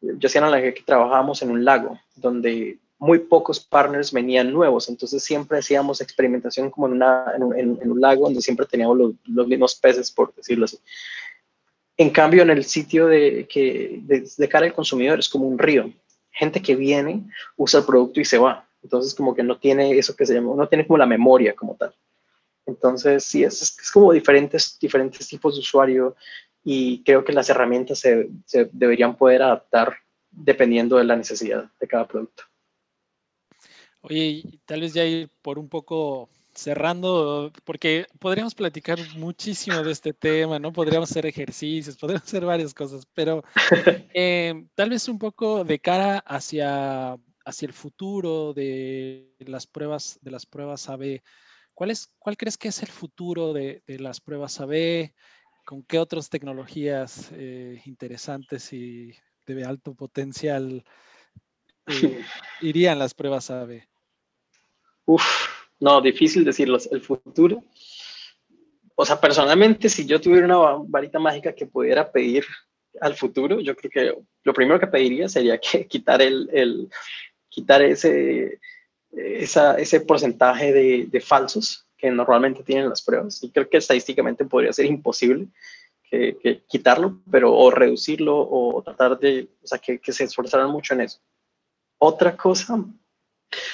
yo 0.00 0.26
hacía 0.26 0.40
la 0.42 0.60
que 0.60 0.82
trabajábamos 0.84 1.40
en 1.42 1.52
un 1.52 1.64
lago, 1.64 1.98
donde 2.16 2.78
muy 2.98 3.20
pocos 3.20 3.60
partners 3.60 4.12
venían 4.12 4.52
nuevos, 4.52 4.88
entonces 4.88 5.22
siempre 5.22 5.58
hacíamos 5.58 6.00
experimentación 6.00 6.70
como 6.70 6.88
en, 6.88 6.94
una, 6.94 7.34
en, 7.36 7.90
un 7.90 8.00
lago 8.00 8.24
donde 8.24 8.42
siempre 8.42 8.66
teníamos 8.66 9.14
los, 9.26 9.46
mismos 9.46 9.76
peces, 9.76 10.10
por 10.10 10.34
decirlo 10.34 10.64
así. 10.64 10.78
En 11.96 12.10
cambio, 12.10 12.42
en 12.42 12.50
el 12.50 12.64
sitio 12.64 13.06
de, 13.06 13.46
que, 13.48 14.00
de, 14.02 14.48
cara 14.48 14.66
al 14.66 14.74
consumidor 14.74 15.20
es 15.20 15.28
como 15.28 15.46
un 15.46 15.58
río. 15.58 15.92
Gente 16.32 16.60
que 16.60 16.74
viene, 16.74 17.22
usa 17.56 17.78
el 17.78 17.86
producto 17.86 18.20
y 18.20 18.24
se 18.24 18.38
va. 18.38 18.68
Entonces, 18.82 19.14
como 19.14 19.36
que 19.36 19.44
no 19.44 19.56
tiene 19.56 19.96
eso 19.96 20.16
que 20.16 20.26
se 20.26 20.34
llama, 20.34 20.54
no 20.56 20.66
tiene 20.66 20.84
como 20.84 20.98
la 20.98 21.06
memoria 21.06 21.54
como 21.54 21.76
tal. 21.76 21.94
Entonces, 22.66 23.24
sí, 23.24 23.44
es, 23.44 23.60
es 23.60 23.90
como 23.90 24.12
diferentes, 24.12 24.78
diferentes 24.80 25.28
tipos 25.28 25.54
de 25.54 25.60
usuario 25.60 26.16
y 26.64 27.04
creo 27.04 27.24
que 27.24 27.32
las 27.32 27.50
herramientas 27.50 27.98
se, 27.98 28.30
deberían 28.72 29.16
poder 29.16 29.42
adaptar 29.42 29.98
dependiendo 30.30 30.96
de 30.96 31.04
la 31.04 31.14
necesidad 31.14 31.70
de 31.78 31.86
cada 31.86 32.08
producto. 32.08 32.44
Oye, 34.00 34.42
tal 34.64 34.80
vez 34.80 34.94
ya 34.94 35.04
ir 35.04 35.30
por 35.42 35.58
un 35.58 35.68
poco 35.68 36.30
cerrando, 36.54 37.52
porque 37.64 38.06
podríamos 38.18 38.54
platicar 38.54 38.98
muchísimo 39.16 39.82
de 39.82 39.92
este 39.92 40.12
tema, 40.12 40.58
¿no? 40.58 40.72
Podríamos 40.72 41.10
hacer 41.10 41.26
ejercicios, 41.26 41.96
podríamos 41.96 42.26
hacer 42.26 42.44
varias 42.44 42.72
cosas, 42.72 43.06
pero 43.12 43.42
eh, 44.14 44.66
tal 44.74 44.90
vez 44.90 45.08
un 45.08 45.18
poco 45.18 45.64
de 45.64 45.78
cara 45.78 46.18
hacia, 46.18 47.18
hacia 47.44 47.66
el 47.66 47.72
futuro 47.72 48.54
de 48.54 49.34
las 49.40 49.66
pruebas, 49.66 50.18
de 50.22 50.30
las 50.30 50.46
pruebas 50.46 50.88
AB. 50.88 51.22
¿Cuál, 51.74 51.90
es, 51.90 52.12
cuál 52.18 52.36
crees 52.36 52.56
que 52.56 52.68
es 52.68 52.82
el 52.82 52.88
futuro 52.88 53.52
de, 53.52 53.82
de 53.86 53.98
las 53.98 54.20
pruebas 54.20 54.60
AB? 54.60 55.12
¿Con 55.64 55.82
qué 55.82 55.98
otras 55.98 56.30
tecnologías 56.30 57.30
eh, 57.32 57.82
interesantes 57.86 58.72
y 58.72 59.14
de 59.46 59.64
alto 59.64 59.94
potencial 59.94 60.84
eh, 61.86 62.24
irían 62.60 62.98
las 62.98 63.14
pruebas 63.14 63.50
AB? 63.50 63.82
Uf, 65.06 65.24
no, 65.80 66.00
difícil 66.00 66.44
decirlo. 66.44 66.78
El 66.90 67.00
futuro. 67.00 67.64
O 68.94 69.04
sea, 69.04 69.20
personalmente, 69.20 69.88
si 69.88 70.06
yo 70.06 70.20
tuviera 70.20 70.46
una 70.46 70.84
varita 70.86 71.18
mágica 71.18 71.52
que 71.54 71.66
pudiera 71.66 72.10
pedir 72.10 72.44
al 73.00 73.14
futuro, 73.16 73.58
yo 73.60 73.74
creo 73.74 73.90
que 73.90 74.22
lo 74.44 74.52
primero 74.52 74.78
que 74.78 74.86
pediría 74.86 75.28
sería 75.28 75.58
que 75.58 75.86
quitar 75.88 76.22
el, 76.22 76.48
el 76.52 76.88
quitar 77.48 77.82
ese, 77.82 78.60
ese 79.16 80.00
porcentaje 80.00 80.72
de, 80.72 81.06
de 81.10 81.20
falsos 81.20 81.86
que 81.96 82.10
normalmente 82.10 82.62
tienen 82.62 82.88
las 82.88 83.02
pruebas. 83.02 83.42
Y 83.42 83.50
creo 83.50 83.68
que 83.68 83.78
estadísticamente 83.78 84.44
podría 84.44 84.72
ser 84.72 84.86
imposible 84.86 85.48
que, 86.10 86.62
quitarlo, 86.68 87.20
pero 87.30 87.54
o 87.54 87.70
reducirlo 87.70 88.36
o 88.38 88.82
tratar 88.82 89.18
de, 89.18 89.48
o 89.62 89.66
sea, 89.66 89.78
que, 89.78 90.00
se 90.12 90.24
esforzaran 90.24 90.70
mucho 90.70 90.94
en 90.94 91.02
eso. 91.02 91.20
Otra 91.98 92.36
cosa, 92.36 92.84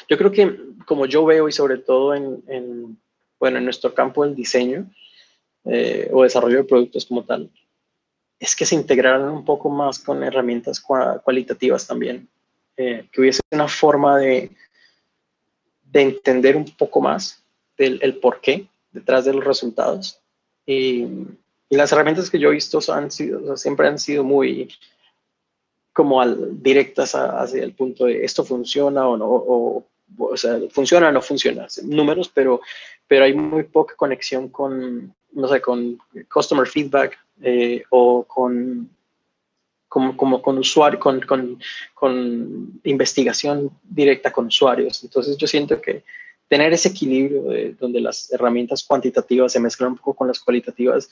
Yo 0.08 0.18
creo 0.18 0.30
que 0.30 0.58
como 0.86 1.06
yo 1.06 1.24
veo 1.24 1.48
y 1.48 1.52
sobre 1.52 1.78
todo 1.78 2.14
en, 2.14 2.98
bueno, 3.38 3.58
en 3.58 3.64
nuestro 3.64 3.94
campo 3.94 4.24
del 4.24 4.34
diseño 4.34 4.90
eh, 5.64 6.08
o 6.12 6.22
desarrollo 6.22 6.58
de 6.58 6.64
productos 6.64 7.06
como 7.06 7.24
tal, 7.24 7.50
es 8.38 8.56
que 8.56 8.66
se 8.66 8.74
integraran 8.74 9.28
un 9.28 9.44
poco 9.44 9.68
más 9.68 9.98
con 9.98 10.22
herramientas 10.22 10.80
cualitativas 10.80 11.86
también, 11.86 12.28
eh, 12.76 13.06
que 13.12 13.20
hubiese 13.20 13.40
una 13.50 13.68
forma 13.68 14.18
de, 14.18 14.50
de 15.92 16.02
entender 16.02 16.56
un 16.56 16.64
poco 16.64 17.00
más 17.00 17.42
del 17.76 17.98
el 18.02 18.18
por 18.18 18.40
qué 18.40 18.66
detrás 18.92 19.24
de 19.24 19.34
los 19.34 19.44
resultados. 19.44 20.20
Y, 20.66 21.06
las 21.70 21.92
herramientas 21.92 22.28
que 22.28 22.40
yo 22.40 22.48
he 22.48 22.54
visto 22.54 22.80
han 22.92 23.12
sido, 23.12 23.56
siempre 23.56 23.86
han 23.86 24.00
sido 24.00 24.24
muy 24.24 24.68
como 25.92 26.20
al, 26.20 26.60
directas 26.60 27.14
hacia 27.14 27.62
el 27.62 27.74
punto 27.74 28.06
de 28.06 28.24
esto 28.24 28.44
funciona 28.44 29.06
o 29.06 29.16
no, 29.16 29.28
o, 29.28 29.86
o 30.18 30.36
sea, 30.36 30.58
funciona 30.70 31.12
no 31.12 31.22
funciona, 31.22 31.68
números, 31.84 32.28
pero, 32.32 32.60
pero 33.06 33.24
hay 33.24 33.34
muy 33.34 33.62
poca 33.62 33.94
conexión 33.94 34.48
con, 34.48 35.14
no 35.32 35.48
sé, 35.48 35.60
con 35.60 35.98
customer 36.32 36.66
feedback 36.66 37.18
eh, 37.42 37.84
o 37.90 38.24
con, 38.24 38.90
como, 39.90 40.16
como 40.16 40.40
con 40.40 40.56
usuario, 40.56 41.00
con, 41.00 41.20
con, 41.22 41.58
con, 41.94 42.80
investigación 42.84 43.72
directa 43.82 44.30
con 44.30 44.46
usuarios. 44.46 45.02
Entonces 45.02 45.36
yo 45.36 45.48
siento 45.48 45.80
que 45.80 46.04
tener 46.46 46.72
ese 46.72 46.90
equilibrio 46.90 47.42
de, 47.42 47.74
donde 47.74 48.00
las 48.00 48.32
herramientas 48.32 48.84
cuantitativas 48.84 49.52
se 49.52 49.58
mezclan 49.58 49.90
un 49.90 49.96
poco 49.96 50.14
con 50.14 50.28
las 50.28 50.38
cualitativas 50.38 51.10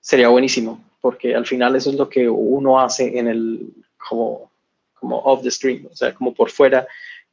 sería 0.00 0.28
buenísimo, 0.28 0.84
porque 1.00 1.34
al 1.34 1.46
final 1.46 1.74
eso 1.76 1.88
es 1.88 1.96
lo 1.96 2.10
que 2.10 2.28
uno 2.28 2.78
hace 2.78 3.18
en 3.18 3.26
el, 3.26 3.72
como, 3.96 4.50
como 4.92 5.16
off 5.20 5.42
the 5.42 5.50
stream, 5.50 5.88
o 5.90 5.96
sea, 5.96 6.14
como 6.14 6.34
por 6.34 6.50
fuera 6.50 6.86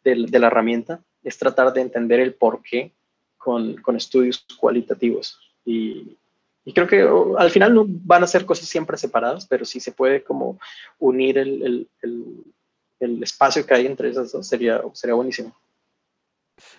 de, 0.05 0.25
de 0.29 0.39
la 0.39 0.47
herramienta, 0.47 1.01
es 1.21 1.37
tratar 1.37 1.73
de 1.73 1.81
entender 1.81 2.21
el 2.21 2.33
por 2.33 2.61
qué 2.61 2.93
con, 3.37 3.75
con 3.81 3.97
estudios 3.97 4.45
cualitativos. 4.57 5.37
Y, 5.65 6.15
y, 6.67 6.73
creo 6.73 6.87
que 6.87 7.07
al 7.37 7.49
final 7.49 7.73
no 7.73 7.85
van 7.87 8.23
a 8.23 8.27
ser 8.27 8.45
cosas 8.45 8.67
siempre 8.67 8.97
separadas, 8.97 9.45
pero 9.47 9.65
si 9.65 9.79
se 9.79 9.91
puede 9.91 10.23
como 10.23 10.59
unir 10.99 11.37
el, 11.37 11.63
el, 11.63 11.89
el, 12.01 12.25
el 12.99 13.23
espacio 13.23 13.65
que 13.65 13.73
hay 13.73 13.85
entre 13.85 14.09
esas 14.09 14.31
dos, 14.31 14.47
sería, 14.47 14.81
sería 14.93 15.15
buenísimo. 15.15 15.55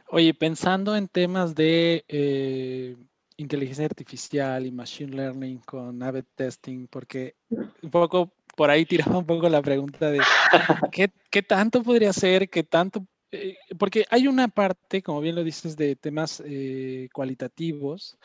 Oye, 0.09 0.35
pensando 0.35 0.97
en 0.97 1.09
temas 1.09 1.55
de 1.55 2.05
eh, 2.09 2.97
inteligencia 3.37 3.85
artificial 3.85 4.67
y 4.67 4.73
machine 4.73 5.17
learning 5.17 5.59
con 5.59 6.03
A-B 6.03 6.25
testing, 6.35 6.87
porque 6.89 7.37
un 7.49 7.91
poco 7.91 8.33
por 8.57 8.71
ahí 8.71 8.85
tiraba 8.85 9.19
un 9.19 9.27
poco 9.27 9.49
la 9.49 9.63
pregunta 9.63 10.11
de 10.11 10.19
¿qué, 10.93 11.11
qué 11.31 11.43
tanto 11.43 11.83
podría 11.83 12.13
ser, 12.13 12.49
qué 12.51 12.65
tanto 12.65 13.07
eh, 13.31 13.57
porque 13.79 14.07
hay 14.11 14.27
una 14.27 14.49
parte, 14.49 15.03
como 15.03 15.21
bien 15.21 15.35
lo 15.35 15.45
dices, 15.45 15.77
de 15.77 15.97
temas 15.97 16.43
eh, 16.45 17.09
cualitativos 17.13 18.19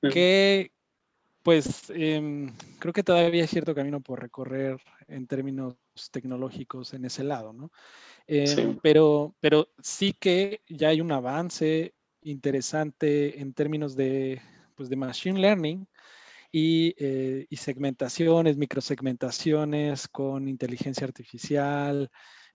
que, 0.00 0.72
pues, 1.42 1.90
em, 1.90 2.52
creo 2.78 2.92
que 2.92 3.02
todavía 3.02 3.42
hay 3.42 3.48
cierto 3.48 3.74
camino 3.74 4.00
por 4.00 4.20
recorrer 4.20 4.80
en 5.08 5.26
términos 5.26 5.76
tecnológicos 6.10 6.94
en 6.94 7.04
ese 7.04 7.24
lado, 7.24 7.52
¿no? 7.52 7.70
Em, 8.26 8.78
pero, 8.82 9.34
pero 9.40 9.68
sí 9.82 10.12
que 10.12 10.62
ya 10.68 10.88
hay 10.88 11.00
un 11.00 11.12
avance 11.12 11.94
interesante 12.22 13.40
en 13.40 13.52
términos 13.52 13.96
de, 13.96 14.40
pues, 14.76 14.88
de 14.88 14.96
machine 14.96 15.40
learning 15.40 15.86
y, 16.52 16.94
eh, 16.98 17.46
y 17.48 17.56
segmentaciones, 17.56 18.56
microsegmentaciones 18.56 20.08
con 20.08 20.48
inteligencia 20.48 21.06
artificial, 21.06 22.10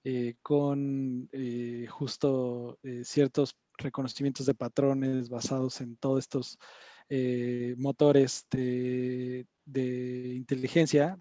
eh, 0.09 0.35
con 0.41 1.27
eh, 1.33 1.85
justo 1.89 2.79
eh, 2.81 3.01
ciertos 3.03 3.57
reconocimientos 3.77 4.45
de 4.45 4.53
patrones 4.53 5.27
basados 5.27 5.81
en 5.81 5.97
todos 5.97 6.19
estos 6.19 6.57
motores 7.77 8.45
de, 8.51 9.45
inteligencia 10.35 11.17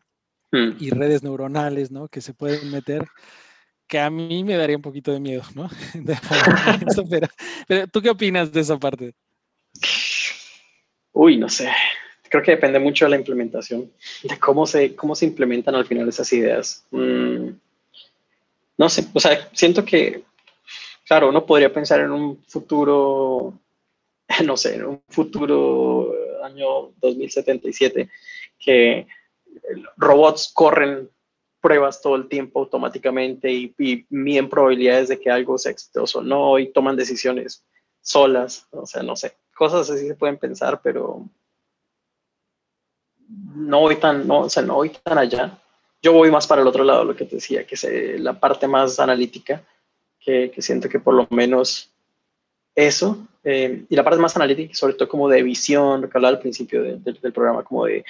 mm. 0.53 0.76
y 0.78 0.91
redes 0.91 1.22
neuronales, 1.22 1.91
¿no? 1.91 2.09
Que 2.09 2.20
se 2.20 2.34
pueden 2.34 2.70
meter, 2.70 3.07
que 3.87 3.99
a 3.99 4.11
mí 4.11 4.45
me 4.45 4.57
daría 4.57 4.76
un 4.76 4.82
poquito 4.82 5.12
de 5.12 5.20
miedo, 5.20 5.43
¿no? 5.55 5.68
pero, 7.11 7.87
¿tú 7.89 8.03
qué 8.03 8.11
opinas 8.11 8.53
de 8.53 8.61
esa 8.61 8.78
parte? 8.78 9.14
Uy, 11.12 11.37
no 11.37 11.49
sé. 11.49 11.70
Creo 12.28 12.43
que 12.43 12.51
depende 12.53 12.78
mucho 12.78 13.05
de 13.05 13.11
la 13.11 13.16
implementación, 13.16 13.91
de 14.22 14.39
cómo 14.39 14.66
se, 14.66 14.95
cómo 14.97 15.14
se 15.14 15.26
implementan 15.26 15.74
al 15.74 15.87
final 15.87 16.09
esas 16.09 16.32
ideas. 16.32 16.84
Mm, 16.91 17.51
no 18.78 18.89
sé, 18.89 19.07
o 19.14 19.20
sea, 19.20 19.49
siento 19.53 19.84
que, 19.84 20.24
claro, 21.07 21.28
uno 21.28 21.47
podría 21.47 21.72
pensar 21.72 22.01
en 22.01 22.11
un 22.11 22.45
futuro, 22.47 23.55
no 24.45 24.57
sé, 24.57 24.77
en 24.77 24.85
un 24.87 25.03
futuro 25.09 26.12
año 26.43 26.93
2077, 27.01 28.09
que 28.59 29.07
robots 29.97 30.51
corren 30.55 31.11
pruebas 31.61 32.01
todo 32.01 32.16
el 32.16 32.29
tiempo 32.29 32.61
automáticamente 32.61 33.51
y, 33.51 33.74
y 33.79 34.07
miden 34.11 34.49
probabilidades 34.49 35.09
de 35.09 35.18
que 35.18 35.31
algo 35.31 35.59
sea 35.59 35.72
exitoso 35.72 36.20
o 36.20 36.22
no 36.22 36.59
y 36.59 36.72
toman 36.72 36.97
decisiones 36.97 37.64
solas, 38.01 38.68
o 38.70 38.87
sea, 38.87 39.03
no 39.03 39.16
sé, 39.16 39.37
cosas 39.57 39.91
así 39.91 40.07
se 40.07 40.14
pueden 40.14 40.39
pensar, 40.39 40.81
pero 40.83 41.29
no 43.29 43.81
voy 43.81 43.97
tan, 43.97 44.27
no, 44.27 44.41
o 44.41 44.51
sea, 44.51 44.62
no 44.62 44.74
voy 44.74 44.91
tan 44.91 45.18
allá. 45.18 45.59
Yo 46.03 46.12
voy 46.12 46.31
más 46.31 46.47
para 46.47 46.62
el 46.62 46.68
otro 46.68 46.85
lado, 46.85 47.05
lo 47.05 47.16
que 47.16 47.24
te 47.24 47.37
decía, 47.37 47.66
que 47.66 47.74
es 47.74 47.85
eh, 47.85 48.16
la 48.18 48.39
parte 48.39 48.68
más 48.68 49.01
analítica, 49.01 49.64
que, 50.20 50.53
siento 50.59 50.89
que 50.89 51.01
por 51.01 51.14
lo 51.14 51.27
menos 51.31 51.93
eso, 52.77 53.27
eh, 53.43 53.85
y 53.89 53.97
la 53.97 54.05
parte 54.05 54.20
más 54.20 54.37
analítica, 54.37 54.74
sobre 54.74 54.95
todo 54.95 55.09
como 55.09 55.29
de 55.29 55.43
visión, 55.43 56.03
lo 56.03 56.11
que 56.11 56.18
hablaba 56.18 56.37
al 56.37 56.41
principio 56.41 56.83
del 56.83 57.33
programa, 57.33 57.64
como 57.64 57.87
de, 57.87 58.05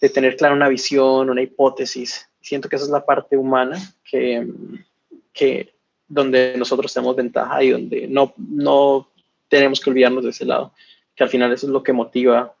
de, 0.00 0.08
tener 0.10 0.36
clara 0.36 0.54
una 0.54 0.68
visión, 0.68 1.30
una 1.30 1.42
hipótesis. 1.42 2.28
Siento 2.40 2.68
que 2.68 2.76
esa 2.76 2.84
es 2.84 2.90
la 2.90 3.04
parte 3.04 3.36
humana 3.36 3.78
que, 4.04 4.46
que 5.32 5.72
donde 6.06 6.54
nosotros 6.56 6.92
tenemos 6.92 7.16
ventaja 7.16 7.62
y 7.62 7.70
donde 7.70 8.08
no, 8.08 8.34
no 8.36 9.08
tenemos 9.48 9.80
que 9.80 9.90
olvidarnos 9.90 10.24
de 10.24 10.30
ese 10.30 10.44
lado, 10.44 10.74
que 11.14 11.24
al 11.24 11.30
final 11.30 11.52
eso 11.52 11.66
es 11.66 11.72
lo 11.72 11.82
que 11.82 11.92
motiva 11.92 12.54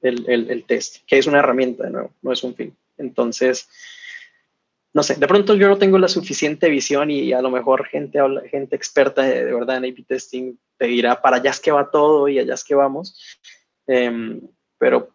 el, 0.00 0.24
el, 0.28 0.50
el 0.50 0.64
test, 0.64 1.04
que 1.06 1.18
es 1.18 1.26
una 1.26 1.40
herramienta 1.40 1.84
de 1.84 1.90
nuevo, 1.90 2.10
no 2.22 2.32
es 2.32 2.42
un 2.42 2.54
fin. 2.54 2.74
Entonces, 2.96 3.68
no 4.94 5.02
sé, 5.02 5.14
de 5.14 5.26
pronto 5.26 5.54
yo 5.54 5.68
no 5.68 5.78
tengo 5.78 5.98
la 5.98 6.08
suficiente 6.08 6.68
visión 6.68 7.10
y 7.10 7.32
a 7.32 7.40
lo 7.40 7.50
mejor 7.50 7.86
gente, 7.86 8.18
gente 8.50 8.76
experta 8.76 9.22
de, 9.22 9.44
verdad 9.44 9.78
en 9.78 9.84
A-B 9.84 10.04
testing 10.06 10.54
te 10.82 10.88
dirá, 10.88 11.22
para 11.22 11.36
allá 11.36 11.50
es 11.50 11.60
que 11.60 11.70
va 11.70 11.88
todo 11.88 12.26
y 12.26 12.40
allá 12.40 12.54
es 12.54 12.64
que 12.64 12.74
vamos. 12.74 13.38
Em, 13.86 14.40
pero 14.76 15.10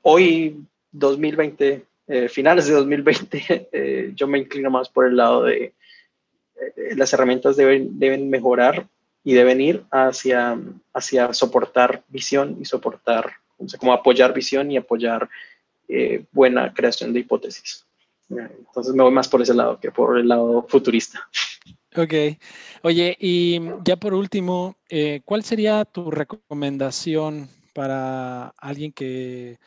hoy, 0.00 0.64
2020, 0.90 1.84
eh, 2.06 2.28
finales 2.30 2.66
de 2.66 2.72
2020, 2.72 3.68
eh, 3.72 4.12
yo 4.14 4.26
me 4.26 4.38
inclino 4.38 4.70
más 4.70 4.88
por 4.88 5.06
el 5.06 5.18
lado 5.18 5.42
de 5.42 5.74
eh, 6.56 6.96
las 6.96 7.12
herramientas 7.12 7.56
deben, 7.56 7.98
deben 7.98 8.30
mejorar 8.30 8.88
y 9.22 9.34
deben 9.34 9.60
ir 9.60 9.84
hacia, 9.90 10.58
hacia 10.94 11.34
soportar 11.34 12.04
visión 12.08 12.56
y 12.58 12.64
soportar, 12.64 13.34
como 13.78 13.92
apoyar 13.92 14.32
visión 14.32 14.70
y 14.70 14.78
apoyar 14.78 15.28
buena 16.30 16.72
creación 16.72 17.12
de 17.12 17.20
hipótesis. 17.20 17.84
Entonces 18.30 18.94
me 18.94 19.02
voy 19.02 19.12
más 19.12 19.28
por 19.28 19.42
ese 19.42 19.52
lado 19.52 19.78
que 19.78 19.90
por 19.92 20.18
el 20.18 20.26
lado 20.26 20.64
futurista. 20.66 21.28
Ok. 21.94 22.14
Oye, 22.82 23.16
y 23.20 23.60
ya 23.84 23.96
por 23.96 24.14
último, 24.14 24.76
eh, 24.88 25.20
¿cuál 25.24 25.44
sería 25.44 25.84
tu 25.84 26.10
recomendación 26.10 27.48
para 27.74 28.48
alguien 28.58 28.92
que 28.92 29.58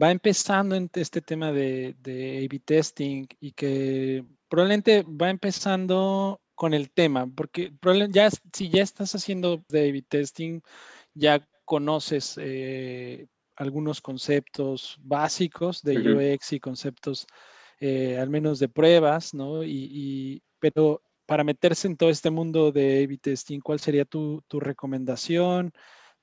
va 0.00 0.12
empezando 0.12 0.76
en 0.76 0.88
este 0.94 1.20
tema 1.20 1.50
de, 1.50 1.96
de 2.02 2.44
A-B 2.44 2.60
testing 2.60 3.26
y 3.40 3.52
que 3.52 4.24
probablemente 4.48 5.04
va 5.08 5.28
empezando 5.28 6.40
con 6.54 6.72
el 6.72 6.90
tema? 6.92 7.26
Porque 7.34 7.72
ya 8.10 8.28
si 8.52 8.68
ya 8.68 8.82
estás 8.82 9.16
haciendo 9.16 9.64
de 9.68 9.88
A-B 9.88 10.02
testing, 10.02 10.60
ya 11.14 11.44
conoces 11.64 12.38
eh, 12.40 13.26
algunos 13.56 14.00
conceptos 14.00 14.96
básicos 15.00 15.82
de 15.82 15.98
UX 15.98 16.52
y 16.52 16.60
conceptos 16.60 17.26
eh, 17.80 18.18
al 18.18 18.30
menos 18.30 18.58
de 18.58 18.68
pruebas, 18.68 19.34
¿no? 19.34 19.64
Y, 19.64 20.42
pero 20.58 21.02
para 21.26 21.44
meterse 21.44 21.88
en 21.88 21.96
todo 21.96 22.08
este 22.08 22.30
mundo 22.30 22.72
de 22.72 23.04
A-B 23.04 23.18
testing, 23.18 23.60
¿cuál 23.60 23.80
sería 23.80 24.04
tu, 24.04 24.42
recomendación? 24.50 25.72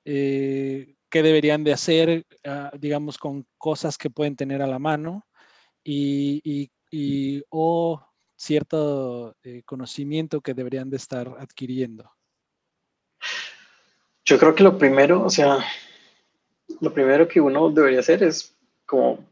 Eh, 0.06 0.96
¿Qué 1.10 1.22
deberían 1.22 1.64
de 1.64 1.74
hacer, 1.74 2.26
ah, 2.46 2.72
digamos, 2.80 3.18
con 3.18 3.46
cosas 3.58 3.98
que 3.98 4.10
pueden 4.10 4.36
tener 4.36 4.62
a 4.62 4.68
la 4.68 4.80
mano? 4.80 5.28
Y, 5.84 6.72
o 7.50 8.02
cierto 8.36 9.36
eh, 9.44 9.64
conocimiento 9.66 10.42
que 10.42 10.54
deberían 10.54 10.90
de 10.90 10.98
estar 10.98 11.28
adquiriendo. 11.40 12.12
Yo 14.26 14.38
creo 14.38 14.56
que 14.56 14.64
lo 14.64 14.78
primero, 14.78 15.24
o 15.24 15.30
sea, 15.30 15.66
lo 16.80 16.94
primero 16.94 17.28
que 17.28 17.42
uno 17.42 17.70
debería 17.70 18.00
hacer 18.00 18.24
es 18.24 18.56
como 18.86 19.26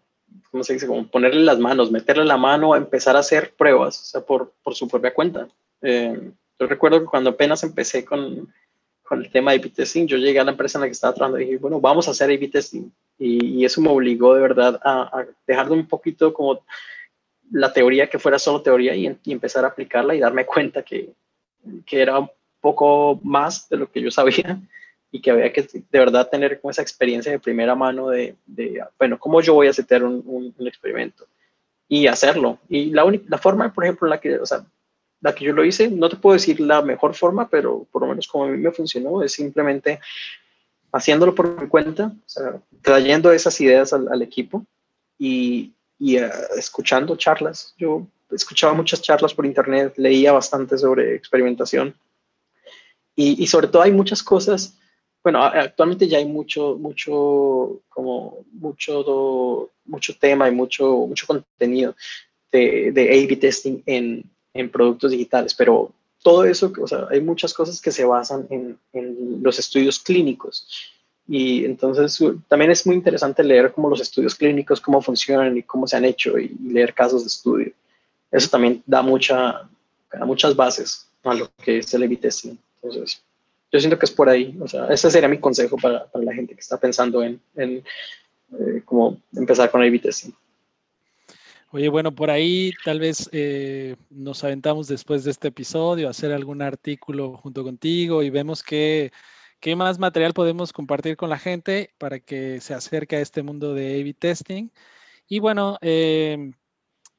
¿cómo 0.50 0.64
se 0.64 0.74
dice? 0.74 0.88
Como 0.88 1.08
ponerle 1.08 1.42
las 1.42 1.60
manos, 1.60 1.92
meterle 1.92 2.26
la 2.26 2.38
mano, 2.38 2.74
a 2.74 2.78
empezar 2.78 3.16
a 3.16 3.20
hacer 3.20 3.54
pruebas, 3.56 4.00
o 4.00 4.04
sea, 4.06 4.22
por, 4.22 4.54
por 4.64 4.76
su 4.76 4.88
propia 4.88 5.14
cuenta. 5.14 5.48
Eh, 5.82 6.32
Yo 6.60 6.68
recuerdo 6.68 7.00
que 7.00 7.06
cuando 7.06 7.32
apenas 7.32 7.64
empecé 7.64 8.06
con, 8.06 8.52
con 9.04 9.24
el 9.24 9.32
tema 9.32 9.52
de 9.52 9.58
A-B 9.58 9.70
testing, 9.70 10.08
yo 10.08 10.18
llegué 10.18 10.40
a 10.40 10.44
la 10.44 10.52
empresa 10.52 10.78
en 10.78 10.82
la 10.82 10.88
que 10.88 10.94
estaba 10.94 11.14
trabajando 11.14 11.40
y 11.40 11.46
dije, 11.46 11.58
bueno, 11.58 11.80
vamos 11.80 12.08
a 12.08 12.12
hacer 12.12 12.30
A-B 12.30 12.48
testing. 12.48 12.92
Y, 13.18 13.64
eso 13.64 13.82
me 13.82 13.90
obligó 13.90 14.34
de 14.34 14.42
verdad 14.42 14.80
a, 14.84 15.20
a 15.20 15.26
dejar 15.46 15.68
de 15.68 15.74
un 15.74 15.88
poquito 15.88 16.34
como 16.34 16.62
la 17.52 17.72
teoría 17.74 18.08
que 18.08 18.20
fuera 18.20 18.40
solo 18.40 18.62
teoría 18.62 18.96
y, 18.96 19.06
empezar 19.32 19.66
a 19.66 19.70
aplicarla 19.70 20.16
y 20.16 20.20
darme 20.20 20.46
cuenta 20.46 20.84
que, 20.84 21.14
que, 21.86 22.02
era 22.02 22.20
un 22.20 22.30
poco 22.60 23.20
más 23.24 23.70
de 23.70 23.78
lo 23.78 23.92
que 23.92 24.02
yo 24.02 24.10
sabía 24.10 24.60
y 25.12 25.22
que 25.22 25.32
había 25.32 25.52
que 25.52 25.64
de 25.64 26.00
verdad 26.00 26.30
tener 26.30 26.60
como 26.62 26.72
esa 26.72 26.82
experiencia 26.82 27.32
de 27.32 27.40
primera 27.40 27.76
mano 27.76 28.10
de, 28.10 28.36
de 28.46 28.84
bueno, 28.98 29.20
cómo 29.20 29.42
yo 29.42 29.54
voy 29.54 29.68
a 29.68 29.72
hacer 29.72 30.04
un, 30.04 30.24
un, 30.26 30.68
experimento 30.68 31.28
y 31.88 32.08
hacerlo. 32.08 32.60
Y 32.70 32.92
la, 32.92 33.04
única, 33.04 33.26
la 33.28 33.38
forma, 33.38 33.74
por 33.74 33.84
ejemplo, 33.84 34.08
la 34.08 34.20
que, 34.20 34.38
o 34.38 34.46
sea, 34.46 34.66
la 35.20 35.36
que 35.36 35.46
yo 35.46 35.54
lo 35.54 35.66
hice, 35.66 35.90
no 35.90 36.10
te 36.10 36.16
puedo 36.16 36.34
decir 36.34 36.60
la 36.60 36.82
mejor 36.82 37.14
forma, 37.14 37.50
pero 37.50 37.86
por 37.92 38.04
lo 38.04 38.08
menos 38.08 38.28
como 38.28 38.46
a 38.46 38.48
mí 38.48 38.58
me 38.58 38.72
funcionó, 38.72 39.22
es 39.22 39.34
simplemente 39.34 40.00
haciéndolo 40.94 41.36
por 41.36 41.62
mi 41.62 41.68
cuenta, 41.68 42.14
o 42.26 42.30
sea, 42.30 42.60
trayendo 42.82 43.32
esas 43.32 43.60
ideas 43.62 43.94
al, 43.94 44.08
al 44.10 44.22
equipo 44.22 44.66
y, 45.18 45.74
y 46.00 46.20
uh, 46.20 46.30
escuchando 46.58 47.16
charlas. 47.16 47.74
Yo 47.78 48.08
escuchaba 48.32 48.74
muchas 48.74 49.02
charlas 49.02 49.34
por 49.34 49.46
internet, 49.46 49.94
leía 49.98 50.32
bastante 50.32 50.78
sobre 50.78 51.16
experimentación 51.16 51.96
y, 53.16 53.44
y, 53.44 53.48
sobre 53.48 53.68
todo 53.68 53.82
hay 53.82 53.92
muchas 53.92 54.24
cosas. 54.24 54.78
Bueno, 55.24 55.44
actualmente 55.44 56.08
ya 56.08 56.18
hay 56.18 56.26
mucho, 56.26 56.78
mucho, 56.78 57.82
como 57.90 58.44
mucho, 58.54 59.70
mucho 59.86 60.18
tema 60.18 60.48
y 60.48 60.52
mucho, 60.52 61.06
mucho 61.08 61.28
contenido 61.28 61.96
de, 62.52 62.92
de 62.92 63.04
A-B 63.04 63.36
testing 63.38 63.84
en, 63.86 64.24
en 64.54 64.70
productos 64.72 65.12
digitales, 65.12 65.54
pero 65.54 65.92
todo 66.24 66.44
eso, 66.46 66.74
o 66.82 66.88
sea, 66.88 67.08
hay 67.10 67.22
muchas 67.22 67.54
cosas 67.54 67.80
que 67.82 67.92
se 67.92 68.04
basan 68.06 68.48
en, 68.50 68.78
en 68.94 69.44
los 69.44 69.60
estudios 69.60 70.00
clínicos 70.00 70.92
y 71.28 71.66
entonces 71.66 72.20
también 72.48 72.72
es 72.72 72.86
muy 72.86 72.96
interesante 72.96 73.44
leer 73.44 73.72
como 73.72 73.90
los 73.90 74.02
estudios 74.02 74.36
clínicos, 74.36 74.82
cómo 74.82 75.02
funcionan 75.02 75.58
y 75.58 75.64
cómo 75.64 75.88
se 75.88 75.98
han 75.98 76.06
hecho 76.06 76.38
y, 76.38 76.50
leer 76.62 76.94
casos 76.94 77.22
de 77.22 77.28
estudio. 77.28 77.72
Eso 78.30 78.50
también 78.50 78.84
da, 78.86 79.02
mucha, 79.02 79.70
da 80.12 80.26
muchas 80.26 80.56
bases 80.56 81.08
a 81.24 81.34
lo 81.34 81.50
que 81.64 81.78
es 81.78 81.94
el 81.94 82.04
a 82.04 82.20
testing. 82.20 82.58
Entonces, 82.82 83.24
yo 83.72 83.80
siento 83.80 83.98
que 83.98 84.06
es 84.06 84.12
por 84.12 84.30
ahí. 84.30 84.58
O 84.62 84.68
sea, 84.68 84.88
ese 84.88 85.10
sería 85.10 85.30
mi 85.30 85.40
consejo 85.40 85.78
para, 85.78 86.08
la 86.14 86.34
gente 86.34 86.54
que 86.54 86.62
está 86.62 86.80
pensando 86.80 87.24
en, 87.24 87.42
en 87.56 87.84
eh, 88.60 88.82
cómo 88.86 89.22
empezar 89.36 89.72
con 89.72 89.82
el 89.84 89.96
a 89.96 90.02
testing. 90.02 90.32
Oye, 91.72 91.88
bueno, 91.88 92.14
por 92.14 92.30
ahí 92.30 92.74
tal 92.84 93.00
vez 93.00 93.30
eh, 93.32 93.96
nos 94.10 94.44
aventamos 94.44 94.88
después 94.88 95.24
de 95.24 95.32
este 95.32 95.48
episodio 95.48 96.08
a 96.08 96.12
hacer 96.12 96.34
algún 96.34 96.62
artículo 96.62 97.38
junto 97.38 97.64
contigo 97.64 98.24
y 98.24 98.30
vemos 98.30 98.62
que 98.62 99.12
¿Qué 99.62 99.76
más 99.76 100.00
material 100.00 100.34
podemos 100.34 100.74
compartir 100.74 101.16
con 101.16 101.30
la 101.30 101.38
gente 101.38 101.94
para 102.00 102.20
que 102.20 102.60
se 102.62 102.74
acerque 102.74 103.18
a 103.18 103.22
este 103.22 103.44
mundo 103.44 103.76
de 103.76 104.02
A-B 104.02 104.16
testing? 104.16 104.72
Y 105.28 105.40
bueno, 105.40 105.78
eh, 105.82 106.52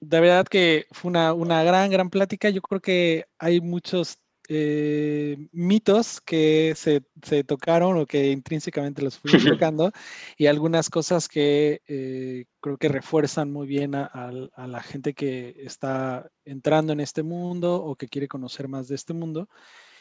de 0.01 0.21
verdad 0.21 0.47
que 0.49 0.87
fue 0.91 1.11
una, 1.11 1.35
una, 1.35 1.63
gran, 1.63 1.89
gran 1.91 2.11
plática. 2.11 2.51
Yo 2.51 2.61
creo 2.61 2.81
que 2.81 3.27
hay 3.39 3.61
muchos 3.61 4.19
eh, 4.49 5.37
mitos 5.53 6.21
que 6.21 6.75
se, 6.77 7.05
se, 7.23 7.45
tocaron 7.45 7.99
o 7.99 8.07
que 8.07 8.31
intrínsecamente 8.31 9.03
los 9.03 9.19
fuimos 9.19 9.43
tocando 9.65 9.93
y 10.37 10.47
algunas 10.47 10.91
cosas 10.91 11.29
que 11.29 11.81
eh, 11.87 12.47
creo 12.61 12.77
que 12.77 12.89
refuerzan 12.89 13.53
muy 13.53 13.67
bien 13.67 13.95
a, 13.95 14.05
a, 14.05 14.67
la 14.67 14.83
gente 14.83 15.15
que 15.15 15.55
está 15.59 16.29
entrando 16.45 16.93
en 16.93 17.01
este 17.01 17.23
mundo 17.23 17.77
o 17.77 17.97
que 17.97 18.09
quiere 18.09 18.29
conocer 18.29 18.69
más 18.69 18.89
de 18.89 18.97
este 18.97 19.15
mundo. 19.15 19.49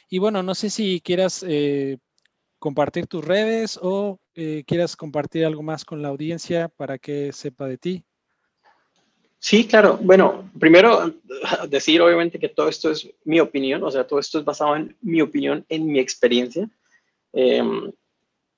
Y 0.09 0.19
bueno, 0.19 0.43
no 0.43 0.55
sé 0.55 0.69
si 0.69 1.01
quieras 1.01 1.45
eh, 1.47 1.97
compartir 2.59 3.07
tus 3.07 3.23
redes 3.23 3.79
o 3.81 4.19
quieras 4.65 4.95
compartir 4.95 5.45
algo 5.45 5.61
más 5.61 5.85
con 5.85 6.01
la 6.01 6.07
audiencia 6.09 6.67
para 6.69 6.97
que 6.97 7.31
sepa 7.31 7.67
de 7.67 7.77
ti. 7.77 8.05
Sí, 9.43 9.67
claro. 9.67 9.97
Bueno, 9.99 10.51
primero 10.59 11.15
decir 11.67 11.99
obviamente 11.99 12.37
que 12.37 12.47
todo 12.47 12.69
esto 12.69 12.91
es 12.91 13.09
mi 13.25 13.39
opinión, 13.39 13.83
o 13.83 13.89
sea, 13.89 14.05
todo 14.05 14.19
esto 14.19 14.37
es 14.37 14.45
basado 14.45 14.75
en 14.75 14.95
mi 15.01 15.19
opinión, 15.19 15.65
en 15.67 15.87
mi 15.87 15.99
experiencia. 15.99 16.69
Em, 17.33 17.91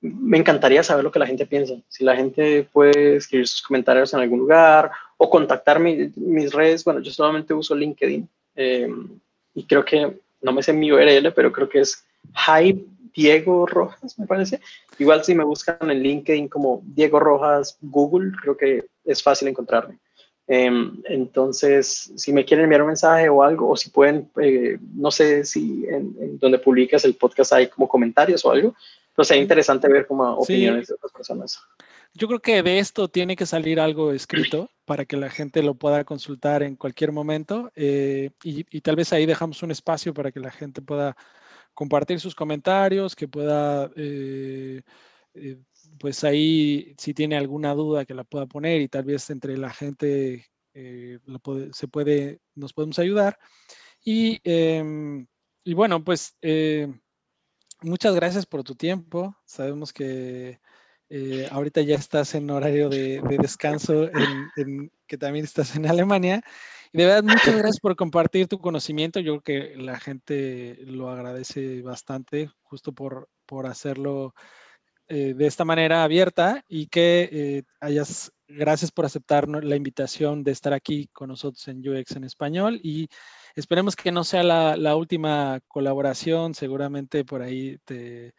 me 0.02 0.36
encantaría 0.36 0.82
saber 0.82 1.02
lo 1.02 1.10
que 1.10 1.18
la 1.18 1.26
gente 1.26 1.46
piensa. 1.46 1.74
Si 1.88 2.04
la 2.04 2.14
gente 2.14 2.68
puede 2.70 3.16
escribir 3.16 3.48
sus 3.48 3.62
comentarios 3.62 4.12
en 4.12 4.20
algún 4.20 4.40
lugar 4.40 4.90
o 5.16 5.30
contactarme 5.30 6.12
mis 6.16 6.52
redes, 6.52 6.84
bueno, 6.84 7.00
yo 7.00 7.10
solamente 7.10 7.54
uso 7.54 7.74
LinkedIn 7.74 8.28
em, 8.54 9.18
y 9.54 9.64
creo 9.66 9.86
que, 9.86 10.20
no 10.42 10.52
me 10.52 10.62
sé 10.62 10.74
mi 10.74 10.92
URL, 10.92 11.32
pero 11.32 11.50
creo 11.50 11.66
que 11.66 11.80
es 11.80 12.04
hype 12.46 12.84
Diego 13.14 13.64
Rojas, 13.64 14.18
me 14.18 14.26
parece. 14.26 14.60
Igual 14.98 15.24
si 15.24 15.34
me 15.34 15.44
buscan 15.44 15.90
en 15.90 16.02
LinkedIn 16.02 16.48
como 16.48 16.82
Diego 16.84 17.20
Rojas 17.20 17.78
Google, 17.80 18.32
creo 18.42 18.54
que 18.54 18.84
es 19.06 19.22
fácil 19.22 19.48
encontrarme. 19.48 19.98
Em, 20.46 21.00
entonces, 21.04 22.12
si 22.16 22.32
me 22.32 22.44
quieren 22.44 22.64
enviar 22.64 22.82
un 22.82 22.88
mensaje 22.88 23.28
o 23.28 23.42
algo, 23.42 23.70
o 23.70 23.76
si 23.76 23.90
pueden, 23.90 24.30
eh, 24.40 24.78
no 24.94 25.10
sé 25.10 25.44
si 25.44 25.86
en, 25.88 26.38
donde 26.38 26.58
publicas 26.58 27.04
el 27.04 27.14
podcast 27.14 27.52
hay 27.54 27.68
como 27.68 27.88
comentarios 27.88 28.44
o 28.44 28.50
algo, 28.50 28.74
pero 29.14 29.24
sería 29.24 29.42
interesante 29.42 29.88
ver 29.88 30.06
como 30.06 30.28
opiniones 30.34 30.88
de 30.88 30.94
otras 30.94 31.12
personas. 31.12 31.60
Yo 32.12 32.28
creo 32.28 32.40
que 32.40 32.62
de 32.62 32.78
esto 32.78 33.08
tiene 33.08 33.36
que 33.36 33.46
salir 33.46 33.80
algo 33.80 34.12
escrito 34.12 34.70
para 34.84 35.04
que 35.04 35.16
la 35.16 35.30
gente 35.30 35.62
lo 35.62 35.74
pueda 35.74 36.04
consultar 36.04 36.62
en 36.62 36.76
cualquier 36.76 37.10
momento 37.10 37.72
eh, 37.74 38.30
y, 38.44 38.64
y, 38.70 38.80
tal 38.82 38.94
vez 38.94 39.12
ahí 39.12 39.26
dejamos 39.26 39.62
un 39.64 39.72
espacio 39.72 40.14
para 40.14 40.30
que 40.30 40.38
la 40.38 40.52
gente 40.52 40.80
pueda 40.80 41.16
compartir 41.74 42.20
sus 42.20 42.34
comentarios, 42.34 43.14
que 43.14 43.28
pueda, 43.28 43.90
eh, 43.96 44.82
eh, 45.34 45.58
pues 45.98 46.24
ahí, 46.24 46.94
si 46.98 47.14
tiene 47.14 47.36
alguna 47.36 47.74
duda, 47.74 48.04
que 48.04 48.14
la 48.14 48.24
pueda 48.24 48.46
poner 48.46 48.80
y 48.80 48.88
tal 48.88 49.04
vez 49.04 49.30
entre 49.30 49.56
la 49.56 49.70
gente 49.70 50.46
eh, 50.74 51.18
se 51.72 51.88
puede, 51.88 52.40
nos 52.54 52.72
podemos 52.72 52.98
ayudar. 52.98 53.38
Y, 54.04 54.40
em, 54.44 55.26
y 55.64 55.74
bueno, 55.74 56.04
pues 56.04 56.36
muchas 57.82 58.14
gracias 58.14 58.46
por 58.46 58.64
tu 58.64 58.74
tiempo. 58.74 59.36
Sabemos 59.44 59.92
que 59.92 60.60
ahorita 61.50 61.80
ya 61.82 61.96
estás 61.96 62.34
en 62.34 62.50
horario 62.50 62.88
de, 62.88 63.22
descanso, 63.40 64.10
que 65.06 65.18
también 65.18 65.44
estás 65.44 65.76
en 65.76 65.86
Alemania. 65.86 66.42
De 66.94 67.06
verdad, 67.06 67.24
muchas 67.24 67.56
gracias 67.56 67.80
por 67.80 67.96
compartir 67.96 68.46
tu 68.46 68.60
conocimiento. 68.60 69.18
Yo 69.18 69.40
creo 69.40 69.74
que 69.74 69.76
la 69.76 69.98
gente 69.98 70.76
lo 70.86 71.10
agradece 71.10 71.82
bastante, 71.82 72.50
justo 72.62 72.92
por, 72.92 73.28
por 73.46 73.66
hacerlo 73.66 74.32
eh, 75.08 75.34
de 75.34 75.46
esta 75.46 75.64
manera 75.64 76.02
abierta 76.02 76.64
y 76.66 76.86
que 76.86 77.28
eh, 77.30 77.62
hayas, 77.80 78.32
gracias 78.48 78.90
por 78.90 79.04
aceptar 79.04 79.46
la 79.48 79.76
invitación 79.76 80.42
de 80.42 80.52
estar 80.52 80.72
aquí 80.72 81.08
con 81.12 81.28
nosotros 81.28 81.68
en 81.68 81.86
UX 81.86 82.16
en 82.16 82.24
español 82.24 82.80
y 82.82 83.08
esperemos 83.54 83.96
que 83.96 84.10
no 84.10 84.24
sea 84.24 84.42
la, 84.42 84.96
última 84.96 85.60
colaboración, 85.68 86.54
seguramente 86.54 87.24
por 87.24 87.42
ahí 87.42 87.76
te, 87.84 88.32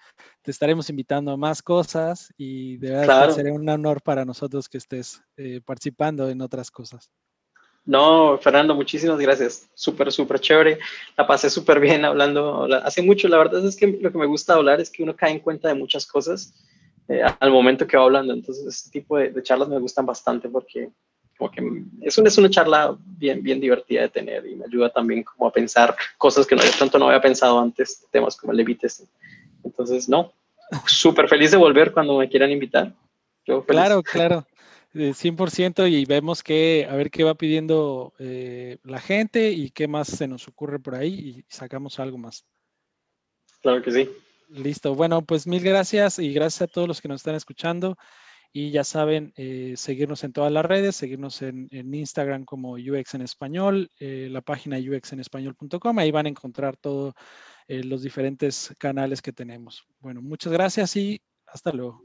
estaremos 0.44 0.90
invitando 0.90 1.32
a 1.32 1.38
más 1.38 1.62
cosas 1.62 2.34
y 2.36 2.78
de 2.78 2.92
verdad 2.92 3.30
será 3.30 3.54
un 3.54 3.70
honor 3.70 4.02
para 4.02 4.26
nosotros 4.26 4.68
que 4.68 4.80
estés 4.80 5.22
eh, 5.38 5.62
participando 5.64 6.30
en 6.30 6.42
otras 6.42 6.72
cosas. 6.72 7.12
No, 7.86 8.40
Fernando, 8.40 8.74
muchísimas 8.74 9.20
gracias. 9.20 9.70
Súper, 9.76 10.12
súper 10.12 10.40
chévere. 10.40 10.80
La 11.16 11.28
pasé 11.28 11.50
súper 11.50 11.80
bien 11.80 12.04
hablando. 12.04 12.68
Hace 12.84 13.04
mucho, 13.04 13.28
la 13.28 13.38
verdad 13.38 13.66
es 13.66 13.76
que 13.76 13.88
lo 13.88 14.12
que 14.12 14.18
me 14.18 14.26
gusta 14.26 14.56
hablar 14.56 14.82
es 14.82 14.90
que 14.90 15.04
uno 15.04 15.16
cae 15.16 15.32
en 15.32 15.40
cuenta 15.40 15.68
de 15.68 15.76
muchas 15.76 16.06
cosas 16.06 16.54
eh, 17.08 17.22
al 17.40 17.52
momento 17.52 17.86
que 17.86 17.96
va 17.96 18.04
hablando. 18.04 18.34
Entonces, 18.34 18.66
este 18.66 18.90
tipo 18.90 19.18
de, 19.18 19.44
charlas 19.44 19.70
me 19.70 19.80
gustan 19.80 20.06
bastante 20.06 20.50
porque 20.50 20.90
como 21.38 21.52
que 21.52 21.62
es, 22.02 22.18
una, 22.18 22.30
es 22.30 22.38
una 22.38 22.50
charla 22.50 22.98
bien, 23.00 23.44
bien 23.44 23.60
divertida 23.60 24.02
de 24.02 24.10
tener 24.10 24.46
y 24.48 24.56
me 24.56 24.66
ayuda 24.66 24.90
también 24.90 25.22
como 25.22 25.48
a 25.48 25.52
pensar 25.52 25.94
cosas 26.18 26.48
que 26.48 26.56
no, 26.56 26.64
de 26.64 26.72
pronto 26.78 26.98
no 26.98 27.08
había 27.08 27.22
pensado 27.22 27.60
antes, 27.60 28.08
temas 28.10 28.36
como 28.36 28.52
el 28.52 28.58
Levites. 28.58 29.06
Entonces, 29.64 30.10
no, 30.10 30.32
súper 30.88 31.28
feliz 31.28 31.52
de 31.52 31.58
volver 31.58 31.92
cuando 31.92 32.18
me 32.18 32.30
quieran 32.30 32.52
invitar. 32.52 32.94
claro, 33.68 34.02
claro. 34.02 34.46
100% 34.96 35.92
y 35.92 36.06
vemos 36.06 36.42
que 36.42 36.88
a 36.90 36.96
ver 36.96 37.12
qué 37.12 37.24
va 37.24 37.36
pidiendo 37.36 38.14
eh, 38.18 38.78
la 38.84 39.00
gente 39.00 39.52
y 39.52 39.72
qué 39.72 39.88
más 39.88 40.08
se 40.08 40.28
nos 40.28 40.48
ocurre 40.48 40.80
por 40.80 40.96
ahí 40.96 41.14
y 41.14 41.46
sacamos 41.50 42.00
algo 42.00 42.18
más. 42.18 42.46
Claro 43.62 43.82
que 43.82 43.92
sí. 43.92 44.10
Listo. 44.50 44.96
Bueno, 44.96 45.22
pues 45.22 45.48
mil 45.48 45.62
gracias 45.62 46.20
y 46.20 46.32
gracias 46.32 46.62
a 46.62 46.72
todos 46.72 46.88
los 46.88 47.02
que 47.02 47.08
nos 47.10 47.22
están 47.22 47.36
escuchando. 47.36 47.98
Y 48.54 48.72
ya 48.72 48.86
saben, 48.86 49.34
eh, 49.36 49.74
seguirnos 49.76 50.24
en 50.24 50.32
todas 50.32 50.50
las 50.50 50.64
redes, 50.64 50.96
seguirnos 50.96 51.42
en, 51.42 51.68
Instagram 51.72 52.46
como 52.46 52.76
UX 52.76 53.16
en 53.16 53.22
español, 53.22 53.92
eh, 54.00 54.30
la 54.32 54.40
página 54.40 54.78
uxenespañol.com, 54.78 56.00
ahí 56.00 56.12
van 56.12 56.28
a 56.28 56.30
encontrar 56.30 56.78
todos 56.78 57.14
los 57.68 58.02
diferentes 58.04 58.74
canales 58.78 59.22
que 59.22 59.34
tenemos. 59.34 59.84
Bueno, 60.00 60.22
muchas 60.22 60.54
gracias 60.54 60.96
y 60.96 61.20
hasta 61.48 61.74
luego. 61.74 62.02